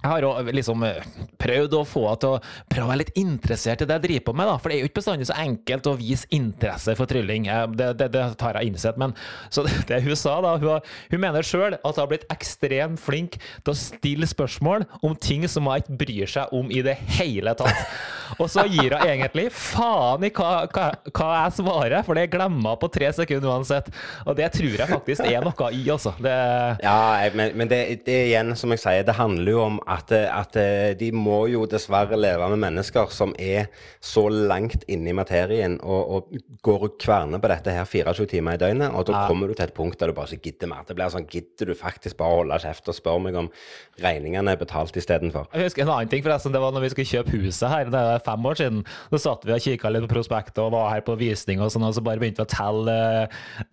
jeg 0.00 0.08
har 0.08 0.24
jo 0.24 0.30
liksom 0.56 0.84
eh, 0.86 1.08
prøvd 1.40 1.74
å 1.76 1.82
få 1.88 2.06
henne 2.06 2.20
til 2.22 2.36
å 2.36 2.40
prøve 2.72 2.86
å 2.86 2.90
være 2.90 3.02
litt 3.02 3.18
interessert 3.20 3.82
i 3.84 3.88
det 3.88 3.98
jeg 3.98 4.04
driver 4.06 4.24
på 4.30 4.34
med. 4.40 4.48
da, 4.48 4.56
For 4.56 4.72
det 4.72 4.78
er 4.78 4.80
jo 4.84 4.88
ikke 4.88 5.00
bestandig 5.00 5.28
så 5.28 5.36
enkelt 5.42 5.90
å 5.90 5.96
vise 6.00 6.30
interesse 6.32 6.94
for 6.96 7.10
trylling. 7.10 7.48
Det, 7.76 7.90
det, 8.00 8.08
det 8.14 8.22
har 8.40 8.58
jeg 8.58 8.70
innsett. 8.72 9.00
Men 9.00 9.12
så 9.54 9.66
det, 9.66 9.74
det 9.90 10.00
hun 10.06 10.16
sa, 10.16 10.38
da 10.44 10.56
Hun, 10.60 10.88
hun 11.12 11.22
mener 11.22 11.46
sjøl 11.46 11.76
at 11.76 11.84
hun 11.84 12.00
har 12.00 12.08
blitt 12.10 12.24
ekstremt 12.32 13.00
flink 13.00 13.36
til 13.40 13.74
å 13.74 13.76
stille 13.76 14.28
spørsmål 14.28 14.86
om 15.04 15.16
ting 15.20 15.44
som 15.48 15.68
hun 15.68 15.82
ikke 15.82 16.00
bryr 16.00 16.32
seg 16.32 16.56
om 16.56 16.72
i 16.72 16.80
det 16.86 16.96
hele 17.20 17.54
tatt. 17.58 17.84
Og 18.38 18.48
så 18.50 18.64
gir 18.70 18.94
hun 18.94 19.04
egentlig 19.04 19.48
faen 19.52 20.24
i 20.24 20.32
hva, 20.32 20.64
hva, 20.70 20.86
hva 21.10 21.30
jeg 21.34 21.56
svarer, 21.58 22.00
for 22.06 22.16
det 22.16 22.28
glemmer 22.32 22.76
hun 22.76 22.80
på 22.80 22.90
tre 22.94 23.10
sekunder 23.16 23.52
uansett. 23.52 23.90
Og 24.24 24.36
det 24.38 24.48
tror 24.56 24.80
jeg 24.80 24.88
faktisk 24.90 25.26
er 25.26 25.44
noe 25.44 25.70
i, 25.76 25.84
altså. 25.92 26.14
ja, 26.80 27.28
men, 27.36 27.52
men 27.58 27.70
det, 27.70 27.80
det 28.06 28.18
igjen, 28.30 28.54
som 28.56 28.72
jeg 28.72 28.84
sier, 28.84 29.04
det 29.06 29.18
handler 29.18 29.52
jo 29.52 29.62
om 29.66 29.80
at, 29.90 30.12
at, 30.12 30.58
de 31.00 31.10
må 31.14 31.42
jo 31.50 31.64
dessverre 31.70 32.18
leve 32.18 32.46
med 32.52 32.60
mennesker 32.62 33.10
som 33.14 33.32
er 33.38 33.70
så 34.02 34.26
langt 34.30 34.84
inne 34.90 35.10
i 35.12 35.16
materien 35.16 35.78
og, 35.82 36.14
og 36.14 36.60
går 36.64 36.86
og 36.86 36.96
kverner 37.00 37.42
på 37.42 37.50
dette 37.50 37.74
her 37.74 37.88
24 37.88 38.28
timer 38.30 38.56
i 38.56 38.60
døgnet. 38.60 38.94
Og 38.94 39.06
da 39.08 39.16
ja. 39.16 39.24
kommer 39.30 39.50
du 39.50 39.56
til 39.56 39.66
et 39.66 39.74
punkt 39.76 39.98
der 40.00 40.10
du 40.10 40.16
bare 40.16 40.30
ikke 40.36 40.50
gidder 40.50 40.70
mer. 40.70 40.84
Det 40.86 40.96
blir 40.98 41.12
sånn, 41.12 41.28
Gidder 41.30 41.70
du 41.70 41.76
faktisk 41.78 42.18
bare 42.18 42.34
å 42.34 42.40
holde 42.42 42.58
kjeft 42.62 42.88
og 42.90 42.96
spørre 42.96 43.24
meg 43.26 43.38
om 43.38 43.48
regningene 44.02 44.54
er 44.54 44.60
betalt 44.60 44.96
istedenfor? 44.98 45.48
Jeg 45.54 45.68
husker 45.68 45.84
en 45.84 45.92
annen 45.94 46.10
ting, 46.10 46.24
forresten. 46.24 46.54
Det 46.54 46.62
var 46.62 46.74
når 46.74 46.86
vi 46.86 46.92
skulle 46.94 47.10
kjøpe 47.10 47.40
huset 47.44 47.70
her. 47.70 47.90
Det 47.92 48.00
er 48.14 48.24
fem 48.24 48.48
år 48.50 48.60
siden. 48.60 48.82
Da 49.12 49.20
satt 49.22 49.46
vi 49.46 49.54
og 49.54 49.64
kikka 49.64 49.92
litt 49.92 50.06
på 50.06 50.12
prospektet 50.14 50.62
og 50.62 50.72
var 50.74 50.90
her 50.94 51.04
på 51.06 51.16
visning 51.20 51.62
og 51.62 51.72
sånn, 51.72 51.86
og 51.86 51.96
så 51.96 52.04
bare 52.04 52.22
begynte 52.22 52.42
vi 52.42 52.48
å 52.48 52.52
telle, 52.52 52.98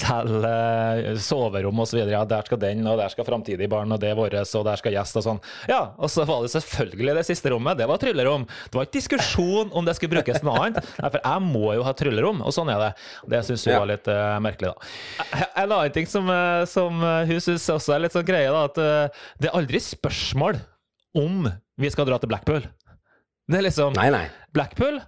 telle 0.02 1.16
soverom 1.24 1.84
osv. 1.84 2.02
Ja, 2.08 2.24
der 2.30 2.48
skal 2.48 2.62
den, 2.62 2.86
og 2.88 3.00
der 3.02 3.14
skal 3.14 3.28
framtidig 3.28 3.70
barn, 3.72 3.94
og 3.94 4.02
det 4.02 4.12
er 4.12 4.20
vårt, 4.20 4.38
og 4.38 4.68
der 4.68 4.82
skal 4.82 4.96
gjest 4.96 5.20
og 5.22 5.28
sånn. 5.28 5.44
Ja, 5.72 5.82
og 5.98 6.07
og 6.08 6.12
så 6.14 6.24
var 6.28 6.46
det 6.46 6.52
selvfølgelig 6.54 7.18
det 7.20 7.26
siste 7.28 7.52
rommet. 7.52 7.78
Det 7.80 7.88
var 7.90 8.00
tryllerom. 8.02 8.46
Det 8.48 8.80
var 8.80 8.88
ikke 8.88 8.98
diskusjon 8.98 9.74
om 9.76 9.88
det 9.88 9.98
skulle 9.98 10.16
brukes 10.16 10.40
noe 10.46 10.56
annet. 10.64 10.88
For 11.02 11.20
jeg 11.20 11.44
må 11.44 11.74
jo 11.76 11.84
ha 11.88 11.94
tryllerom, 11.98 12.40
og 12.48 12.56
sånn 12.56 12.72
er 12.72 12.86
det. 12.86 12.92
Det 13.36 13.44
syns 13.50 13.68
hun 13.68 13.74
ja. 13.74 13.82
var 13.84 13.92
litt 13.92 14.08
uh, 14.12 14.38
merkelig, 14.44 14.72
da. 14.72 15.44
En 15.64 15.68
annen 15.68 15.94
ting 15.96 16.08
som, 16.10 16.32
eh, 16.32 16.64
som 16.70 17.04
hun 17.04 17.44
syns 17.44 17.68
også 17.74 17.96
er 17.96 18.06
litt 18.06 18.16
sånn 18.16 18.26
greie, 18.28 18.50
da, 18.54 18.64
at 18.70 19.14
det 19.42 19.50
er 19.50 19.58
aldri 19.58 19.82
spørsmål 19.84 20.60
om 21.18 21.48
vi 21.78 21.92
skal 21.94 22.08
dra 22.10 22.20
til 22.22 22.32
Blackpool. 22.32 22.66
Det 23.48 23.60
er 23.60 23.68
liksom 23.70 23.96
nei, 23.98 24.10
nei. 24.14 24.26
Blackpool 24.56 25.00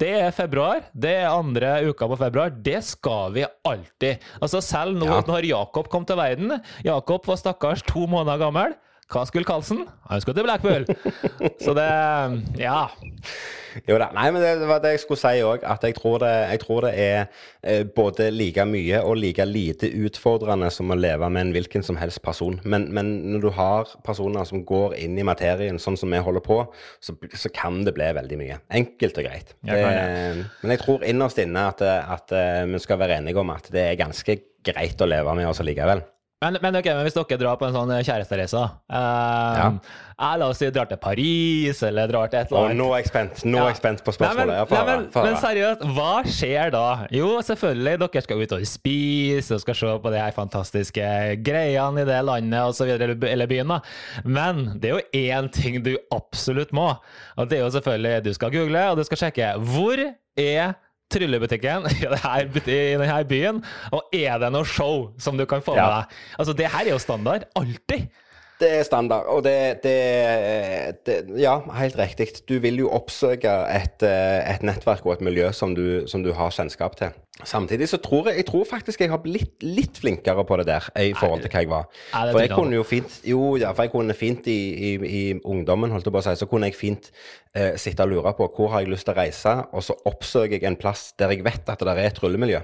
det 0.00 0.10
er 0.18 0.32
februar. 0.34 0.82
Det 0.92 1.12
er 1.22 1.30
andre 1.30 1.76
uka 1.88 2.08
på 2.10 2.18
februar. 2.20 2.52
Det 2.52 2.80
skal 2.84 3.32
vi 3.36 3.46
alltid. 3.46 4.20
Altså 4.40 4.60
Selv 4.64 4.98
nå 4.98 5.08
ja. 5.08 5.20
når 5.26 5.48
Jakob 5.48 5.88
kom 5.92 6.04
til 6.04 6.18
verden 6.20 6.58
Jakob 6.84 7.26
var 7.28 7.38
stakkars 7.40 7.84
to 7.86 8.06
måneder 8.10 8.42
gammel. 8.42 8.74
Hva 9.10 9.24
skulle 9.26 9.46
Karlsen? 9.48 9.84
Han 10.06 10.20
skulle 10.22 10.38
til 10.38 10.46
Blackpool. 10.46 10.86
Så 11.64 11.74
det 11.74 11.88
Ja. 12.60 12.84
Jo 13.86 13.96
da. 14.00 14.08
Nei, 14.14 14.26
men 14.34 14.42
det 14.42 14.66
var 14.66 14.80
det 14.82 14.94
jeg 14.96 15.02
skulle 15.04 15.20
si 15.20 15.42
òg. 15.46 15.64
At 15.66 15.84
jeg 15.86 15.94
tror, 15.94 16.18
det, 16.22 16.30
jeg 16.50 16.60
tror, 16.64 16.84
det, 16.86 16.92
er 16.98 17.26
eh, 17.62 17.82
både 17.86 18.30
like 18.34 18.64
mye 18.66 19.02
og 19.06 19.18
like 19.20 19.46
lite 19.46 19.90
utfordrende 20.04 20.70
som 20.74 20.90
å 20.90 20.98
leve 20.98 21.28
med 21.30 21.46
en 21.46 21.52
hvilken 21.54 21.86
som 21.86 21.98
helst 22.00 22.22
person. 22.24 22.58
Men, 22.64 22.88
men 22.94 23.12
når 23.34 23.44
du 23.46 23.50
har 23.54 23.90
personer 24.06 24.46
som 24.48 24.64
går 24.66 24.96
inn 24.98 25.18
i 25.18 25.26
materien 25.26 25.78
sånn 25.82 25.98
som 26.00 26.10
vi 26.10 26.22
holder 26.22 26.44
på, 26.46 26.60
så, 27.02 27.16
så 27.30 27.52
kan 27.54 27.82
det 27.86 27.94
bli 27.98 28.10
veldig 28.18 28.40
mye. 28.40 28.60
Enkelt 28.80 29.22
og 29.22 29.28
greit. 29.30 29.54
Det, 29.66 29.80
men 30.62 30.74
jeg 30.74 30.84
tror 30.84 31.06
innerst 31.06 31.42
inne 31.42 31.68
at, 31.70 31.82
at, 31.84 32.34
eh, 32.34 32.64
vi 32.70 32.82
skal 32.82 33.00
være 33.02 33.20
enige 33.20 33.42
om 33.42 33.54
at 33.54 33.70
det 33.74 33.86
er 33.86 34.00
ganske 34.00 34.40
greit 34.66 35.02
å 35.02 35.08
leve 35.08 35.34
med 35.38 35.48
oss 35.50 35.62
likevel. 35.64 36.02
Men, 36.40 36.56
men, 36.62 36.76
okay, 36.78 36.94
men 36.96 37.04
hvis 37.04 37.12
dere 37.18 37.36
drar 37.36 37.58
på 37.60 37.66
en 37.66 37.74
sånn 37.74 37.90
kjærestereise 38.00 38.56
uh, 38.56 38.94
ja. 38.96 39.64
jeg, 39.68 40.38
La 40.40 40.46
oss 40.46 40.62
si 40.62 40.70
drar 40.72 40.88
til 40.88 40.96
Paris, 40.96 41.82
eller 41.84 42.08
drar 42.08 42.30
til 42.32 42.40
et 42.40 42.48
eller 42.48 42.70
annet. 42.70 42.78
nå 42.80 42.86
er 42.94 43.02
jeg 43.02 43.10
spent 43.10 43.42
Nå 43.44 43.60
er 43.60 43.68
jeg 43.68 43.78
spent 43.82 44.00
på 44.06 44.14
spørsmålet. 44.16 44.54
Nei, 44.54 44.64
men, 44.64 44.72
nei, 44.72 44.80
men, 44.88 45.04
men, 45.26 45.36
seriøst, 45.42 45.84
hva 45.98 46.14
skjer 46.24 46.72
da? 46.72 46.84
Jo, 47.12 47.28
selvfølgelig, 47.44 48.00
dere 48.00 48.24
skal 48.24 48.40
ut 48.40 48.56
og 48.56 48.66
spise 48.72 49.58
og 49.58 49.64
skal 49.66 49.78
se 49.82 49.92
på 50.06 50.14
de 50.16 50.22
her 50.24 50.36
fantastiske 50.38 51.12
greiene 51.44 52.06
i 52.06 52.08
det 52.08 52.24
landet 52.30 52.72
osv., 52.72 52.88
eller 52.96 53.52
byen, 53.52 53.76
da. 53.76 53.80
Men 54.24 54.66
det 54.80 54.94
er 54.94 54.96
jo 54.96 55.24
én 55.36 55.52
ting 55.52 55.82
du 55.84 55.92
absolutt 56.16 56.72
må, 56.72 56.94
og 57.36 57.52
det 57.52 57.60
er 57.60 57.66
jo 57.66 57.74
selvfølgelig 57.76 58.24
Du 58.24 58.32
skal 58.38 58.56
google, 58.56 58.88
og 58.88 58.96
du 58.96 59.04
skal 59.10 59.26
sjekke 59.26 59.58
hvor 59.60 60.08
er 60.40 60.72
tryllebutikken 61.10 61.86
i 62.00 62.80
denne 62.98 63.20
byen, 63.28 63.60
og 63.94 64.14
er 64.14 64.40
det 64.42 64.50
noe 64.54 64.68
show 64.68 65.08
som 65.20 65.38
du 65.38 65.46
kan 65.50 65.64
få 65.64 65.76
med 65.78 65.84
deg? 65.84 66.18
Altså, 66.38 66.56
det 66.56 66.70
her 66.70 66.86
er 66.86 66.94
jo 66.94 67.02
standard. 67.02 67.48
Alltid. 67.58 68.08
Det 68.60 68.68
er 68.68 68.82
standard, 68.84 69.24
og 69.32 69.40
det, 69.44 69.80
det, 69.84 69.96
det, 71.06 71.14
Ja, 71.40 71.56
helt 71.78 71.96
riktig. 71.98 72.28
Du 72.48 72.58
vil 72.60 72.82
jo 72.82 72.90
oppsøke 72.92 73.48
et, 73.72 74.04
eh, 74.04 74.52
et 74.52 74.64
nettverk 74.66 75.06
og 75.06 75.14
et 75.14 75.22
miljø 75.24 75.48
som 75.56 75.72
du, 75.74 76.04
som 76.10 76.24
du, 76.24 76.34
har 76.36 76.52
kjennskap 76.52 76.98
til. 76.98 77.14
Samtidig 77.40 77.88
så 77.88 77.96
tror 78.04 78.28
jeg, 78.28 78.42
jeg 78.42 78.46
tror 78.50 78.66
faktisk 78.68 79.00
jeg 79.00 79.10
har 79.10 79.22
blitt 79.24 79.64
litt 79.64 79.96
flinkere 80.02 80.44
på 80.44 80.58
det 80.60 80.66
der 80.68 80.90
i 81.00 81.14
forhold 81.16 81.40
til 81.40 81.54
hva 81.54 81.62
jeg 81.64 81.70
var. 81.70 81.86
For 82.12 82.40
jeg 82.42 82.52
kunne 82.52 82.76
jo 82.76 82.84
fint 82.84 83.20
jo, 83.24 83.56
ja, 83.56 83.70
for 83.72 83.88
jeg 83.88 83.94
kunne 83.94 84.16
fint 84.18 84.50
i, 84.52 84.58
i, 84.90 84.90
i 85.08 85.22
ungdommen, 85.40 85.94
holdt 85.94 86.10
jeg 86.10 86.16
på 86.18 86.20
å 86.20 86.26
si, 86.28 86.36
så 86.36 86.50
kunne 86.50 86.68
jeg 86.68 86.76
fint 86.76 87.08
eh, 87.56 87.78
sitte 87.80 88.04
og 88.04 88.12
lure 88.12 88.34
på 88.36 88.50
hvor 88.58 88.74
har 88.74 88.84
jeg 88.84 88.92
lyst 88.92 89.08
til 89.08 89.16
å 89.16 89.22
reise, 89.22 89.56
og 89.72 89.86
så 89.86 89.96
oppsøker 90.04 90.58
jeg 90.58 90.68
en 90.68 90.78
plass 90.80 91.14
der 91.16 91.32
jeg 91.32 91.46
vet 91.48 91.72
at 91.72 91.80
det 91.80 91.96
er 91.96 92.10
et 92.10 92.22
rullemiljø. 92.22 92.60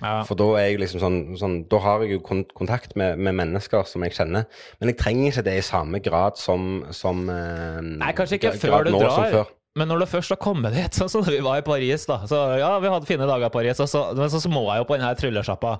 Ja. 0.00 0.20
For 0.24 0.38
da 0.38 0.48
er 0.56 0.70
jeg 0.70 0.80
liksom 0.80 1.02
sånn, 1.02 1.20
sånn, 1.40 1.56
Da 1.70 1.80
har 1.84 2.04
jeg 2.04 2.16
jo 2.16 2.20
kontakt 2.24 2.96
med, 2.96 3.20
med, 3.20 3.36
mennesker 3.36 3.84
som 3.88 4.04
jeg 4.06 4.16
kjenner. 4.16 4.48
Men 4.80 4.92
jeg 4.92 5.00
trenger 5.00 5.30
ikke 5.30 5.46
det 5.50 5.56
i 5.60 5.64
samme 5.64 6.00
grad 6.04 6.40
som, 6.40 6.84
som 6.96 7.26
eh, 7.28 7.80
Nei, 7.84 8.12
kanskje 8.16 8.40
ikke 8.40 8.56
før 8.60 8.88
du 8.88 8.94
drar. 8.96 9.56
Men 9.78 9.86
når 9.86 10.02
du 10.02 10.06
først 10.10 10.32
har 10.34 10.40
kommet 10.42 10.74
dit, 10.74 10.96
sånn 10.98 11.12
som 11.12 11.24
vi 11.28 11.38
var 11.44 11.60
i 11.60 11.66
Paris 11.66 12.06
da, 12.08 12.22
så 12.28 12.40
Ja, 12.60 12.72
vi 12.82 12.90
hadde 12.90 13.08
fine 13.08 13.28
dager 13.28 13.50
i 13.50 13.54
Paris, 13.54 13.78
så, 13.78 14.08
men 14.18 14.32
så, 14.32 14.42
så 14.42 14.50
må 14.52 14.64
jeg 14.72 14.82
jo 14.82 14.88
på 14.88 14.98
denne 14.98 15.12
tryllesjappa. 15.18 15.76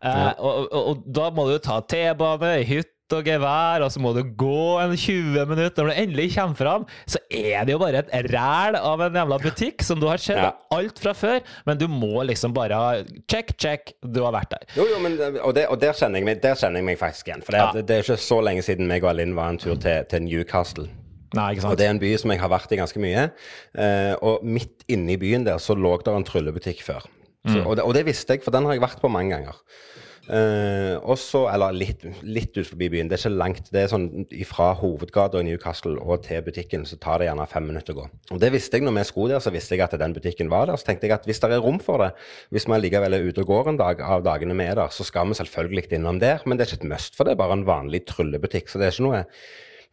Eh, 0.00 0.08
ja. 0.22 0.32
og, 0.38 0.64
og, 0.70 0.90
og, 0.94 1.06
da 1.18 1.28
må 1.34 1.48
du 1.50 1.58
ta 1.62 1.80
T-bane, 1.84 2.56
hytte 2.68 2.93
og 3.12 3.26
gevær, 3.26 3.84
og 3.84 3.92
så 3.92 4.00
må 4.00 4.14
du 4.16 4.22
gå 4.24 4.78
en 4.80 4.94
20 4.96 5.44
minutter. 5.50 5.84
Når 5.84 5.92
du 5.92 6.00
endelig 6.00 6.28
kommer 6.34 6.56
fram, 6.56 6.86
så 7.06 7.20
er 7.28 7.66
det 7.66 7.74
jo 7.74 7.80
bare 7.82 8.00
et 8.04 8.30
ræl 8.32 8.78
av 8.80 9.04
en 9.04 9.20
jævla 9.20 9.38
butikk 9.42 9.84
som 9.84 10.00
du 10.00 10.08
har 10.08 10.22
sett 10.22 10.40
ja. 10.40 10.54
alt 10.74 11.00
fra 11.02 11.12
før, 11.16 11.44
men 11.68 11.80
du 11.80 11.86
må 11.90 12.24
liksom 12.24 12.54
bare 12.56 13.04
Check, 13.30 13.54
check, 13.60 13.94
du 14.00 14.22
har 14.24 14.32
vært 14.34 14.54
der. 14.54 14.66
Jo, 14.78 14.86
jo, 14.88 14.98
men, 15.02 15.18
og, 15.42 15.52
det, 15.56 15.66
og 15.70 15.78
der, 15.80 15.94
kjenner 15.96 16.20
jeg 16.20 16.28
meg, 16.28 16.42
der 16.42 16.58
kjenner 16.58 16.80
jeg 16.80 16.88
meg 16.88 17.00
faktisk 17.00 17.30
igjen. 17.30 17.44
For 17.44 17.56
det, 17.56 17.62
ja. 17.62 17.82
det, 17.82 17.96
er 17.96 18.06
ikke 18.06 18.20
så 18.24 18.40
lenge 18.44 18.64
siden 18.66 18.88
meg 18.90 19.04
og 19.04 19.12
Alin 19.12 19.34
var 19.36 19.52
en 19.52 19.60
tur 19.60 19.76
til, 19.80 20.04
til 20.10 20.24
Newcastle. 20.24 20.88
Nei. 21.34 21.50
Og 21.66 21.76
Det 21.78 21.86
er 21.86 21.94
en 21.94 22.00
by 22.02 22.12
som 22.20 22.32
jeg 22.32 22.40
har 22.42 22.52
vært 22.52 22.72
i 22.72 22.78
ganske 22.78 23.02
mye. 23.02 23.26
Eh, 23.74 24.14
og 24.24 24.44
midt 24.46 24.86
inne 24.90 25.16
i 25.16 25.20
byen 25.20 25.46
der 25.46 25.60
så 25.62 25.76
lå 25.76 25.96
det 26.04 26.14
en 26.14 26.26
tryllebutikk 26.26 26.82
før. 26.86 27.06
Så, 27.44 27.58
mm. 27.58 27.66
og, 27.66 27.74
det, 27.76 27.84
og, 27.84 27.92
det, 27.96 28.06
visste 28.06 28.36
jeg, 28.36 28.44
for 28.44 28.54
den 28.54 28.64
har 28.64 28.76
jeg 28.76 28.84
vært 28.84 29.02
på 29.02 29.10
mange 29.12 29.34
ganger. 29.34 29.58
Uh, 30.24 30.96
også, 31.04 31.42
eller 31.52 31.74
litt, 31.76 32.04
litt 32.24 32.56
ut 32.56 32.64
forbi 32.64 32.88
byen. 32.94 33.10
Det 33.10 33.18
er 33.18 33.22
ikke 33.26 33.40
langt. 33.42 33.66
Det 33.74 33.82
er 33.82 33.90
sånn 33.92 34.06
Fra 34.48 34.70
hovedgata 34.78 35.42
i 35.42 35.48
Newcastle 35.50 35.98
og 36.00 36.22
til 36.24 36.40
butikken 36.46 36.86
så 36.88 36.96
tar 37.00 37.20
det 37.20 37.28
gjerne 37.28 37.44
fem 37.50 37.66
minutter 37.68 37.92
å 37.92 37.98
gå. 37.98 38.06
Og 38.32 38.40
Det 38.40 38.50
visste 38.54 38.80
jeg 38.80 38.86
når 38.86 38.96
vi 39.00 39.04
skulle 39.10 39.34
der, 39.34 39.44
så 39.44 39.52
visste 39.52 39.76
jeg 39.76 39.84
at 39.84 39.98
den 40.00 40.16
butikken 40.16 40.52
var 40.52 40.70
der. 40.70 40.80
Så 40.80 40.88
tenkte 40.88 41.10
jeg 41.10 41.16
at 41.18 41.28
hvis 41.28 41.42
det 41.44 41.52
er 41.52 41.64
rom 41.64 41.80
for 41.82 42.00
det, 42.00 42.14
hvis 42.54 42.68
vi 42.70 42.80
likevel 42.80 43.18
er 43.18 43.28
ute 43.28 43.44
og 43.44 43.52
går 43.52 43.74
en 43.74 43.80
dag 43.80 44.00
av 44.00 44.24
dagene 44.24 44.56
vi 44.56 44.70
er 44.70 44.80
der, 44.80 44.94
så 44.94 45.04
skal 45.04 45.28
vi 45.28 45.36
selvfølgelig 45.40 45.90
innom 45.98 46.22
der. 46.22 46.40
Men 46.46 46.56
det 46.56 46.66
er 46.66 46.72
ikke 46.72 46.86
et 46.86 46.90
must, 46.94 47.18
for 47.18 47.28
det 47.28 47.34
er 47.34 47.42
bare 47.44 47.58
en 47.58 47.68
vanlig 47.68 48.06
tryllebutikk. 48.08 48.72
Så 48.72 48.80
det 48.80 48.88
er 48.88 48.96
ikke 48.96 49.08
noe 49.10 49.24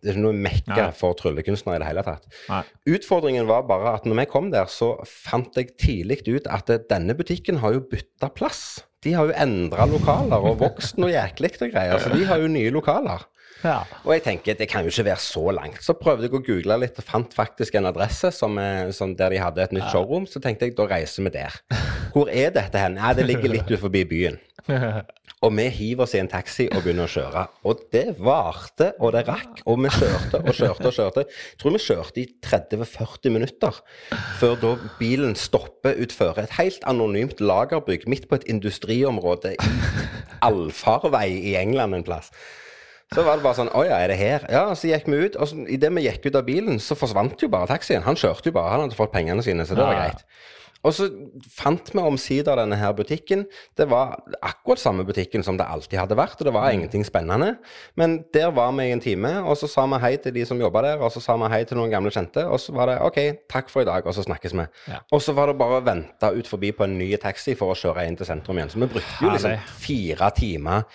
det 0.02 0.10
er 0.10 0.16
ikke 0.16 0.24
noe 0.26 0.38
mekka 0.47 0.86
for 0.97 1.18
tryllekunstnere 1.20 1.78
i 1.78 1.82
det 1.84 1.89
hele 1.91 2.04
tatt. 2.06 2.24
Nei. 2.49 2.62
Utfordringen 2.97 3.49
var 3.49 3.68
bare 3.70 3.95
at 3.99 4.08
når 4.10 4.24
vi 4.24 4.30
kom 4.32 4.49
der, 4.54 4.70
så 4.72 4.95
fant 5.06 5.58
jeg 5.60 5.76
tidlig 5.82 6.24
ut 6.30 6.49
at 6.49 6.72
denne 6.89 7.14
butikken 7.18 7.62
har 7.62 7.78
jo 7.78 7.84
bytta 7.91 8.32
plass. 8.34 8.64
De 9.06 9.14
har 9.18 9.30
jo 9.30 9.38
endra 9.38 9.86
lokaler 9.89 10.41
og 10.45 10.60
vokst 10.62 10.99
noe 11.02 11.14
jæklig 11.14 11.54
og 11.58 11.72
greier. 11.74 12.02
Så 12.02 12.12
de 12.14 12.26
har 12.30 12.41
jo 12.41 12.49
nye 12.49 12.74
lokaler. 12.74 13.24
Ja. 13.62 13.82
Og 14.06 14.16
jeg 14.16 14.24
tenker 14.26 14.58
det 14.58 14.68
kan 14.70 14.86
jo 14.86 14.91
ikke 14.93 15.06
være 15.12 15.22
så 15.22 15.43
langt. 15.54 15.82
Så 15.86 15.93
prøvde 15.97 16.26
jeg 16.26 16.34
å 16.38 16.41
google 16.41 16.78
litt 16.82 16.97
og 16.97 17.06
fant 17.06 17.34
faktisk 17.38 17.78
en 17.78 17.89
adresse 17.89 18.32
som, 18.34 18.58
som 18.95 19.14
der 19.18 19.34
de 19.36 19.41
hadde 19.41 19.64
et 19.64 19.76
nytt 19.78 19.89
showroom. 19.93 20.26
Så 20.30 20.41
tenkte 20.41 20.70
jeg 20.70 20.78
da 20.78 20.88
reiser 20.89 21.28
vi 21.28 21.34
der. 21.38 21.58
Hvor 22.14 22.30
er 22.30 22.54
dette 22.56 22.82
hen? 22.82 22.97
Ja, 23.02 23.14
det 23.18 23.28
ligger 23.30 23.54
litt 23.54 23.70
ut 23.70 23.82
forbi 23.82 24.04
byen. 24.10 24.41
Og 25.41 25.55
vi 25.57 25.63
hiver 25.73 26.05
oss 26.05 26.13
i 26.13 26.19
en 26.21 26.29
taxi 26.29 26.67
og 26.69 26.83
begynner 26.83 27.09
å 27.09 27.11
kjøre. 27.11 27.43
Og 27.65 27.79
det 27.93 28.03
varte, 28.21 28.91
og 29.01 29.15
det 29.15 29.23
rakk. 29.25 29.63
Og 29.65 29.79
vi 29.81 29.89
kjørte 29.95 30.41
og 30.43 30.53
kjørte 30.53 30.85
og 30.91 30.93
kjørte. 30.93 31.23
Jeg 31.25 31.61
tror 31.63 31.73
vi 31.73 31.81
kjørte 31.81 32.21
i 32.21 32.27
30-40 32.45 33.33
minutter 33.33 33.79
før 34.37 34.55
da 34.61 34.75
bilen 34.99 35.33
stopper 35.39 35.97
utfor 36.05 36.37
et 36.43 36.53
helt 36.59 36.85
anonymt 36.89 37.41
lagerbygg 37.41 38.05
midt 38.11 38.29
på 38.29 38.37
et 38.37 38.45
industriområde 38.53 39.55
i 39.55 39.75
allfarvei 40.45 41.29
i 41.51 41.57
England 41.57 41.97
en 41.97 42.05
plass. 42.05 42.29
Så 43.11 43.25
var 43.25 43.35
det 43.35 43.43
bare 43.43 43.57
sånn 43.57 43.73
Å 43.75 43.81
ja, 43.83 43.97
er 43.99 44.13
det 44.13 44.21
her? 44.21 44.45
Ja, 44.47 44.63
så 44.77 44.87
gikk 44.87 45.09
vi 45.11 45.25
ut. 45.25 45.35
Og 45.41 45.67
idet 45.73 45.89
vi 45.97 46.05
gikk 46.05 46.29
ut 46.29 46.37
av 46.37 46.45
bilen, 46.47 46.77
så 46.79 46.95
forsvant 46.95 47.41
jo 47.43 47.49
bare 47.51 47.67
taxien. 47.73 48.05
Han 48.05 48.15
kjørte 48.19 48.53
jo 48.53 48.55
bare. 48.55 48.71
Han 48.77 48.85
hadde 48.85 48.95
fått 48.95 49.11
pengene 49.11 49.43
sine, 49.43 49.65
så 49.67 49.75
det 49.75 49.83
var 49.83 49.97
greit. 49.97 50.21
Og 50.82 50.95
så 50.97 51.07
fant 51.53 51.91
vi 51.93 52.01
omsider 52.01 52.57
denne 52.57 52.77
her 52.79 52.93
butikken. 52.97 53.45
Det 53.77 53.86
var 53.91 54.17
akkurat 54.41 54.82
samme 54.82 55.05
butikken 55.05 55.43
som 55.45 55.57
det 55.59 55.67
alltid 55.69 55.99
hadde 55.99 56.17
vært, 56.17 56.39
og 56.39 56.47
det 56.47 56.53
var 56.55 56.71
ingenting 56.73 57.05
spennende. 57.05 57.55
Men 57.99 58.21
der 58.34 58.49
var 58.55 58.71
vi 58.77 58.88
i 58.89 58.95
en 58.95 59.03
time, 59.03 59.34
og 59.45 59.57
så 59.59 59.69
sa 59.69 59.86
vi 59.91 60.01
hei 60.01 60.15
til 60.21 60.34
de 60.36 60.45
som 60.47 60.61
jobba 60.61 60.84
der, 60.88 61.03
og 61.03 61.13
så 61.13 61.21
sa 61.23 61.38
vi 61.38 61.51
hei 61.53 61.61
til 61.69 61.77
noen 61.77 61.93
gamle 61.93 62.13
kjente, 62.13 62.45
og 62.47 62.59
så 62.61 62.73
var 62.75 62.89
det 62.89 62.97
OK, 63.05 63.19
takk 63.51 63.69
for 63.73 63.86
i 63.86 63.89
dag, 63.89 64.07
og 64.07 64.17
så 64.17 64.25
snakkes 64.25 64.57
vi. 64.57 64.67
Ja. 64.89 65.01
Og 65.13 65.21
så 65.21 65.36
var 65.38 65.51
det 65.51 65.59
bare 65.61 65.82
å 65.82 65.86
vente 65.86 66.34
ut 66.34 66.49
forbi 66.49 66.73
på 66.75 66.88
en 66.88 66.97
ny 66.97 67.11
taxi 67.21 67.55
for 67.59 67.73
å 67.73 67.77
kjøre 67.77 68.07
inn 68.07 68.17
til 68.19 68.29
sentrum 68.29 68.57
igjen. 68.57 68.73
Så 68.73 68.82
vi 68.82 68.89
brukte 68.89 69.25
jo 69.25 69.34
liksom 69.36 69.57
fire 69.86 70.32
timer 70.38 70.88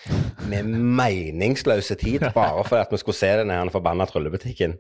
med 0.51 0.74
meningsløse 0.74 1.99
tid 2.01 2.26
bare 2.37 2.66
for 2.66 2.82
at 2.82 2.93
vi 2.93 3.03
skulle 3.03 3.18
se 3.18 3.32
den 3.43 3.74
forbanna 3.74 4.09
tryllebutikken. 4.11 4.78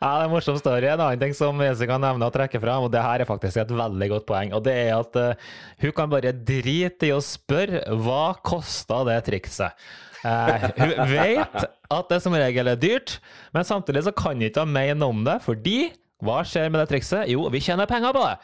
Ja, 0.00 0.10
det 0.10 0.22
er 0.22 0.26
en 0.26 0.32
morsom 0.34 0.58
story. 0.60 0.88
En 0.90 1.02
annen 1.02 1.22
ting 1.22 1.36
som 1.36 1.60
Jesse 1.64 1.88
kan 1.88 2.02
nevne 2.04 2.28
og 2.28 2.34
trekke 2.34 2.60
fram, 2.62 2.86
og 2.86 2.92
det 2.92 3.04
her 3.04 3.22
er 3.22 3.28
faktisk 3.28 3.62
et 3.62 3.76
veldig 3.76 4.10
godt 4.12 4.26
poeng, 4.28 4.54
og 4.56 4.64
det 4.66 4.74
er 4.86 4.94
at 4.96 5.20
uh, 5.20 5.52
hun 5.82 5.94
kan 5.96 6.10
bare 6.12 6.34
drite 6.36 7.08
i 7.08 7.14
å 7.14 7.22
spørre 7.24 7.84
hva 8.04 8.36
kosta 8.46 9.02
det 9.08 9.20
trikset. 9.30 9.86
Uh, 10.26 10.66
hun 10.80 10.96
vet 11.12 11.60
at 11.66 12.10
det 12.10 12.22
som 12.24 12.34
regel 12.34 12.72
er 12.72 12.80
dyrt, 12.80 13.18
men 13.56 13.68
samtidig 13.68 14.06
så 14.06 14.14
kan 14.16 14.36
hun 14.36 14.48
ikke 14.48 14.66
mene 14.68 15.06
om 15.06 15.24
det, 15.26 15.38
fordi 15.44 15.78
hva 16.24 16.38
skjer 16.48 16.70
med 16.72 16.80
det 16.80 16.88
trikset? 16.88 17.28
Jo, 17.28 17.44
vi 17.52 17.60
tjener 17.60 17.88
penger 17.88 18.14
på 18.16 18.22
det. 18.24 18.36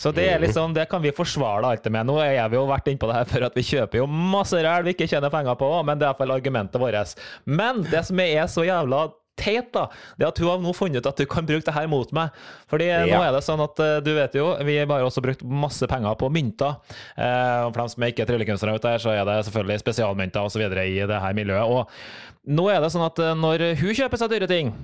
Så 0.00 0.10
det 0.14 0.24
er 0.32 0.40
liksom, 0.42 0.72
det 0.74 0.88
kan 0.90 1.02
vi 1.02 1.12
forsvare 1.14 1.62
det 1.62 1.68
alltid 1.68 1.94
med. 1.94 2.08
Nå 2.08 2.16
har 2.18 2.50
vi 2.50 2.58
jo 2.58 2.64
vært 2.66 2.90
inne 2.90 2.98
på 2.98 3.06
det 3.06 3.20
her 3.20 3.28
før 3.30 3.46
at 3.46 3.58
vi 3.58 3.66
kjøper 3.68 4.00
jo 4.00 4.08
masse 4.10 4.58
ræl 4.58 4.86
vi 4.86 4.96
ikke 4.96 5.06
tjener 5.10 5.30
penger 5.30 5.58
på, 5.60 5.68
men 5.86 6.00
det 6.00 6.08
er 6.08 6.10
iallfall 6.10 6.34
argumentet 6.34 6.82
vårt. 6.82 7.14
Men 7.46 7.84
det 7.86 8.02
som 8.08 8.22
er 8.24 8.50
så 8.50 8.66
jævla 8.66 9.04
teit, 9.40 9.70
da, 9.74 9.86
det 10.20 10.28
at 10.28 10.40
hun 10.42 10.50
har 10.52 10.62
nå 10.62 10.74
funnet 10.76 11.00
ut 11.00 11.10
at 11.10 11.20
du 11.20 11.26
kan 11.30 11.46
bruke 11.48 11.64
det 11.66 11.74
her 11.74 11.88
mot 11.90 12.12
meg. 12.16 12.36
Fordi 12.70 12.90
ja. 12.90 13.02
nå 13.08 13.20
er 13.24 13.34
det 13.34 13.42
sånn 13.46 13.62
at 13.64 13.82
eh, 13.82 13.96
du 14.04 14.12
vet 14.16 14.36
jo, 14.38 14.52
vi 14.66 14.78
har 14.82 15.06
også 15.06 15.24
brukt 15.24 15.44
masse 15.44 15.88
penger 15.90 16.16
på 16.20 16.30
mynter. 16.32 16.78
Eh, 17.16 17.66
for 17.70 17.82
dem 17.82 17.92
som 17.94 18.08
ikke 18.08 18.26
er 18.26 18.32
tryllekunstnere 18.32 18.78
ute 18.78 18.88
der, 18.88 19.02
så 19.02 19.14
er 19.14 19.24
det 19.28 19.40
selvfølgelig 19.48 19.82
spesialmynter 19.84 20.48
osv. 20.48 20.64
i 20.84 21.04
det 21.10 21.22
her 21.24 21.36
miljøet. 21.36 21.66
Og 21.70 22.50
nå 22.56 22.70
er 22.72 22.80
det 22.82 22.92
sånn 22.94 23.06
at 23.08 23.20
eh, 23.22 23.36
når 23.38 23.70
hun 23.80 23.96
kjøper 23.96 24.20
seg 24.20 24.34
dyre 24.34 24.50
ting, 24.50 24.74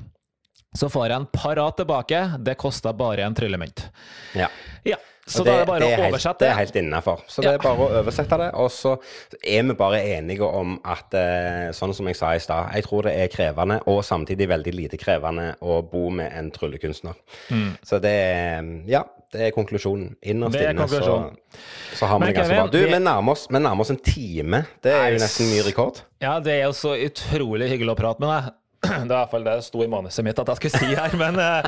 så 0.76 0.90
får 0.92 1.08
jeg 1.08 1.16
en 1.16 1.28
parat 1.32 1.78
tilbake. 1.80 2.22
Det 2.44 2.56
koster 2.60 2.96
bare 2.96 3.24
en 3.24 3.36
tryllemynt. 3.36 3.86
Ja. 4.36 4.50
Ja, 4.84 4.98
så 5.26 5.42
det, 5.44 5.46
da 5.46 5.54
er 5.54 5.58
det 5.58 5.66
bare 5.66 5.80
det 5.80 5.86
å 5.86 5.90
er 5.90 5.96
helt- 6.02 6.14
oversette 6.14 6.38
Det 6.38 6.48
er 6.48 6.54
helt 6.60 6.76
innafor. 6.76 7.20
Så 7.26 7.42
det 7.42 7.50
Ja. 7.50 7.54
er 7.54 7.58
bare 7.58 7.76
å 7.76 7.88
oversette 8.02 8.38
det. 8.38 8.50
Og 8.54 8.70
så 8.70 8.92
er 9.44 9.62
vi 9.62 9.74
bare 9.74 10.00
enige 10.16 10.42
om 10.46 10.80
at 10.84 11.14
eh, 11.14 11.70
sånn 11.72 11.94
som 11.94 12.06
jeg 12.06 12.16
sa 12.16 12.30
i 12.34 12.38
stad, 12.38 12.70
jeg 12.74 12.84
tror 12.84 13.02
det 13.02 13.14
er 13.18 13.28
krevende, 13.28 13.80
og 13.86 14.04
samtidig 14.04 14.48
veldig 14.48 14.74
lite 14.74 14.96
krevende, 14.96 15.56
å 15.62 15.82
bo 15.90 16.10
med 16.10 16.32
en 16.32 16.50
tryllekunstner. 16.50 17.14
Så 17.82 18.00
det 18.00 18.12
er 18.12 18.62
Ja, 18.86 19.02
det 19.32 19.40
er 19.48 19.50
konklusjonen. 19.50 20.14
Innerst 20.22 20.52
Mm. 20.54 20.58
Det 20.60 20.62
er 20.62 20.70
inne 20.70 20.86
så, 20.88 21.34
så 21.94 22.06
har 22.06 22.18
vi 22.20 22.26
det 22.26 22.34
ganske 22.36 22.54
bra. 22.54 22.66
Du, 22.68 22.78
vi 22.78 22.98
nærmer 22.98 23.32
oss, 23.32 23.46
vi 23.50 23.58
nærmer 23.58 23.80
oss 23.80 23.90
en 23.90 23.96
time. 23.98 24.64
Det 24.82 24.92
er 24.92 25.10
jo 25.12 25.18
nesten 25.18 25.50
ny 25.50 25.60
rekord. 25.66 26.00
Ja, 26.22 26.38
det 26.40 26.52
er 26.60 26.64
jo 26.66 26.72
så 26.72 26.94
utrolig 26.94 27.68
hyggelig 27.68 27.96
å 27.96 27.98
prate 27.98 28.20
med 28.20 28.28
deg. 28.30 28.52
Det 28.82 28.92
er 28.92 29.04
i 29.04 29.08
hvert 29.08 29.32
fall 29.32 29.46
det 29.46 29.56
sto 29.64 29.82
i 29.82 29.88
manuset 29.90 30.24
mitt 30.26 30.38
at 30.38 30.50
jeg 30.52 30.60
skulle 30.60 30.80
si 30.80 30.96
her, 30.96 31.14
men, 31.18 31.38
eh, 31.40 31.66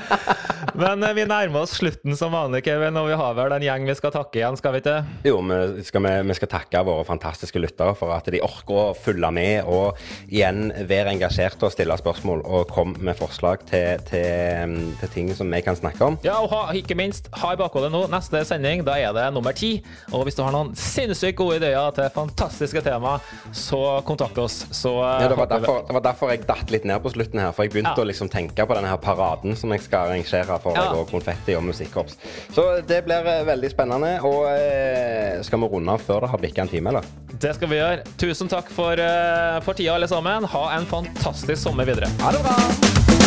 men 0.78 1.02
eh, 1.06 1.14
vi 1.16 1.24
nærmer 1.28 1.64
oss 1.64 1.76
slutten 1.78 2.16
som 2.18 2.34
vanlig, 2.34 2.62
Kevin, 2.66 2.98
og 3.00 3.08
vi 3.10 3.16
har 3.18 3.36
vel 3.38 3.54
en 3.56 3.64
gjeng 3.64 3.86
vi 3.88 3.96
skal 3.98 4.12
takke 4.14 4.40
igjen, 4.40 4.58
skal 4.60 4.74
vi 4.74 4.82
ikke? 4.82 4.96
Jo, 5.26 5.40
vi 5.48 5.84
skal, 5.86 6.08
vi, 6.28 6.36
skal 6.38 6.50
takke 6.52 6.82
våre 6.86 7.06
fantastiske 7.08 7.60
lyttere 7.62 7.94
for 7.98 8.12
at 8.14 8.28
de 8.32 8.42
orker 8.44 8.80
å 8.82 8.84
følge 8.98 9.30
med 9.34 9.68
og 9.70 9.98
igjen 10.28 10.68
være 10.88 11.14
engasjerte 11.16 11.68
og 11.68 11.74
stille 11.74 11.96
spørsmål 11.98 12.44
og 12.44 12.68
komme 12.72 13.00
med 13.08 13.18
forslag 13.18 13.64
til, 13.68 14.04
til, 14.08 14.76
til 15.00 15.12
ting 15.14 15.32
som 15.36 15.50
vi 15.52 15.62
kan 15.64 15.78
snakke 15.78 16.12
om. 16.12 16.20
Ja, 16.26 16.38
og 16.44 16.52
ha, 16.52 16.62
ikke 16.78 16.98
minst, 16.98 17.30
ha 17.40 17.54
i 17.54 17.60
bakhodet 17.60 17.90
nå, 17.94 18.04
neste 18.12 18.44
sending, 18.48 18.84
da 18.86 18.98
er 19.00 19.16
det 19.16 19.26
nummer 19.34 19.56
ti. 19.56 19.78
Og 20.12 20.26
hvis 20.28 20.38
du 20.38 20.44
har 20.44 20.54
noen 20.54 20.74
sinnssykt 20.78 21.38
gode 21.40 21.58
ideer 21.62 21.94
til 21.96 22.10
fantastiske 22.14 22.84
tema, 22.84 23.16
så 23.56 23.82
kontakt 24.08 24.38
oss. 24.42 24.60
Så 24.74 24.92
eh, 25.00 25.24
Ja, 25.24 25.32
det, 25.32 25.38
var 25.40 25.50
derfor, 25.50 25.82
det 25.88 25.98
var 25.98 26.06
derfor 26.10 26.32
jeg 26.32 26.44
datt 26.48 26.72
litt 26.74 26.86
ned 26.88 26.97
på 27.02 27.12
slutten 27.12 27.40
her, 27.40 27.52
for 27.52 27.64
jeg 27.64 27.72
begynte 27.72 27.94
Ja. 27.96 28.04
å 28.04 28.06
liksom 28.06 28.28
tenke 28.30 28.66
på 28.66 28.74
denne 28.74 28.88
her 28.88 28.96
paraden 28.98 29.56
som 29.56 29.70
jeg 29.70 29.80
skal 29.82 30.08
arrangere 30.08 30.58
for 30.60 30.74
Ja. 30.74 30.92
og 30.94 31.08
konfetti 31.10 31.56
og 31.56 31.62
musikkorps. 31.64 32.16
Så 32.54 32.82
det 32.86 33.04
blir 33.04 33.26
eh, 33.26 33.44
veldig 33.44 33.70
spennende. 33.70 34.22
Og 34.24 34.46
eh, 34.48 35.42
skal 35.42 35.58
vi 35.60 35.66
runde 35.66 35.90
av 35.92 36.00
før 36.00 36.20
det 36.20 36.30
har 36.30 36.38
bikka 36.38 36.62
en 36.62 36.68
time, 36.68 36.88
eller? 36.88 37.02
Det 37.38 37.54
skal 37.54 37.68
vi 37.68 37.76
gjøre. 37.76 38.04
Tusen 38.18 38.48
takk 38.48 38.68
for, 38.70 38.92
eh, 38.92 39.60
for 39.60 39.74
tida, 39.74 39.94
alle 39.94 40.08
sammen. 40.08 40.44
Ha 40.44 40.76
en 40.76 40.86
fantastisk 40.86 41.62
sommer 41.62 41.84
videre. 41.84 42.08
Ha 42.20 42.32
det 42.32 42.42
bra! 42.42 43.17